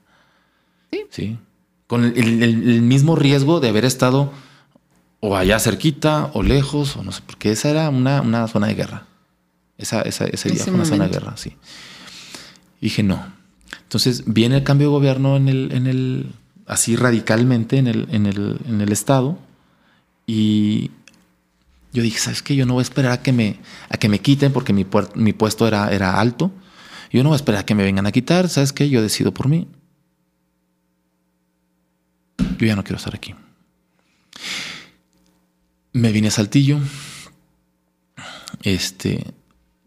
[0.91, 1.05] Sí.
[1.09, 1.39] Sí.
[1.87, 4.31] Con el, el- el mismo riesgo de haber estado
[5.19, 8.75] o allá cerquita o lejos, o no sé, porque esa era una, una zona de
[8.75, 9.05] guerra.
[9.77, 11.11] Esa, esa- ese día Ese fue una momento.
[11.19, 11.55] guerra, sí.
[12.81, 13.33] Y dije, no.
[13.83, 16.31] Entonces viene el cambio de gobierno en el, en el
[16.65, 19.37] así radicalmente en el, en el, en el estado.
[20.27, 20.91] Y
[21.93, 22.55] yo dije, ¿sabes qué?
[22.55, 25.33] Yo no voy a esperar a que me, a que me quiten porque mi, mi
[25.33, 26.51] puesto era, era alto.
[27.11, 28.49] Yo no voy a esperar a que me vengan a quitar.
[28.49, 28.89] ¿Sabes qué?
[28.89, 29.67] Yo decido por mí.
[32.57, 33.35] Yo ya no quiero estar aquí.
[35.93, 36.79] Me vine a Saltillo.
[38.63, 39.23] Este,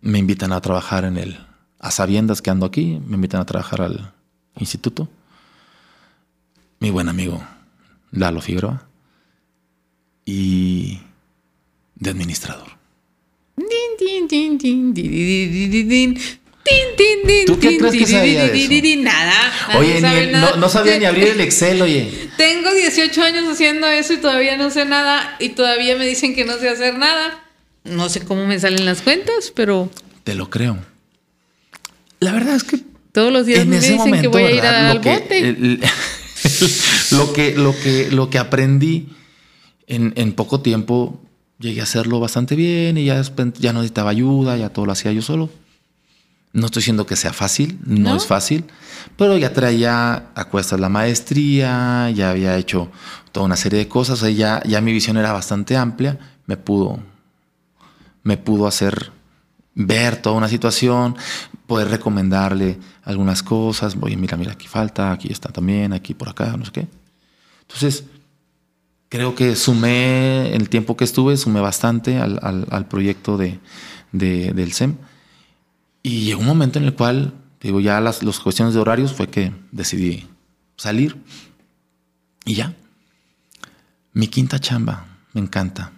[0.01, 1.39] me invitan a trabajar en el,
[1.78, 4.12] a sabiendas que ando aquí, me invitan a trabajar al
[4.59, 5.09] instituto.
[6.81, 7.43] Mi buen amigo
[8.12, 8.86] Lalo Figueroa
[10.25, 11.01] y
[11.97, 12.68] de administrador.
[17.47, 18.59] ¿Tú qué crees que sabía de
[18.93, 18.97] eso?
[19.02, 19.78] Nada.
[19.78, 20.51] Oye, el- nada.
[20.52, 22.31] no, no sabía ni abrir el Excel, oye.
[22.36, 26.44] Tengo 18 años haciendo eso y todavía no sé nada y todavía me dicen que
[26.44, 27.43] no sé hacer nada.
[27.91, 29.91] No sé cómo me salen las cuentas, pero
[30.25, 30.78] Te lo creo.
[32.20, 32.81] La verdad es que
[33.12, 34.91] todos los días en me ese dicen momento, que voy a ir ¿verdad?
[34.91, 35.39] al bote.
[35.49, 35.81] el-
[37.12, 39.08] lo que lo que lo que aprendí
[39.86, 41.20] en, en poco tiempo
[41.58, 43.20] llegué a hacerlo bastante bien y ya,
[43.58, 45.50] ya no necesitaba ayuda, ya todo lo hacía yo solo.
[46.52, 48.17] No estoy diciendo que sea fácil, no, ¿No?
[48.17, 48.65] es fácil,
[49.17, 52.91] pero ya traía a cuestas la maestría, ya había hecho
[53.33, 56.57] toda una serie de cosas, o sea, ya, ya mi visión era bastante amplia, me
[56.57, 57.00] pudo,
[58.23, 59.13] me pudo hacer
[59.75, 61.17] ver toda una situación,
[61.67, 66.57] poder recomendarle algunas cosas, oye, mira, mira, aquí falta, aquí está también, aquí por acá,
[66.57, 66.89] no sé qué.
[67.63, 68.05] Entonces,
[69.09, 73.61] creo que sumé, el tiempo que estuve, sumé bastante al, proyecto de,
[74.13, 74.97] de- del SEM.
[76.03, 79.29] Y llegó un momento en el cual, digo, ya las, las cuestiones de horarios fue
[79.29, 80.27] que decidí
[80.77, 81.17] salir.
[82.45, 82.75] Y ya.
[84.13, 85.93] Mi quinta chamba, me encanta.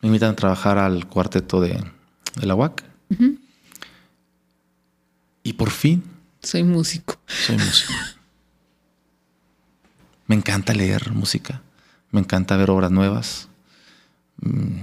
[0.00, 1.82] Me invitan a trabajar al cuarteto de,
[2.36, 2.84] de la UAC.
[5.42, 6.02] Y por fin
[6.42, 7.16] Soy músico.
[7.26, 7.92] soy músico.
[10.26, 11.62] Me encanta leer música.
[12.10, 13.48] Me encanta ver obras nuevas.
[14.40, 14.82] Mm.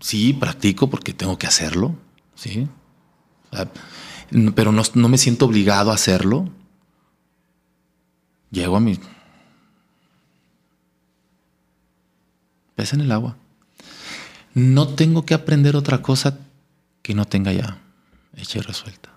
[0.00, 1.94] Sí, practico porque tengo que hacerlo.
[2.34, 2.66] Sí.
[4.32, 6.48] N- pero no, no me siento obligado a hacerlo.
[8.50, 8.98] Llego a mi.
[12.92, 13.36] En el agua.
[14.54, 16.38] No tengo que aprender otra cosa
[17.02, 17.78] que no tenga ya
[18.36, 19.10] hecha y resuelta.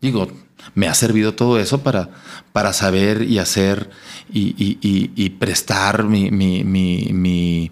[0.00, 0.30] Digo,
[0.74, 2.10] me ha servido todo eso para,
[2.52, 3.90] para saber y hacer
[4.32, 7.70] y, y- y- y prestar mi- mi- mi-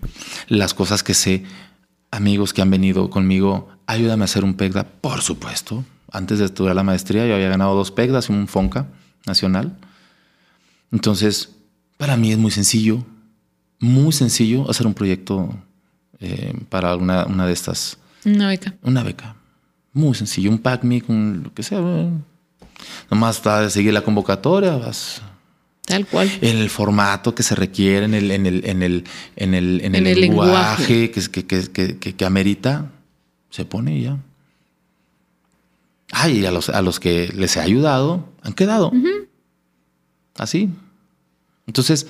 [0.49, 1.45] las cosas que sé.
[2.11, 5.85] Amigos que han venido conmigo, ayúdame a hacer un PEGDA, por supuesto.
[6.11, 8.87] Antes de estudiar la maestría, yo había ganado dos PEGDAs y un FONCA
[9.27, 9.77] nacional.
[10.91, 11.51] Entonces,
[11.97, 13.05] para mí es muy sencillo,
[13.83, 15.55] muy sencillo hacer un proyecto
[16.21, 18.75] eh, para una, una de estas Una beca.
[18.83, 19.35] una beca.
[19.93, 21.81] Muy sencillo, un PACMIC, un lo que sea.
[23.11, 25.21] Nomás vas a seguir la convocatoria, vas
[25.85, 26.31] Tal cual.
[26.41, 29.05] en el formato que se requiere, en el, en el, en el,
[29.37, 32.91] en el, en el el lenguaje, Que, que, que, que, que- que amerita,
[33.51, 34.17] se pone y ya.
[36.13, 38.93] Ah, y a los, a los que les he ayudado, han quedado.
[40.37, 40.69] Así.
[41.67, 42.07] Entonces,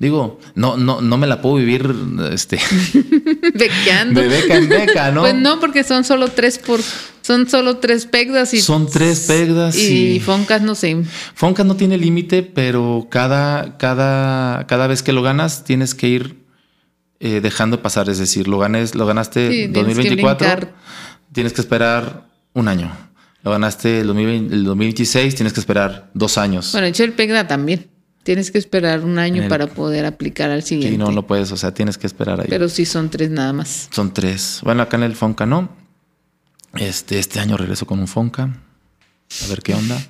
[0.00, 1.94] digo, no, no, no me la puedo vivir
[2.32, 2.58] este,
[3.54, 4.20] Bequeando.
[4.20, 5.20] de beca en beca, ¿no?
[5.20, 6.80] Pues no, porque son solo tres por.
[7.22, 8.60] Son solo tres pegdas y.
[8.60, 10.96] Son tres pegdas Y, y- foncas, no sé.
[11.34, 16.44] Fonca no tiene límite, pero cada, cada, cada vez que lo ganas tienes que ir
[17.20, 18.08] eh, dejando pasar.
[18.08, 20.74] Es decir, lo, ganes, lo ganaste Sí, tienes que 2024, brincar.
[21.32, 22.90] tienes que esperar un año.
[23.42, 26.72] Lo ganaste el, 2020 el 2026, tienes que esperar dos años.
[26.72, 27.86] Bueno, el PEGDA también.
[28.22, 30.96] Tienes que esperar un año el- para poder aplicar al siguiente.
[30.96, 32.46] Sí, no, no puedes, o sea, tienes que esperar ahí.
[32.50, 33.88] Pero sí son tres nada más.
[33.92, 34.60] Son tres.
[34.62, 35.70] Bueno, acá en el Fonca no.
[36.74, 38.44] Este, este año regreso con un Fonca.
[39.44, 40.00] A ver qué onda.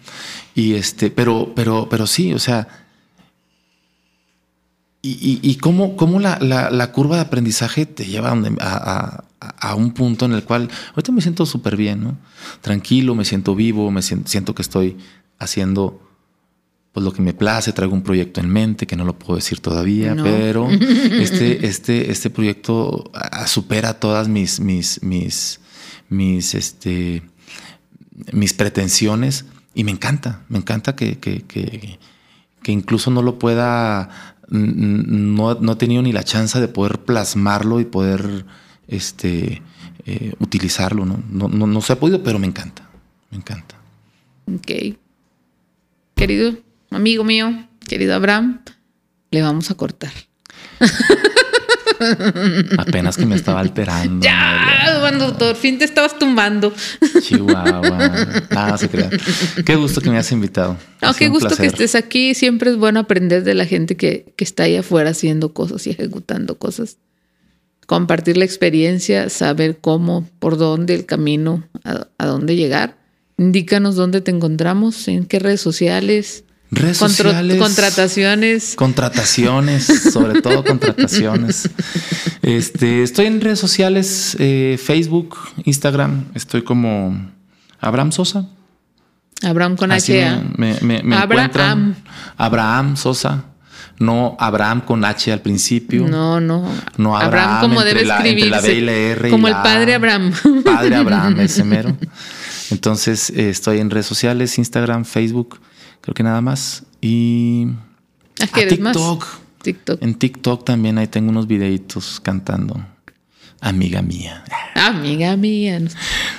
[0.54, 2.66] Y este, pero, pero, pero sí, o sea.
[5.02, 9.70] Y, y, y cómo, cómo la, la- la curva de aprendizaje te lleva a- a-
[9.70, 12.18] a un punto en el cual ahorita me siento súper bien, ¿no?
[12.60, 14.98] Tranquilo, me siento vivo, me siento, siento que estoy
[15.38, 16.02] haciendo
[16.92, 19.60] pues lo que me place, traigo un proyecto en mente que no lo puedo decir
[19.60, 20.24] todavía, No.
[20.24, 23.10] pero este, este, este proyecto
[23.46, 25.60] supera todas mis, mis, mis,
[26.08, 27.22] mis, este,
[28.32, 29.44] mis pretensiones
[29.74, 31.98] y me encanta, me encanta que, que, que,
[32.62, 37.78] que incluso no lo pueda, no, no he tenido ni la chance de poder plasmarlo
[37.78, 38.44] y poder
[38.88, 39.62] este,
[40.06, 41.22] eh, utilizarlo, ¿no?
[41.30, 42.90] No, no, no se ha podido, pero me encanta,
[43.30, 43.76] me encanta.
[44.52, 44.96] Ok.
[46.16, 46.56] Querido
[46.90, 48.60] amigo mío, querido Abraham,
[49.30, 50.12] le vamos a cortar.
[52.78, 54.24] Apenas que me estaba alterando.
[54.24, 55.00] Ya, Amelia.
[55.00, 56.72] cuando por fin te estabas tumbando.
[57.20, 58.42] Chihuahua.
[58.50, 59.10] Nada, se crea.
[59.64, 60.76] Qué gusto que me hayas invitado.
[61.02, 62.34] No, qué gusto que estés aquí.
[62.34, 65.90] Siempre es bueno aprender de la gente que, que está ahí afuera haciendo cosas y
[65.90, 66.96] ejecutando cosas.
[67.86, 72.98] Compartir la experiencia, saber cómo, por dónde el camino, a, a dónde llegar.
[73.36, 77.58] Indícanos dónde te encontramos, en qué redes sociales, Redes contro- sociales.
[77.58, 78.74] contrataciones.
[78.76, 81.68] Contrataciones, sobre todo contrataciones.
[82.42, 86.26] Este, estoy en redes sociales, eh, Facebook, Instagram.
[86.34, 87.28] Estoy como
[87.80, 88.46] Abraham Sosa.
[89.42, 90.42] Abraham con Así H.
[90.56, 91.30] me, me- me Abraham.
[91.50, 91.96] encuentran.
[92.36, 93.44] Abraham Sosa.
[93.98, 96.06] No Abraham con H al principio.
[96.08, 96.66] No, no.
[96.96, 98.50] No Abraham, como entre debe la- escribirse.
[98.50, 100.32] la B y la R y como el la padre Abraham.
[100.64, 101.96] Padre Abraham, ese mero.
[102.70, 105.60] Entonces, eh, estoy en redes sociales, Instagram, Facebook,
[106.00, 106.84] creo que nada más.
[107.00, 107.66] Y
[108.40, 108.92] Ah, a.
[108.92, 109.26] TikTok.
[109.62, 110.02] TikTok.
[110.02, 112.84] En TikTok también ahí tengo unos videitos cantando.
[113.60, 114.42] Amiga mía.
[114.74, 115.80] Amiga mía.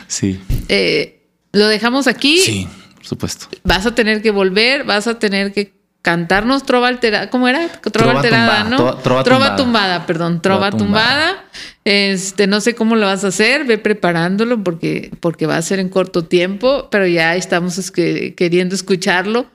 [0.07, 0.39] Sí.
[0.69, 2.39] Eh, lo dejamos aquí.
[2.39, 3.47] Sí, por supuesto.
[3.63, 7.67] Vas a tener que volver, vas a tener que cantarnos trova alterada, ¿cómo era?
[7.69, 8.95] Trova, alterada, ¿no?
[8.95, 10.05] trova, tumbada.
[10.05, 11.45] perdón, trova, tumbada.
[11.85, 15.79] Este, no sé cómo lo vas a hacer, ve preparándolo porque, porque va a ser
[15.79, 19.47] en corto tiempo, pero ya estamos queriendo escucharlo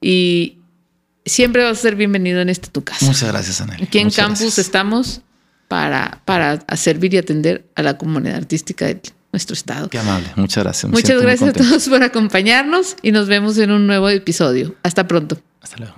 [0.00, 0.58] y
[1.24, 3.04] siempre vas a ser bienvenido en este tu casa.
[3.04, 3.82] Muchas gracias, Anel.
[3.82, 5.20] Aquí en Campus estamos
[5.68, 9.00] para, para servir y atender a la comunidad artística de
[9.32, 9.88] nuestro estado.
[9.88, 10.92] Qué amable, muchas gracias.
[10.92, 14.74] Muchas gracias a todos por acompañarnos y nos vemos en un nuevo episodio.
[14.82, 15.38] Hasta pronto.
[15.60, 15.94] Hasta luego.